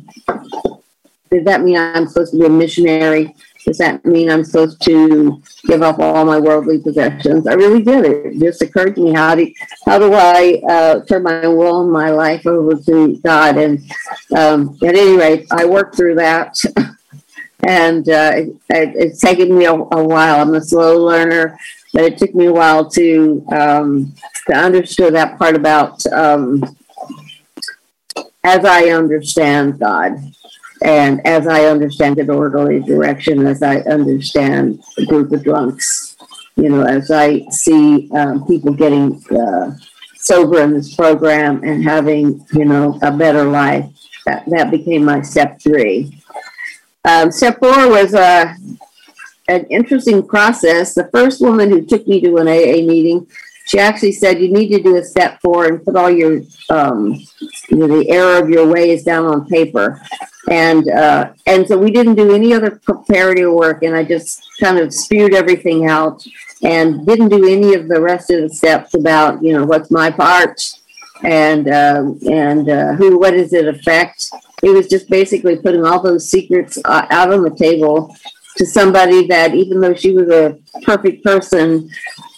does 1.29 1.45
that 1.45 1.61
mean 1.61 1.77
I'm 1.77 2.07
supposed 2.07 2.33
to 2.33 2.39
be 2.39 2.45
a 2.45 2.49
missionary? 2.49 3.35
Does 3.65 3.77
that 3.77 4.03
mean 4.05 4.29
I'm 4.29 4.43
supposed 4.43 4.81
to 4.83 5.41
give 5.67 5.81
up 5.81 5.99
all 5.99 6.25
my 6.25 6.39
worldly 6.39 6.79
possessions? 6.79 7.47
I 7.47 7.53
really 7.53 7.83
did. 7.83 8.05
It 8.05 8.39
just 8.39 8.61
occurred 8.61 8.95
to 8.95 9.01
me 9.01 9.13
how 9.13 9.35
do 9.35 9.51
how 9.85 9.99
do 9.99 10.13
I 10.13 10.61
uh, 10.67 11.05
turn 11.05 11.23
my 11.23 11.47
will 11.47 11.83
and 11.83 11.91
my 11.91 12.09
life 12.09 12.45
over 12.47 12.75
to 12.75 13.17
God? 13.17 13.57
And 13.57 13.79
um, 14.35 14.77
at 14.83 14.95
any 14.95 15.15
rate, 15.15 15.47
I 15.51 15.65
worked 15.65 15.95
through 15.95 16.15
that. 16.15 16.57
and 17.67 18.09
uh, 18.09 18.31
it, 18.35 18.55
it's 18.69 19.19
taken 19.19 19.57
me 19.57 19.65
a, 19.65 19.73
a, 19.73 20.03
while. 20.03 20.41
I'm 20.41 20.55
a 20.55 20.61
slow 20.61 21.03
learner, 21.05 21.57
but 21.93 22.03
it 22.03 22.17
took 22.17 22.33
me 22.33 22.47
a 22.47 22.53
while 22.53 22.89
to 22.91 23.45
um, 23.51 24.15
to 24.47 24.55
understand 24.55 25.15
that 25.15 25.37
part 25.37 25.55
about 25.55 26.03
um, 26.07 26.63
as 28.43 28.65
I 28.65 28.85
understand 28.85 29.79
God, 29.79 30.17
and 30.81 31.25
as 31.27 31.47
I 31.47 31.65
understand 31.65 32.17
the 32.17 32.33
orderly 32.33 32.79
direction, 32.79 33.45
as 33.45 33.61
I 33.61 33.77
understand 33.81 34.83
a 34.97 35.05
group 35.05 35.31
of 35.31 35.43
drunks, 35.43 36.15
you 36.55 36.69
know, 36.69 36.81
as 36.83 37.11
I 37.11 37.45
see 37.49 38.09
um, 38.11 38.45
people 38.47 38.73
getting 38.73 39.23
uh, 39.31 39.75
sober 40.17 40.61
in 40.61 40.73
this 40.73 40.95
program 40.95 41.63
and 41.63 41.83
having, 41.83 42.45
you 42.53 42.65
know, 42.65 42.99
a 43.01 43.11
better 43.11 43.43
life. 43.43 43.85
That, 44.25 44.43
that 44.49 44.69
became 44.69 45.03
my 45.03 45.21
step 45.21 45.59
three. 45.59 46.21
Um, 47.05 47.31
step 47.31 47.59
four 47.59 47.89
was 47.89 48.13
uh, 48.13 48.53
an 49.47 49.65
interesting 49.65 50.25
process. 50.25 50.93
The 50.93 51.09
first 51.11 51.41
woman 51.41 51.69
who 51.69 51.85
took 51.85 52.07
me 52.07 52.21
to 52.21 52.37
an 52.37 52.47
AA 52.47 52.85
meeting, 52.85 53.27
she 53.65 53.79
actually 53.79 54.11
said, 54.11 54.39
"You 54.39 54.51
need 54.51 54.69
to 54.69 54.83
do 54.83 54.97
a 54.97 55.03
step 55.03 55.39
four 55.41 55.65
and 55.65 55.83
put 55.83 55.95
all 55.95 56.11
your, 56.11 56.41
um, 56.69 57.19
you 57.69 57.77
know, 57.77 57.87
the 57.87 58.07
error 58.09 58.37
of 58.37 58.49
your 58.49 58.67
ways 58.67 59.03
down 59.03 59.25
on 59.25 59.47
paper." 59.47 59.99
And 60.49 60.89
uh, 60.89 61.33
and 61.45 61.67
so 61.67 61.77
we 61.77 61.91
didn't 61.91 62.15
do 62.15 62.33
any 62.33 62.53
other 62.53 62.71
preparatory 62.71 63.47
work, 63.47 63.83
and 63.83 63.95
I 63.95 64.03
just 64.03 64.41
kind 64.59 64.79
of 64.79 64.93
spewed 64.93 65.35
everything 65.35 65.87
out 65.87 66.25
and 66.63 67.05
didn't 67.05 67.29
do 67.29 67.47
any 67.47 67.75
of 67.75 67.87
the 67.87 68.01
rest 68.01 68.31
of 68.31 68.41
the 68.41 68.49
steps 68.49 68.95
about, 68.95 69.43
you 69.43 69.53
know, 69.53 69.65
what's 69.65 69.91
my 69.91 70.09
part 70.09 70.61
and 71.23 71.67
um, 71.69 72.19
and 72.27 72.69
uh, 72.69 72.93
who, 72.93 73.19
what 73.19 73.31
does 73.31 73.53
it 73.53 73.67
affect? 73.67 74.31
it 74.61 74.69
was 74.69 74.87
just 74.87 75.09
basically 75.09 75.57
putting 75.57 75.85
all 75.85 76.01
those 76.01 76.29
secrets 76.29 76.77
uh, 76.85 77.05
out 77.09 77.33
on 77.33 77.43
the 77.43 77.55
table 77.55 78.15
to 78.57 78.65
somebody 78.65 79.27
that 79.27 79.55
even 79.55 79.79
though 79.79 79.93
she 79.93 80.11
was 80.11 80.29
a 80.29 80.57
perfect 80.83 81.23
person 81.23 81.89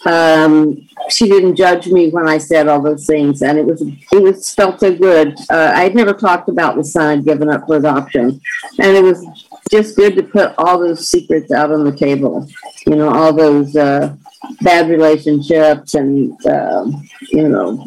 um, 0.06 0.86
she 1.08 1.28
didn't 1.28 1.56
judge 1.56 1.86
me 1.88 2.10
when 2.10 2.28
i 2.28 2.38
said 2.38 2.68
all 2.68 2.80
those 2.80 3.06
things 3.06 3.42
and 3.42 3.58
it 3.58 3.64
was 3.64 3.82
it 3.82 4.22
was 4.22 4.54
felt 4.54 4.80
so 4.80 4.94
good 4.94 5.34
uh, 5.50 5.72
i 5.74 5.82
had 5.82 5.94
never 5.94 6.12
talked 6.12 6.48
about 6.48 6.76
the 6.76 6.84
son 6.84 7.18
i'd 7.18 7.24
given 7.24 7.48
up 7.48 7.66
for 7.66 7.76
adoption 7.76 8.40
and 8.78 8.96
it 8.96 9.02
was 9.02 9.24
just 9.70 9.96
good 9.96 10.14
to 10.16 10.22
put 10.22 10.54
all 10.58 10.78
those 10.78 11.08
secrets 11.08 11.52
out 11.52 11.72
on 11.72 11.84
the 11.84 11.96
table 11.96 12.46
you 12.86 12.96
know 12.96 13.08
all 13.08 13.32
those 13.32 13.74
uh, 13.76 14.14
bad 14.60 14.88
relationships 14.88 15.94
and 15.94 16.34
um, 16.46 17.02
you 17.30 17.48
know 17.48 17.86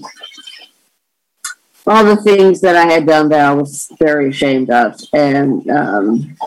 all 1.88 2.04
the 2.04 2.18
things 2.18 2.60
that 2.62 2.76
I 2.76 2.86
had 2.86 3.06
done 3.06 3.30
that 3.30 3.40
I 3.40 3.54
was 3.54 3.90
very 3.98 4.30
ashamed 4.30 4.70
of, 4.70 5.00
and 5.14 5.70
um, 5.72 6.38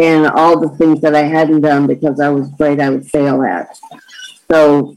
and 0.00 0.26
all 0.26 0.58
the 0.58 0.76
things 0.76 1.00
that 1.02 1.14
I 1.14 1.22
hadn't 1.22 1.60
done 1.60 1.86
because 1.86 2.18
I 2.18 2.28
was 2.28 2.48
afraid 2.52 2.80
I 2.80 2.90
would 2.90 3.06
fail 3.06 3.42
at. 3.44 3.78
So 4.50 4.94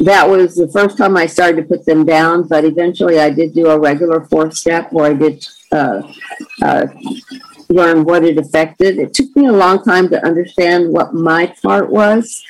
that 0.00 0.28
was 0.28 0.56
the 0.56 0.68
first 0.68 0.96
time 0.96 1.16
I 1.16 1.26
started 1.26 1.62
to 1.62 1.68
put 1.68 1.84
them 1.84 2.04
down. 2.04 2.46
But 2.48 2.64
eventually, 2.64 3.18
I 3.18 3.30
did 3.30 3.54
do 3.54 3.68
a 3.68 3.78
regular 3.78 4.24
fourth 4.26 4.54
step 4.54 4.92
where 4.92 5.10
I 5.10 5.14
did 5.14 5.46
uh, 5.72 6.02
uh, 6.62 6.86
learn 7.68 8.04
what 8.04 8.24
it 8.24 8.38
affected. 8.38 8.98
It 8.98 9.12
took 9.14 9.34
me 9.36 9.46
a 9.46 9.52
long 9.52 9.82
time 9.84 10.08
to 10.10 10.24
understand 10.24 10.90
what 10.92 11.14
my 11.14 11.54
part 11.62 11.90
was. 11.90 12.42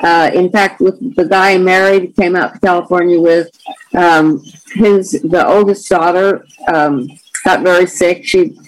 Uh, 0.00 0.30
in 0.34 0.50
fact, 0.50 0.80
with 0.80 1.14
the 1.14 1.24
guy 1.24 1.52
I 1.52 1.58
married, 1.58 2.16
came 2.16 2.36
out 2.36 2.54
to 2.54 2.60
California 2.60 3.20
with, 3.20 3.50
um, 3.94 4.42
his 4.72 5.12
the 5.12 5.46
oldest 5.46 5.88
daughter 5.88 6.44
um, 6.72 7.08
got 7.44 7.62
very 7.62 7.86
sick. 7.86 8.24
She 8.24 8.58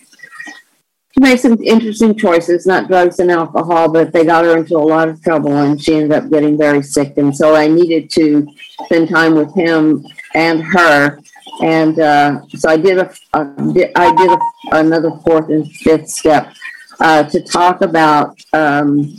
she 1.17 1.23
made 1.23 1.41
some 1.41 1.59
interesting 1.63 2.15
choices, 2.17 2.67
not 2.67 2.89
drugs 2.89 3.19
and 3.19 3.31
alcohol, 3.31 3.91
but 3.91 4.13
they 4.13 4.25
got 4.25 4.45
her 4.45 4.57
into 4.57 4.77
a 4.77 4.79
lot 4.79 5.09
of 5.09 5.23
trouble, 5.23 5.57
and 5.57 5.81
she 5.83 5.95
ended 5.95 6.13
up 6.13 6.31
getting 6.31 6.59
very 6.59 6.83
sick. 6.83 7.17
And 7.17 7.35
so 7.35 7.55
I 7.55 7.69
needed 7.69 8.11
to 8.11 8.47
spend 8.85 9.09
time 9.09 9.35
with 9.35 9.55
him 9.55 10.05
and 10.35 10.63
her 10.63 11.19
and 11.63 11.99
uh, 11.99 12.41
so 12.49 12.69
I 12.69 12.77
did 12.77 12.99
a, 12.99 13.11
a 13.33 13.41
I 13.97 14.15
did 14.15 14.31
a, 14.31 14.39
another 14.73 15.11
fourth 15.25 15.49
and 15.49 15.71
fifth 15.71 16.09
step 16.09 16.53
uh, 17.01 17.23
to 17.25 17.43
talk 17.43 17.81
about 17.81 18.39
um, 18.53 19.17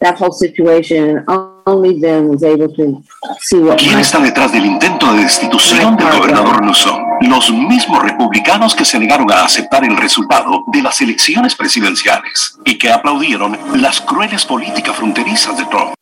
that 0.00 0.16
whole 0.18 0.32
situation. 0.32 1.18
And 1.18 1.26
only 1.66 2.00
then 2.00 2.28
was 2.28 2.42
able 2.42 2.74
to 2.74 3.02
see 3.40 3.60
what. 3.60 3.78
¿Quién 3.78 3.98
está 3.98 4.18
detrás 4.18 4.52
del 4.52 4.64
intento 4.64 5.12
de 5.12 5.22
destitución 5.22 5.96
del 5.96 6.10
gobernador? 6.18 7.07
Los 7.20 7.52
mismos 7.52 8.02
republicanos 8.02 8.74
que 8.74 8.84
se 8.84 8.98
negaron 8.98 9.30
a 9.32 9.44
aceptar 9.44 9.84
el 9.84 9.96
resultado 9.96 10.64
de 10.68 10.82
las 10.82 11.00
elecciones 11.00 11.54
presidenciales 11.56 12.56
y 12.64 12.78
que 12.78 12.90
aplaudieron 12.90 13.58
las 13.74 14.00
crueles 14.00 14.44
políticas 14.44 14.96
fronterizas 14.96 15.56
de 15.56 15.64
Trump 15.66 15.94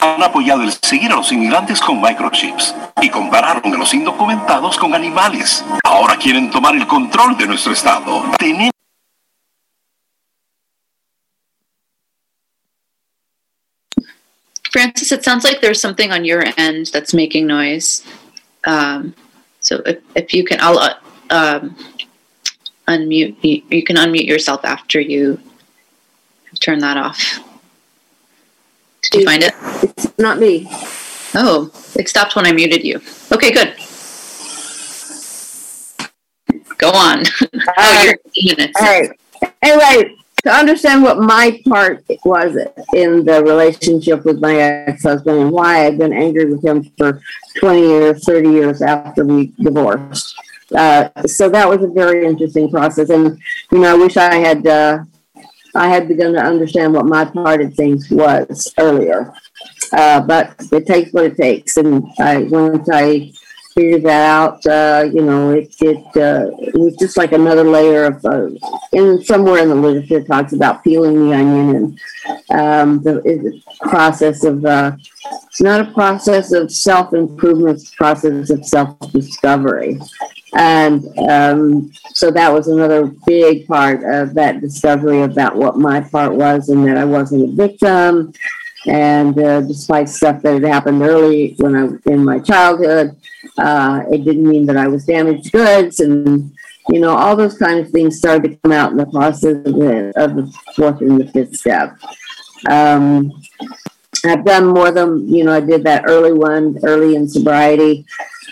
han 0.00 0.22
apoyado 0.22 0.62
el 0.62 0.72
seguir 0.72 1.10
a 1.10 1.16
los 1.16 1.32
inmigrantes 1.32 1.80
con 1.80 2.00
microchips 2.00 2.74
y 3.02 3.08
compararon 3.08 3.74
a 3.74 3.78
los 3.78 3.92
indocumentados 3.94 4.76
con 4.76 4.94
animales. 4.94 5.64
Ahora 5.82 6.16
quieren 6.16 6.50
tomar 6.50 6.76
el 6.76 6.86
control 6.86 7.36
de 7.36 7.46
nuestro 7.46 7.72
estado. 7.72 8.24
Tenemos 8.38 8.70
Francis, 14.70 15.10
it 15.12 15.24
sounds 15.24 15.44
like 15.44 15.60
there's 15.60 15.80
something 15.80 16.12
on 16.12 16.24
your 16.24 16.44
end 16.58 16.86
that's 16.92 17.14
making 17.14 17.46
noise. 17.46 18.04
Um, 18.64 19.14
so 19.68 19.82
if, 19.84 19.98
if 20.16 20.32
you 20.32 20.44
can, 20.44 20.58
I'll 20.62 20.78
uh, 20.78 20.94
um, 21.28 21.76
unmute. 22.88 23.36
You, 23.44 23.62
you 23.68 23.84
can 23.84 23.96
unmute 23.96 24.26
yourself 24.26 24.64
after 24.64 24.98
you 24.98 25.38
turn 26.58 26.78
that 26.78 26.96
off. 26.96 27.38
Did 29.02 29.20
you 29.20 29.24
find 29.26 29.42
it? 29.42 29.52
It's 29.82 30.18
not 30.18 30.38
me. 30.38 30.66
Oh, 31.34 31.70
it 31.96 32.08
stopped 32.08 32.34
when 32.34 32.46
I 32.46 32.52
muted 32.52 32.82
you. 32.82 32.98
Okay, 33.30 33.52
good. 33.52 33.76
Go 36.78 36.88
on. 36.88 37.18
All 37.42 37.58
right. 37.76 38.14
All 38.74 38.86
right. 38.86 39.10
Anyway, 39.60 40.16
to 40.48 40.54
understand 40.54 41.02
what 41.02 41.18
my 41.18 41.60
part 41.68 42.04
was 42.24 42.56
in 42.94 43.24
the 43.24 43.44
relationship 43.44 44.24
with 44.24 44.40
my 44.40 44.56
ex-husband 44.56 45.38
and 45.38 45.50
why 45.50 45.84
I've 45.84 45.98
been 45.98 46.12
angry 46.12 46.46
with 46.46 46.64
him 46.64 46.84
for 46.96 47.20
20 47.58 47.80
years, 47.80 48.24
30 48.24 48.48
years 48.48 48.80
after 48.80 49.24
we 49.24 49.52
divorced. 49.60 50.34
Uh, 50.74 51.10
so 51.26 51.50
that 51.50 51.68
was 51.68 51.82
a 51.82 51.88
very 51.88 52.26
interesting 52.26 52.70
process. 52.70 53.10
And, 53.10 53.38
you 53.70 53.78
know, 53.78 53.94
I 53.94 53.98
wish 53.98 54.16
I 54.16 54.36
had, 54.36 54.66
uh, 54.66 55.00
I 55.74 55.88
had 55.88 56.08
begun 56.08 56.32
to 56.32 56.42
understand 56.42 56.94
what 56.94 57.04
my 57.04 57.26
part 57.26 57.60
of 57.60 57.74
things 57.74 58.10
was 58.10 58.72
earlier. 58.78 59.32
Uh, 59.92 60.20
but 60.22 60.54
it 60.72 60.86
takes 60.86 61.12
what 61.12 61.24
it 61.24 61.36
takes. 61.36 61.76
And 61.76 62.06
I, 62.18 62.38
once 62.44 62.88
I 62.90 63.32
figured 63.78 64.02
that 64.02 64.28
out, 64.28 64.66
uh, 64.66 65.04
you 65.04 65.22
know, 65.22 65.52
it, 65.52 65.72
it, 65.80 66.04
uh, 66.16 66.50
it 66.58 66.74
was 66.74 66.96
just 66.96 67.16
like 67.16 67.30
another 67.30 67.62
layer 67.62 68.06
of, 68.06 68.24
uh, 68.24 68.48
in 68.92 69.22
somewhere 69.22 69.62
in 69.62 69.68
the 69.68 69.74
literature 69.74 70.24
talks 70.24 70.52
about 70.52 70.82
peeling 70.82 71.28
the 71.28 71.32
onion 71.32 71.76
and 72.50 72.60
um, 72.60 73.02
the, 73.04 73.12
the, 73.22 73.62
process 73.88 74.42
of, 74.42 74.64
uh, 74.64 74.90
it's 75.46 75.60
not 75.60 75.80
a 75.80 75.92
process 75.92 76.50
of 76.50 76.72
self-improvement, 76.72 77.78
it's 77.78 77.92
a 77.92 77.96
process 77.96 78.50
of 78.50 78.66
self-discovery. 78.66 80.00
And 80.54 81.06
um, 81.30 81.92
so 82.14 82.32
that 82.32 82.52
was 82.52 82.66
another 82.66 83.12
big 83.26 83.68
part 83.68 84.02
of 84.02 84.34
that 84.34 84.60
discovery 84.60 85.22
about 85.22 85.54
what 85.54 85.78
my 85.78 86.00
part 86.00 86.34
was 86.34 86.68
and 86.68 86.84
that 86.88 86.96
I 86.96 87.04
wasn't 87.04 87.48
a 87.48 87.68
victim. 87.68 88.32
And 88.88 89.38
uh, 89.38 89.60
despite 89.60 90.08
stuff 90.08 90.42
that 90.42 90.54
had 90.54 90.64
happened 90.64 91.02
early 91.02 91.54
when 91.58 91.76
I 91.76 92.10
in 92.10 92.24
my 92.24 92.40
childhood, 92.40 93.16
uh, 93.58 94.02
it 94.10 94.24
didn't 94.24 94.48
mean 94.48 94.66
that 94.66 94.76
I 94.76 94.88
was 94.88 95.04
damaged 95.04 95.52
goods, 95.52 96.00
and 96.00 96.52
you 96.88 97.00
know 97.00 97.16
all 97.16 97.36
those 97.36 97.56
kind 97.56 97.78
of 97.78 97.90
things 97.90 98.18
started 98.18 98.50
to 98.50 98.56
come 98.56 98.72
out 98.72 98.90
in 98.90 98.96
the 98.96 99.06
process 99.06 99.56
of 99.56 99.64
the, 99.64 100.12
of 100.16 100.36
the 100.36 100.52
fourth 100.74 101.00
and 101.00 101.20
the 101.20 101.26
fifth 101.32 101.56
step. 101.56 101.96
Um, 102.68 103.32
I've 104.24 104.44
done 104.44 104.66
more 104.66 104.90
than 104.90 105.28
you 105.28 105.44
know. 105.44 105.52
I 105.52 105.60
did 105.60 105.84
that 105.84 106.04
early 106.06 106.32
one, 106.32 106.78
early 106.82 107.14
in 107.14 107.28
sobriety. 107.28 108.04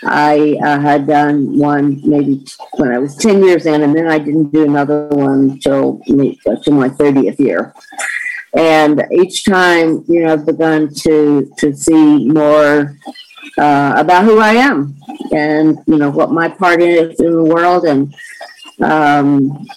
I 0.03 0.57
uh, 0.63 0.79
had 0.79 1.07
done 1.07 1.57
one 1.57 1.99
maybe 2.07 2.45
when 2.75 2.91
I 2.91 2.99
was 2.99 3.15
ten 3.15 3.43
years 3.43 3.65
in, 3.65 3.83
and 3.83 3.95
then 3.95 4.07
I 4.07 4.19
didn't 4.19 4.51
do 4.51 4.63
another 4.63 5.07
one 5.07 5.51
until, 5.51 6.01
until 6.07 6.73
my 6.73 6.89
thirtieth 6.89 7.39
year. 7.39 7.73
And 8.55 9.03
each 9.11 9.43
time, 9.43 10.05
you 10.07 10.23
know, 10.23 10.33
I've 10.33 10.45
begun 10.45 10.93
to 10.93 11.51
to 11.57 11.75
see 11.75 12.27
more 12.29 12.97
uh, 13.57 13.93
about 13.97 14.23
who 14.23 14.39
I 14.39 14.53
am 14.53 14.95
and 15.31 15.77
you 15.87 15.97
know 15.97 16.09
what 16.09 16.31
my 16.31 16.49
part 16.49 16.81
is 16.81 17.19
in 17.19 17.33
the 17.33 17.43
world 17.43 17.85
and 17.85 18.13
um, 18.81 19.67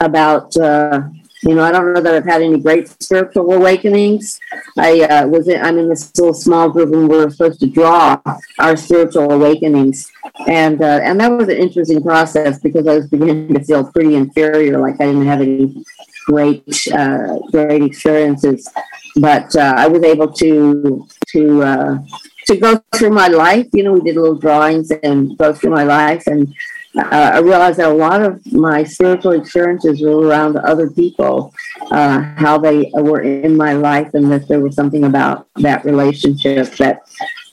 about 0.00 0.56
uh, 0.56 1.02
you 1.42 1.54
know 1.54 1.62
I 1.62 1.72
don't 1.72 1.92
know 1.92 2.00
that 2.00 2.14
I've 2.14 2.24
had 2.24 2.42
any 2.42 2.60
great 2.60 2.88
spiritual 3.02 3.52
awakenings. 3.52 4.38
I 4.78 5.02
uh, 5.02 5.26
was 5.26 5.48
in, 5.48 5.60
I'm 5.60 5.78
in 5.78 5.88
this 5.88 6.12
little 6.16 6.34
small 6.34 6.68
group 6.68 6.92
and 6.92 7.08
we 7.08 7.18
are 7.18 7.30
supposed 7.30 7.60
to 7.60 7.66
draw 7.66 8.20
our 8.58 8.76
spiritual 8.76 9.32
awakenings 9.32 10.10
and 10.46 10.80
uh, 10.80 11.00
and 11.02 11.20
that 11.20 11.30
was 11.30 11.48
an 11.48 11.56
interesting 11.56 12.02
process 12.02 12.58
because 12.60 12.86
I 12.86 12.96
was 12.96 13.08
beginning 13.08 13.54
to 13.54 13.64
feel 13.64 13.90
pretty 13.90 14.14
inferior, 14.14 14.78
like 14.78 15.00
I 15.00 15.06
didn't 15.06 15.26
have 15.26 15.40
any 15.40 15.84
great 16.26 16.64
uh, 16.92 17.38
great 17.50 17.82
experiences 17.82 18.68
but 19.16 19.54
uh, 19.56 19.74
I 19.76 19.86
was 19.86 20.02
able 20.02 20.32
to 20.32 21.06
to 21.34 21.62
uh, 21.62 21.98
to 22.46 22.56
go 22.56 22.80
through 22.94 23.10
my 23.10 23.28
life. 23.28 23.66
You 23.72 23.82
know, 23.84 23.92
we 23.92 24.00
did 24.00 24.16
little 24.16 24.38
drawings 24.38 24.90
and 25.02 25.36
go 25.36 25.52
through 25.52 25.70
my 25.70 25.84
life, 25.84 26.26
and 26.26 26.54
uh, 26.96 27.30
I 27.34 27.38
realized 27.38 27.78
that 27.78 27.90
a 27.90 27.94
lot 27.94 28.22
of 28.22 28.40
my 28.52 28.84
spiritual 28.84 29.32
experiences 29.32 30.00
were 30.00 30.26
around 30.26 30.56
other 30.56 30.88
people, 30.90 31.52
uh, 31.90 32.20
how 32.36 32.58
they 32.58 32.90
were 32.94 33.22
in 33.22 33.56
my 33.56 33.72
life, 33.72 34.14
and 34.14 34.30
that 34.30 34.48
there 34.48 34.60
was 34.60 34.76
something 34.76 35.04
about 35.04 35.48
that 35.56 35.84
relationship 35.84 36.68
that 36.76 37.02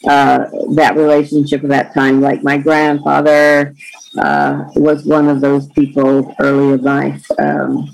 uh, 0.07 0.45
that 0.75 0.95
relationship 0.95 1.63
at 1.63 1.69
that 1.69 1.93
time. 1.93 2.21
Like 2.21 2.43
my 2.43 2.57
grandfather 2.57 3.75
uh, 4.19 4.65
was 4.75 5.05
one 5.05 5.27
of 5.27 5.41
those 5.41 5.67
people 5.71 6.35
early 6.39 6.73
in 6.75 6.81
life. 6.83 7.25
Um, 7.39 7.89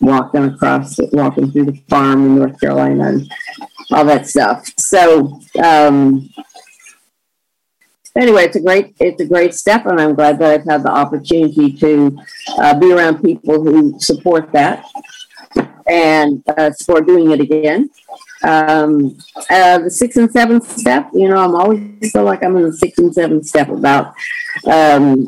walking 0.00 0.44
across, 0.44 0.98
walking 1.12 1.50
through 1.50 1.66
the 1.66 1.80
farm 1.88 2.26
in 2.26 2.36
North 2.36 2.58
Carolina 2.60 3.08
and 3.08 3.32
all 3.92 4.04
that 4.04 4.26
stuff. 4.26 4.68
So, 4.78 5.40
um, 5.62 6.30
anyway, 8.16 8.44
it's 8.44 8.56
a 8.56 8.60
great, 8.60 8.94
it's 8.98 9.20
a 9.20 9.26
great 9.26 9.54
step, 9.54 9.86
and 9.86 10.00
I'm 10.00 10.14
glad 10.14 10.38
that 10.38 10.50
I've 10.52 10.64
had 10.64 10.82
the 10.82 10.90
opportunity 10.90 11.72
to 11.72 12.18
uh, 12.58 12.78
be 12.78 12.92
around 12.92 13.22
people 13.22 13.62
who 13.62 13.98
support 14.00 14.52
that 14.52 14.84
and 15.86 16.42
uh, 16.56 16.72
support 16.72 17.06
doing 17.06 17.30
it 17.30 17.40
again. 17.40 17.90
Um, 18.44 19.16
uh, 19.48 19.78
the 19.78 19.90
sixth 19.90 20.18
and 20.18 20.30
seventh 20.30 20.70
step, 20.78 21.08
you 21.14 21.28
know, 21.28 21.38
I'm 21.38 21.54
always 21.54 22.12
feel 22.12 22.24
like 22.24 22.44
I'm 22.44 22.56
in 22.56 22.64
the 22.64 22.72
sixth 22.76 22.98
and 22.98 23.14
seventh 23.14 23.46
step 23.46 23.70
about 23.70 24.12
um, 24.66 25.26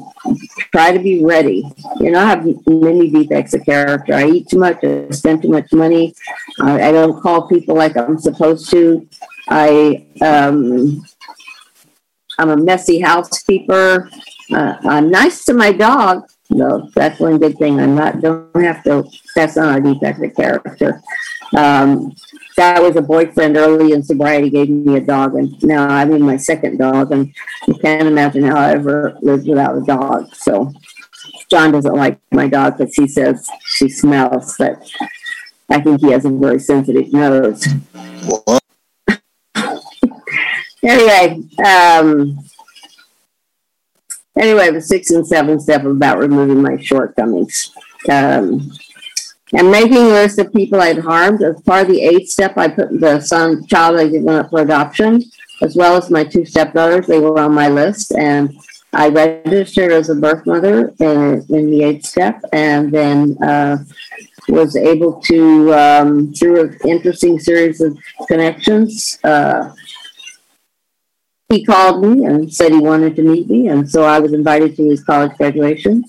try 0.70 0.92
to 0.92 0.98
be 0.98 1.24
ready. 1.24 1.64
You 1.98 2.10
know, 2.10 2.20
I 2.20 2.26
have 2.26 2.46
many 2.66 3.10
defects 3.10 3.54
of 3.54 3.64
character. 3.64 4.12
I 4.12 4.26
eat 4.26 4.48
too 4.50 4.58
much, 4.58 4.84
I 4.84 5.08
spend 5.10 5.42
too 5.42 5.48
much 5.48 5.72
money, 5.72 6.14
I 6.60 6.92
don't 6.92 7.20
call 7.20 7.48
people 7.48 7.74
like 7.74 7.96
I'm 7.96 8.18
supposed 8.18 8.70
to. 8.70 9.08
I, 9.48 10.06
um, 10.20 11.02
I'm 12.38 12.50
a 12.50 12.56
messy 12.56 13.00
housekeeper. 13.00 14.10
Uh, 14.52 14.76
I'm 14.84 15.10
nice 15.10 15.44
to 15.46 15.54
my 15.54 15.72
dog. 15.72 16.28
No, 16.50 16.90
that's 16.94 17.18
one 17.18 17.38
good 17.38 17.56
thing. 17.58 17.80
I'm 17.80 17.94
not, 17.94 18.20
don't 18.20 18.62
have 18.62 18.84
to, 18.84 19.04
that's 19.34 19.56
not 19.56 19.78
a 19.78 19.80
defect 19.80 20.22
of 20.22 20.34
character. 20.34 21.02
Um, 21.56 22.14
that 22.56 22.82
was 22.82 22.96
a 22.96 23.02
boyfriend 23.02 23.56
early 23.56 23.92
in 23.92 24.02
sobriety 24.02 24.50
gave 24.50 24.70
me 24.70 24.96
a 24.96 25.00
dog, 25.00 25.34
and 25.34 25.62
now 25.62 25.86
I'm 25.86 26.12
in 26.12 26.22
my 26.22 26.36
second 26.36 26.78
dog, 26.78 27.12
and 27.12 27.34
you 27.68 27.74
can't 27.74 28.08
imagine 28.08 28.44
how 28.44 28.58
I 28.58 28.72
ever 28.72 29.18
lived 29.20 29.46
without 29.46 29.76
a 29.76 29.82
dog. 29.82 30.34
So 30.34 30.72
John 31.50 31.72
doesn't 31.72 31.94
like 31.94 32.18
my 32.32 32.48
dog 32.48 32.78
because 32.78 32.94
he 32.94 33.06
says 33.06 33.48
she 33.64 33.88
smells, 33.88 34.54
but 34.58 34.90
I 35.68 35.80
think 35.80 36.00
he 36.00 36.12
has 36.12 36.24
a 36.24 36.30
very 36.30 36.58
sensitive 36.58 37.12
nose. 37.12 37.66
anyway, 40.82 41.42
um, 41.64 42.38
anyway, 44.38 44.70
the 44.70 44.80
six 44.80 45.10
and 45.10 45.26
seven 45.26 45.60
step 45.60 45.84
about 45.84 46.18
removing 46.18 46.62
my 46.62 46.78
shortcomings. 46.78 47.72
Um, 48.10 48.72
and 49.52 49.70
making 49.70 49.98
a 49.98 50.08
list 50.08 50.38
of 50.38 50.52
people 50.52 50.80
I'd 50.80 50.98
harmed. 50.98 51.42
As 51.42 51.60
part 51.62 51.82
of 51.82 51.88
the 51.88 52.02
eighth 52.02 52.30
step, 52.30 52.56
I 52.56 52.68
put 52.68 53.00
the 53.00 53.20
son 53.20 53.64
child 53.66 53.98
I 53.98 54.08
given 54.08 54.28
up 54.28 54.50
for 54.50 54.60
adoption, 54.60 55.22
as 55.62 55.76
well 55.76 55.96
as 55.96 56.10
my 56.10 56.24
two 56.24 56.44
stepdaughters. 56.44 57.06
They 57.06 57.20
were 57.20 57.38
on 57.38 57.54
my 57.54 57.68
list, 57.68 58.12
and 58.12 58.56
I 58.92 59.08
registered 59.08 59.92
as 59.92 60.08
a 60.08 60.14
birth 60.14 60.46
mother 60.46 60.92
in, 60.98 61.44
in 61.48 61.70
the 61.70 61.82
eighth 61.84 62.06
step, 62.06 62.40
and 62.52 62.92
then 62.92 63.36
uh, 63.42 63.78
was 64.48 64.76
able 64.76 65.20
to, 65.22 65.74
um, 65.74 66.32
through 66.32 66.60
an 66.60 66.78
interesting 66.84 67.38
series 67.38 67.80
of 67.80 67.96
connections, 68.26 69.18
uh, 69.24 69.72
he 71.48 71.64
called 71.64 72.04
me 72.04 72.24
and 72.24 72.52
said 72.52 72.72
he 72.72 72.78
wanted 72.78 73.14
to 73.16 73.22
meet 73.22 73.48
me, 73.48 73.68
and 73.68 73.88
so 73.88 74.02
I 74.02 74.18
was 74.18 74.32
invited 74.32 74.74
to 74.76 74.88
his 74.88 75.04
college 75.04 75.36
graduation 75.36 76.04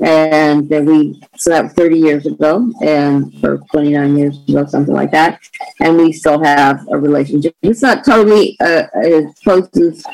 and 0.00 0.68
then 0.68 0.84
we 0.86 1.20
so 1.36 1.50
that 1.50 1.64
was 1.64 1.72
30 1.72 1.98
years 1.98 2.26
ago 2.26 2.72
and 2.82 3.32
or 3.44 3.58
29 3.72 4.16
years 4.16 4.38
ago 4.48 4.64
something 4.66 4.94
like 4.94 5.10
that. 5.10 5.40
And 5.80 5.96
we 5.96 6.12
still 6.12 6.42
have 6.42 6.86
a 6.90 6.98
relationship. 6.98 7.56
It's 7.62 7.82
not 7.82 8.04
totally 8.04 8.56
uh, 8.60 8.84
as 8.94 9.34
close 9.42 9.68
as 9.76 10.04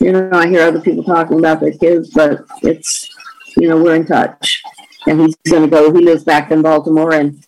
you 0.00 0.12
know 0.12 0.30
i 0.32 0.48
hear 0.48 0.62
other 0.62 0.80
people 0.80 1.04
talking 1.04 1.38
about 1.38 1.60
their 1.60 1.72
kids 1.72 2.10
but 2.10 2.44
it's 2.62 3.08
you 3.56 3.68
know 3.68 3.82
we're 3.82 3.96
in 3.96 4.06
touch. 4.06 4.62
And 5.06 5.20
he's 5.20 5.34
going 5.50 5.62
to 5.62 5.68
go 5.68 5.92
he 5.92 6.04
lives 6.04 6.24
back 6.24 6.52
in 6.52 6.62
baltimore 6.62 7.12
and 7.12 7.44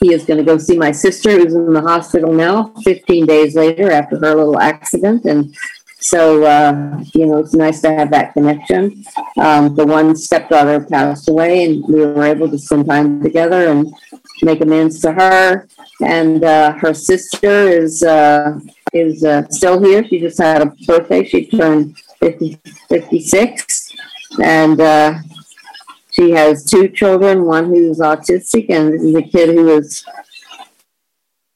he 0.00 0.12
is 0.12 0.24
going 0.24 0.38
to 0.38 0.44
go 0.44 0.56
see 0.56 0.78
my 0.78 0.92
sister 0.92 1.32
who's 1.32 1.54
in 1.54 1.72
the 1.72 1.80
hospital 1.80 2.32
now 2.32 2.72
15 2.84 3.26
days 3.26 3.54
later 3.54 3.90
after 3.90 4.18
her 4.18 4.34
little 4.34 4.58
accident 4.58 5.24
and 5.24 5.54
so, 6.00 6.44
uh, 6.44 7.02
you 7.14 7.26
know, 7.26 7.38
it's 7.38 7.54
nice 7.54 7.80
to 7.80 7.90
have 7.90 8.10
that 8.10 8.34
connection. 8.34 9.04
Um, 9.38 9.74
the 9.74 9.86
one 9.86 10.14
stepdaughter 10.16 10.84
passed 10.84 11.28
away, 11.28 11.64
and 11.64 11.84
we 11.86 12.04
were 12.04 12.24
able 12.24 12.50
to 12.50 12.58
spend 12.58 12.86
time 12.86 13.22
together 13.22 13.68
and 13.68 13.92
make 14.42 14.60
amends 14.60 15.00
to 15.00 15.12
her. 15.12 15.68
And 16.02 16.44
uh, 16.44 16.72
her 16.72 16.92
sister 16.94 17.68
is 17.68 18.02
uh, 18.02 18.58
is 18.92 19.24
uh, 19.24 19.48
still 19.48 19.82
here. 19.82 20.04
She 20.06 20.20
just 20.20 20.38
had 20.38 20.62
a 20.62 20.66
birthday. 20.86 21.24
She 21.24 21.46
turned 21.46 21.96
50, 22.20 22.60
56. 22.88 23.92
And 24.42 24.80
uh, 24.80 25.18
she 26.10 26.30
has 26.30 26.64
two 26.64 26.88
children, 26.88 27.44
one 27.44 27.66
who's 27.66 27.98
autistic, 27.98 28.66
and 28.70 28.92
this 28.92 29.02
is 29.02 29.14
a 29.14 29.22
kid 29.22 29.54
who 29.54 29.78
is 29.78 30.04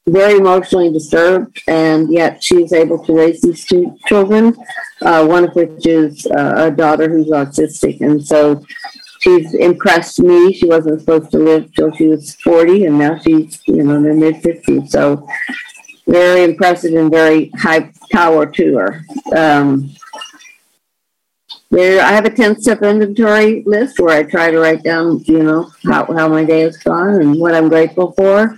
very 0.09 0.39
emotionally 0.39 0.93
disturbed, 0.93 1.63
and 1.69 2.13
yet 2.13 2.43
she's 2.43 2.73
able 2.73 3.05
to 3.05 3.13
raise 3.13 3.41
these 3.41 3.65
two 3.65 3.97
children, 4.07 4.57
uh, 5.03 5.27
one 5.27 5.45
of 5.45 5.55
which 5.55 5.87
is 5.87 6.27
uh, 6.27 6.55
a 6.57 6.71
daughter 6.71 7.09
who's 7.09 7.29
autistic. 7.29 8.01
And 8.01 8.25
so 8.25 8.65
she's 9.21 9.55
impressed 9.55 10.21
me. 10.21 10.53
She 10.53 10.67
wasn't 10.67 11.01
supposed 11.01 11.31
to 11.33 11.39
live 11.39 11.73
till 11.75 11.93
she 11.93 12.09
was 12.09 12.35
40, 12.37 12.87
and 12.87 12.99
now 12.99 13.19
she's, 13.19 13.61
you 13.67 13.83
know, 13.85 13.97
in 13.97 14.05
her 14.05 14.15
mid 14.15 14.37
50s. 14.37 14.89
So 14.89 15.27
very 16.07 16.45
impressive 16.45 16.95
and 16.95 17.11
very 17.11 17.51
high 17.51 17.93
power 18.11 18.47
to 18.47 18.77
her. 18.77 19.05
Um, 19.37 19.91
there, 21.71 22.03
I 22.03 22.13
have 22.13 22.25
a 22.25 22.31
10 22.31 22.63
step 22.63 22.83
inventory 22.83 23.63
list 23.67 24.01
where 24.01 24.17
I 24.17 24.23
try 24.23 24.51
to 24.51 24.59
write 24.59 24.83
down, 24.83 25.23
you 25.25 25.43
know, 25.43 25.71
how, 25.85 26.07
how 26.07 26.29
my 26.29 26.45
day 26.45 26.61
has 26.61 26.79
gone 26.79 27.21
and 27.21 27.39
what 27.39 27.55
I'm 27.55 27.69
grateful 27.69 28.13
for. 28.13 28.57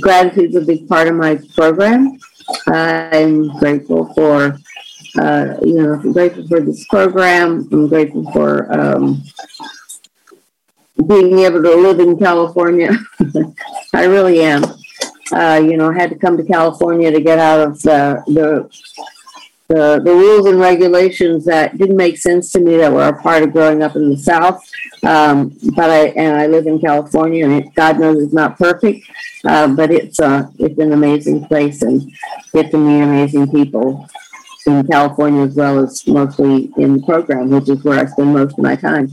Gratitude 0.00 0.50
is 0.50 0.56
a 0.56 0.60
big 0.60 0.88
part 0.88 1.08
of 1.08 1.14
my 1.14 1.40
program. 1.54 2.18
I'm 2.66 3.48
grateful 3.58 4.12
for, 4.14 4.58
uh, 5.18 5.54
you 5.62 5.74
know, 5.74 5.94
I'm 5.94 6.12
grateful 6.12 6.46
for 6.46 6.60
this 6.60 6.86
program. 6.86 7.68
I'm 7.72 7.88
grateful 7.88 8.30
for 8.32 8.72
um, 8.72 9.22
being 11.06 11.38
able 11.40 11.62
to 11.62 11.74
live 11.74 12.00
in 12.00 12.18
California. 12.18 12.90
I 13.94 14.04
really 14.04 14.42
am. 14.42 14.64
Uh, 15.32 15.60
you 15.62 15.76
know, 15.76 15.90
I 15.90 15.94
had 15.94 16.10
to 16.10 16.16
come 16.16 16.36
to 16.36 16.44
California 16.44 17.10
to 17.10 17.20
get 17.20 17.38
out 17.38 17.60
of 17.60 17.82
the, 17.82 18.22
the 18.26 18.70
the, 19.68 20.00
the 20.02 20.12
rules 20.12 20.46
and 20.46 20.58
regulations 20.58 21.44
that 21.44 21.76
didn't 21.76 21.96
make 21.96 22.16
sense 22.16 22.50
to 22.52 22.60
me 22.60 22.76
that 22.78 22.92
were 22.92 23.08
a 23.08 23.22
part 23.22 23.42
of 23.42 23.52
growing 23.52 23.82
up 23.82 23.96
in 23.96 24.10
the 24.10 24.16
South. 24.16 24.62
Um, 25.02 25.56
but 25.76 25.90
I 25.90 26.06
and 26.08 26.36
I 26.36 26.46
live 26.46 26.66
in 26.66 26.80
California, 26.80 27.44
and 27.44 27.64
it, 27.64 27.74
God 27.74 28.00
knows 28.00 28.22
it's 28.22 28.32
not 28.32 28.58
perfect, 28.58 29.06
uh, 29.44 29.68
but 29.68 29.90
it's 29.90 30.18
uh, 30.20 30.48
it's 30.58 30.78
an 30.78 30.92
amazing 30.92 31.46
place 31.46 31.82
and 31.82 32.10
get 32.52 32.70
to 32.70 32.78
meet 32.78 33.02
amazing 33.02 33.50
people 33.50 34.08
in 34.66 34.86
California 34.86 35.42
as 35.42 35.54
well 35.54 35.78
as 35.78 36.06
mostly 36.06 36.72
in 36.76 36.94
the 36.94 37.02
program, 37.02 37.50
which 37.50 37.68
is 37.68 37.84
where 37.84 38.00
I 38.00 38.06
spend 38.06 38.32
most 38.32 38.52
of 38.52 38.64
my 38.64 38.76
time. 38.76 39.10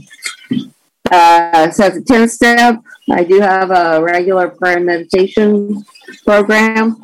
Uh, 1.10 1.70
so 1.70 1.86
it's 1.86 1.96
a 1.98 2.02
10 2.02 2.28
step. 2.28 2.82
I 3.10 3.22
do 3.22 3.40
have 3.40 3.70
a 3.70 4.02
regular 4.02 4.48
prayer 4.48 4.78
and 4.78 4.86
meditation 4.86 5.84
program. 6.24 7.00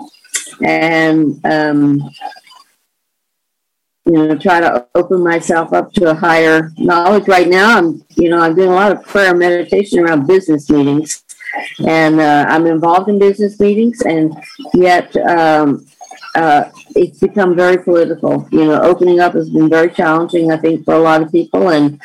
And 0.61 1.41
um, 1.45 2.11
you 4.05 4.13
know, 4.13 4.37
try 4.37 4.61
to 4.61 4.87
open 4.95 5.23
myself 5.23 5.73
up 5.73 5.93
to 5.93 6.11
a 6.11 6.15
higher 6.15 6.73
knowledge. 6.77 7.29
Right 7.29 7.49
now, 7.49 7.79
I'm, 7.79 8.05
you 8.17 8.31
know, 8.31 8.39
I'm 8.39 8.55
doing 8.55 8.71
a 8.71 8.75
lot 8.75 8.93
of 8.93 9.05
prayer 9.05 9.31
and 9.31 9.39
meditation 9.39 10.01
around 10.01 10.27
business 10.27 10.69
meetings, 10.71 11.23
and 11.87 12.21
uh, 12.21 12.47
I'm 12.49 12.67
involved 12.67 13.09
in 13.09 13.19
business 13.19 13.61
meetings, 13.61 14.03
and 14.03 14.35
yet 14.75 15.15
um, 15.17 15.87
uh, 16.35 16.65
it's 16.97 17.21
become 17.21 17.55
very 17.55 17.83
political. 17.83 18.49
You 18.51 18.65
know, 18.65 18.83
opening 18.83 19.21
up 19.21 19.35
has 19.35 19.51
been 19.51 19.69
very 19.69 19.91
challenging, 19.91 20.51
I 20.51 20.57
think, 20.57 20.85
for 20.85 20.95
a 20.95 20.99
lot 20.99 21.23
of 21.23 21.31
people, 21.31 21.71
and 21.71 22.01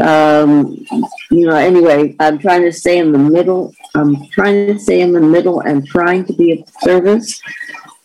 um, 0.00 0.86
you 1.30 1.46
know, 1.46 1.56
anyway, 1.56 2.14
I'm 2.20 2.38
trying 2.38 2.62
to 2.62 2.72
stay 2.72 2.98
in 2.98 3.10
the 3.10 3.18
middle. 3.18 3.74
I'm 3.96 4.28
trying 4.28 4.68
to 4.68 4.78
stay 4.78 5.00
in 5.00 5.12
the 5.12 5.20
middle 5.20 5.60
and 5.60 5.84
trying 5.84 6.24
to 6.26 6.32
be 6.32 6.52
of 6.52 6.68
service 6.80 7.42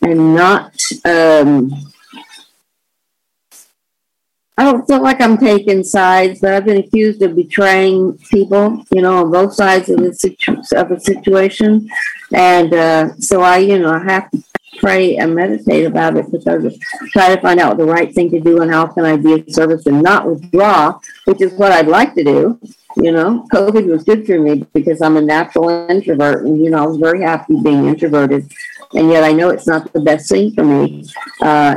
and 0.02 0.34
not. 0.34 0.74
Um, 1.04 1.70
I 4.58 4.64
don't 4.64 4.86
feel 4.86 5.02
like 5.02 5.20
I'm 5.20 5.36
taking 5.36 5.84
sides, 5.84 6.40
but 6.40 6.54
I've 6.54 6.64
been 6.64 6.78
accused 6.78 7.20
of 7.20 7.36
betraying 7.36 8.16
people, 8.30 8.82
you 8.90 9.02
know, 9.02 9.18
on 9.18 9.30
both 9.30 9.52
sides 9.52 9.90
of 9.90 9.98
the 9.98 10.14
situ- 10.14 10.62
of 10.74 10.90
a 10.90 10.98
situation, 10.98 11.90
and 12.32 12.72
uh, 12.72 13.14
so 13.16 13.42
I, 13.42 13.58
you 13.58 13.78
know, 13.78 13.92
I 13.92 14.02
have 14.04 14.30
to 14.30 14.42
pray 14.78 15.16
and 15.16 15.34
meditate 15.34 15.84
about 15.84 16.16
it 16.16 16.30
because 16.30 16.78
try 17.08 17.34
to 17.34 17.40
find 17.40 17.60
out 17.60 17.76
the 17.76 17.84
right 17.84 18.14
thing 18.14 18.30
to 18.30 18.40
do 18.40 18.62
and 18.62 18.70
how 18.70 18.86
can 18.86 19.04
I 19.04 19.16
be 19.16 19.32
of 19.34 19.44
service 19.48 19.86
and 19.86 20.02
not 20.02 20.26
withdraw, 20.26 20.98
which 21.24 21.40
is 21.40 21.52
what 21.54 21.72
I'd 21.72 21.88
like 21.88 22.14
to 22.14 22.24
do. 22.24 22.58
You 22.96 23.12
know, 23.12 23.46
COVID 23.52 23.86
was 23.86 24.04
good 24.04 24.26
for 24.26 24.38
me 24.38 24.64
because 24.72 25.02
I'm 25.02 25.18
a 25.18 25.20
natural 25.20 25.68
introvert, 25.90 26.46
and 26.46 26.64
you 26.64 26.70
know, 26.70 26.82
I 26.82 26.86
was 26.86 26.96
very 26.96 27.20
happy 27.20 27.60
being 27.62 27.86
introverted, 27.86 28.50
and 28.94 29.10
yet 29.10 29.22
I 29.22 29.32
know 29.32 29.50
it's 29.50 29.66
not 29.66 29.92
the 29.92 30.00
best 30.00 30.30
thing 30.30 30.52
for 30.52 30.64
me. 30.64 31.04
Uh, 31.42 31.76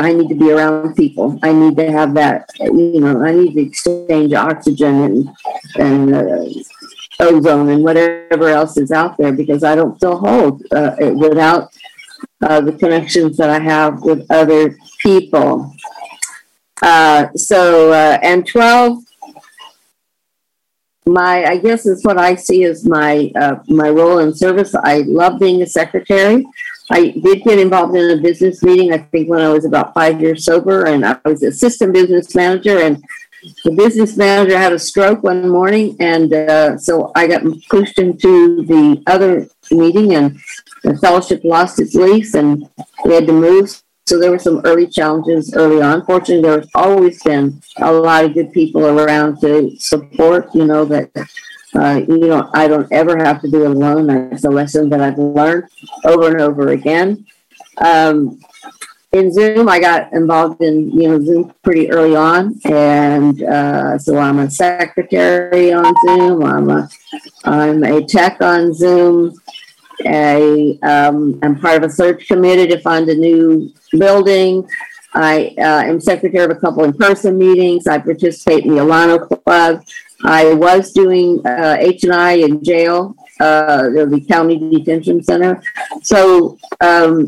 I 0.00 0.12
need 0.12 0.28
to 0.28 0.34
be 0.34 0.50
around 0.50 0.94
people. 0.94 1.38
I 1.42 1.52
need 1.52 1.76
to 1.76 1.90
have 1.90 2.14
that, 2.14 2.50
you 2.58 3.00
know, 3.00 3.22
I 3.22 3.32
need 3.32 3.54
to 3.54 3.62
exchange 3.62 4.32
oxygen 4.32 5.02
and, 5.02 5.28
and 5.76 6.14
uh, 6.14 6.44
ozone 7.20 7.68
and 7.68 7.82
whatever 7.82 8.48
else 8.48 8.76
is 8.76 8.92
out 8.92 9.16
there 9.18 9.32
because 9.32 9.64
I 9.64 9.74
don't 9.74 9.98
feel 9.98 10.18
whole 10.18 10.60
uh, 10.70 10.94
without 11.14 11.70
uh, 12.42 12.60
the 12.60 12.72
connections 12.72 13.36
that 13.36 13.50
I 13.50 13.58
have 13.60 14.02
with 14.02 14.26
other 14.30 14.76
people. 15.00 15.74
Uh, 16.80 17.26
so, 17.34 17.92
uh, 17.92 18.18
and 18.22 18.46
12, 18.46 19.02
my, 21.06 21.44
I 21.44 21.56
guess 21.56 21.86
is 21.86 22.04
what 22.04 22.18
I 22.18 22.34
see 22.34 22.64
as 22.64 22.84
my, 22.84 23.32
uh, 23.34 23.56
my 23.66 23.88
role 23.88 24.18
in 24.18 24.34
service. 24.34 24.74
I 24.74 24.98
love 24.98 25.40
being 25.40 25.62
a 25.62 25.66
secretary. 25.66 26.46
I 26.90 27.10
did 27.10 27.42
get 27.42 27.58
involved 27.58 27.94
in 27.94 28.18
a 28.18 28.22
business 28.22 28.62
meeting, 28.62 28.92
I 28.92 28.98
think 28.98 29.28
when 29.28 29.40
I 29.40 29.50
was 29.50 29.64
about 29.64 29.94
five 29.94 30.20
years 30.20 30.44
sober, 30.44 30.86
and 30.86 31.04
I 31.04 31.18
was 31.24 31.42
assistant 31.42 31.92
business 31.92 32.34
manager. 32.34 32.78
And 32.78 33.02
the 33.64 33.72
business 33.72 34.16
manager 34.16 34.56
had 34.56 34.72
a 34.72 34.78
stroke 34.78 35.22
one 35.22 35.48
morning, 35.48 35.96
and 36.00 36.32
uh, 36.32 36.78
so 36.78 37.12
I 37.14 37.26
got 37.26 37.42
pushed 37.68 37.98
into 37.98 38.64
the 38.64 39.02
other 39.06 39.48
meeting, 39.70 40.14
and 40.14 40.38
the 40.82 40.96
fellowship 40.96 41.42
lost 41.44 41.78
its 41.78 41.94
lease, 41.94 42.34
and 42.34 42.68
we 43.04 43.14
had 43.14 43.26
to 43.26 43.32
move. 43.32 43.82
So 44.06 44.18
there 44.18 44.30
were 44.30 44.38
some 44.38 44.62
early 44.64 44.86
challenges 44.86 45.54
early 45.54 45.82
on. 45.82 46.06
Fortunately, 46.06 46.42
there's 46.42 46.68
always 46.74 47.22
been 47.22 47.60
a 47.76 47.92
lot 47.92 48.24
of 48.24 48.32
good 48.32 48.52
people 48.52 48.86
around 48.86 49.38
to 49.42 49.76
support, 49.78 50.48
you 50.54 50.64
know, 50.64 50.86
that 50.86 51.10
uh, 51.74 52.00
you 52.08 52.18
know, 52.18 52.50
I 52.54 52.68
don't 52.68 52.90
ever 52.92 53.16
have 53.18 53.40
to 53.42 53.50
do 53.50 53.64
it 53.64 53.70
alone. 53.70 54.06
That's 54.06 54.44
a 54.44 54.50
lesson 54.50 54.88
that 54.90 55.00
I've 55.00 55.18
learned 55.18 55.64
over 56.04 56.28
and 56.28 56.40
over 56.40 56.68
again. 56.68 57.26
Um, 57.78 58.40
in 59.12 59.32
Zoom, 59.32 59.68
I 59.68 59.80
got 59.80 60.12
involved 60.12 60.62
in 60.62 60.90
you 60.90 61.08
know 61.08 61.20
Zoom 61.20 61.52
pretty 61.62 61.90
early 61.90 62.14
on, 62.14 62.58
and 62.64 63.42
uh, 63.42 63.98
so 63.98 64.18
I'm 64.18 64.38
a 64.38 64.50
secretary 64.50 65.72
on 65.72 65.94
Zoom. 66.06 66.44
I'm 66.44 66.70
a 66.70 66.88
I'm 67.44 67.82
a 67.84 68.04
tech 68.04 68.42
on 68.42 68.74
Zoom. 68.74 69.34
I 70.06 70.78
um, 70.82 71.38
I'm 71.42 71.58
part 71.58 71.82
of 71.82 71.90
a 71.90 71.92
search 71.92 72.28
committee 72.28 72.66
to 72.66 72.80
find 72.80 73.08
a 73.08 73.14
new 73.14 73.72
building. 73.92 74.68
I 75.14 75.54
uh, 75.58 75.82
am 75.84 76.00
secretary 76.00 76.44
of 76.44 76.50
a 76.50 76.60
couple 76.60 76.84
in-person 76.84 77.38
meetings. 77.38 77.86
I 77.86 77.98
participate 77.98 78.64
in 78.64 78.74
the 78.74 78.82
Alano 78.82 79.26
Club. 79.44 79.82
I 80.24 80.52
was 80.52 80.92
doing 80.92 81.46
uh, 81.46 81.76
H 81.78 82.04
and 82.04 82.12
I 82.12 82.32
in 82.32 82.62
jail, 82.62 83.14
uh, 83.40 83.82
the 83.82 84.24
county 84.28 84.58
detention 84.58 85.22
center. 85.22 85.62
So, 86.02 86.58
um, 86.80 87.26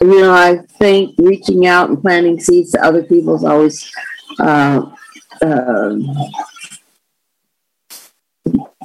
you 0.00 0.20
know, 0.20 0.32
I 0.32 0.58
think 0.78 1.14
reaching 1.18 1.66
out 1.66 1.90
and 1.90 2.00
planting 2.00 2.40
seeds 2.40 2.72
to 2.72 2.84
other 2.84 3.02
people 3.02 3.36
is 3.36 3.44
always 3.44 3.92
uh, 4.38 4.90
uh, 5.42 5.96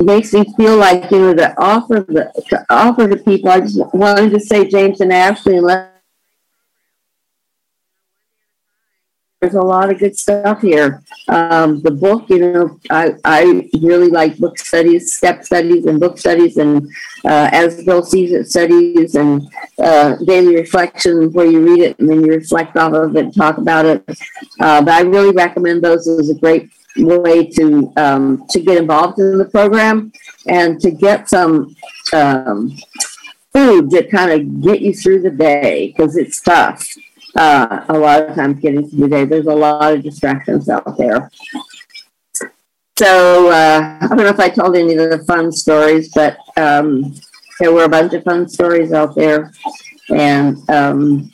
makes 0.02 0.34
me 0.34 0.46
feel 0.58 0.78
like 0.78 1.10
you 1.10 1.20
know 1.20 1.34
to 1.34 1.60
offer 1.60 2.06
the 2.08 2.32
to 2.50 2.66
offer 2.70 3.08
to 3.08 3.18
people. 3.18 3.50
I 3.50 3.62
just 3.62 3.80
wanted 3.94 4.32
to 4.32 4.40
say 4.40 4.68
James 4.68 5.02
and 5.02 5.14
Ashley 5.14 5.58
and 5.58 5.66
let 5.66 5.95
there's 9.46 9.56
a 9.56 9.62
lot 9.62 9.92
of 9.92 10.00
good 10.00 10.18
stuff 10.18 10.62
here. 10.62 11.04
Um, 11.28 11.80
the 11.82 11.92
book, 11.92 12.30
you 12.30 12.40
know, 12.40 12.80
I, 12.90 13.14
I 13.24 13.70
really 13.80 14.10
like 14.10 14.40
book 14.40 14.58
studies, 14.58 15.14
step 15.14 15.44
studies, 15.44 15.86
and 15.86 16.00
book 16.00 16.18
studies, 16.18 16.58
and 16.58 16.90
uh, 17.24 17.50
as 17.52 17.84
Bill 17.84 18.04
sees 18.04 18.32
it, 18.32 18.50
studies, 18.50 19.14
and 19.14 19.48
uh, 19.78 20.16
daily 20.26 20.56
reflection 20.56 21.32
where 21.34 21.46
you 21.46 21.64
read 21.64 21.80
it 21.80 22.00
and 22.00 22.10
then 22.10 22.26
you 22.26 22.32
reflect 22.32 22.76
off 22.76 22.94
of 22.94 23.16
it 23.16 23.26
and 23.26 23.36
talk 23.36 23.60
about 23.60 23.86
it. 23.86 24.04
Uh, 24.60 24.82
but 24.82 24.94
I 24.96 25.02
really 25.02 25.32
recommend 25.32 25.84
those 25.84 26.08
as 26.08 26.32
a 26.32 26.36
great 26.36 26.72
way 26.98 27.46
to 27.46 27.94
um, 27.98 28.46
to 28.50 28.60
get 28.62 28.78
involved 28.78 29.20
in 29.20 29.38
the 29.38 29.46
program 29.46 30.12
and 30.48 30.80
to 30.82 30.90
get 30.90 31.30
some 31.30 31.76
um, 32.14 32.76
food 33.54 33.92
that 33.92 34.10
kind 34.10 34.32
of 34.32 34.62
get 34.64 34.82
you 34.82 34.94
through 34.94 35.22
the 35.22 35.30
day 35.30 35.94
because 35.96 36.18
it's 36.18 36.42
tough 36.42 36.88
uh, 37.36 37.86
a 37.90 37.98
lot 37.98 38.24
of 38.24 38.36
times 38.36 38.60
getting 38.60 38.90
to 38.90 38.96
the 38.96 39.08
day. 39.08 39.26
There's 39.26 39.48
a 39.48 39.54
lot 39.54 39.94
of 39.94 40.04
distractions 40.04 40.70
out 40.70 40.98
there. 40.98 41.30
So 42.98 43.50
uh, 43.50 43.98
I 44.02 44.08
don't 44.08 44.18
know 44.18 44.28
if 44.28 44.40
I 44.40 44.50
told 44.50 44.76
any 44.76 44.96
of 44.96 45.10
the 45.10 45.24
fun 45.26 45.52
stories, 45.52 46.14
but 46.14 46.38
um, 46.56 47.14
there 47.60 47.74
were 47.74 47.84
a 47.84 47.90
bunch 47.90 48.14
of 48.14 48.24
fun 48.24 48.48
stories 48.48 48.94
out 48.94 49.16
there, 49.16 49.52
and 50.10 50.58
um, 50.70 51.30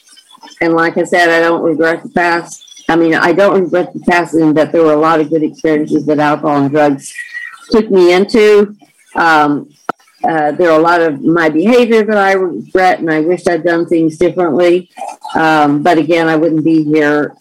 and 0.59 0.73
like 0.73 0.97
I 0.97 1.03
said, 1.03 1.29
I 1.29 1.39
don't 1.39 1.61
regret 1.61 2.01
the 2.01 2.09
past. 2.09 2.83
I 2.89 2.95
mean, 2.95 3.13
I 3.13 3.31
don't 3.31 3.61
regret 3.61 3.93
the 3.93 3.99
past 3.99 4.33
in 4.33 4.55
that 4.55 4.71
there 4.71 4.83
were 4.83 4.93
a 4.93 4.99
lot 4.99 5.19
of 5.19 5.29
good 5.29 5.43
experiences 5.43 6.05
that 6.07 6.17
alcohol 6.17 6.57
and 6.57 6.71
drugs 6.71 7.13
took 7.69 7.91
me 7.91 8.11
into. 8.11 8.75
Um, 9.15 9.69
uh, 10.23 10.51
there 10.51 10.71
are 10.71 10.79
a 10.79 10.83
lot 10.83 11.01
of 11.01 11.21
my 11.21 11.49
behavior 11.49 12.03
that 12.03 12.17
I 12.17 12.33
regret, 12.33 12.99
and 12.99 13.09
I 13.09 13.21
wish 13.21 13.47
I'd 13.47 13.63
done 13.63 13.85
things 13.87 14.17
differently. 14.17 14.89
Um, 15.35 15.81
but 15.81 15.97
again, 15.97 16.27
I 16.27 16.35
wouldn't 16.35 16.63
be 16.63 16.83
here 16.83 17.35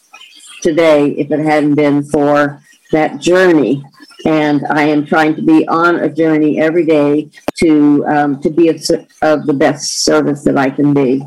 today 0.62 1.11
if 1.11 1.31
it 1.31 1.41
hadn't 1.41 1.74
been 1.74 2.03
for 2.05 2.62
that 2.93 3.20
journey. 3.20 3.83
And 4.26 4.66
I 4.68 4.83
am 4.83 5.07
trying 5.07 5.35
to 5.37 5.43
be 5.43 5.66
on 5.66 5.97
a 5.97 6.09
journey 6.09 6.61
every 6.61 6.85
day 6.85 7.31
to 7.57 8.05
um, 8.07 8.41
to 8.43 8.51
be 8.51 8.68
of, 8.68 8.76
of 9.22 9.47
the 9.47 9.55
best 9.55 10.05
service 10.05 10.45
that 10.45 10.59
I 10.59 10.68
can 10.68 10.93
be 10.93 11.24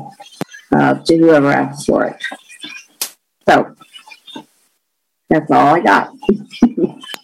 uh, 0.72 0.94
to 0.94 1.16
whoever 1.16 1.50
asks 1.50 1.86
for 1.86 2.04
it. 2.06 2.22
So 3.48 3.74
that's 5.28 5.50
all 5.50 5.74
I 5.74 5.80
got. 5.80 6.12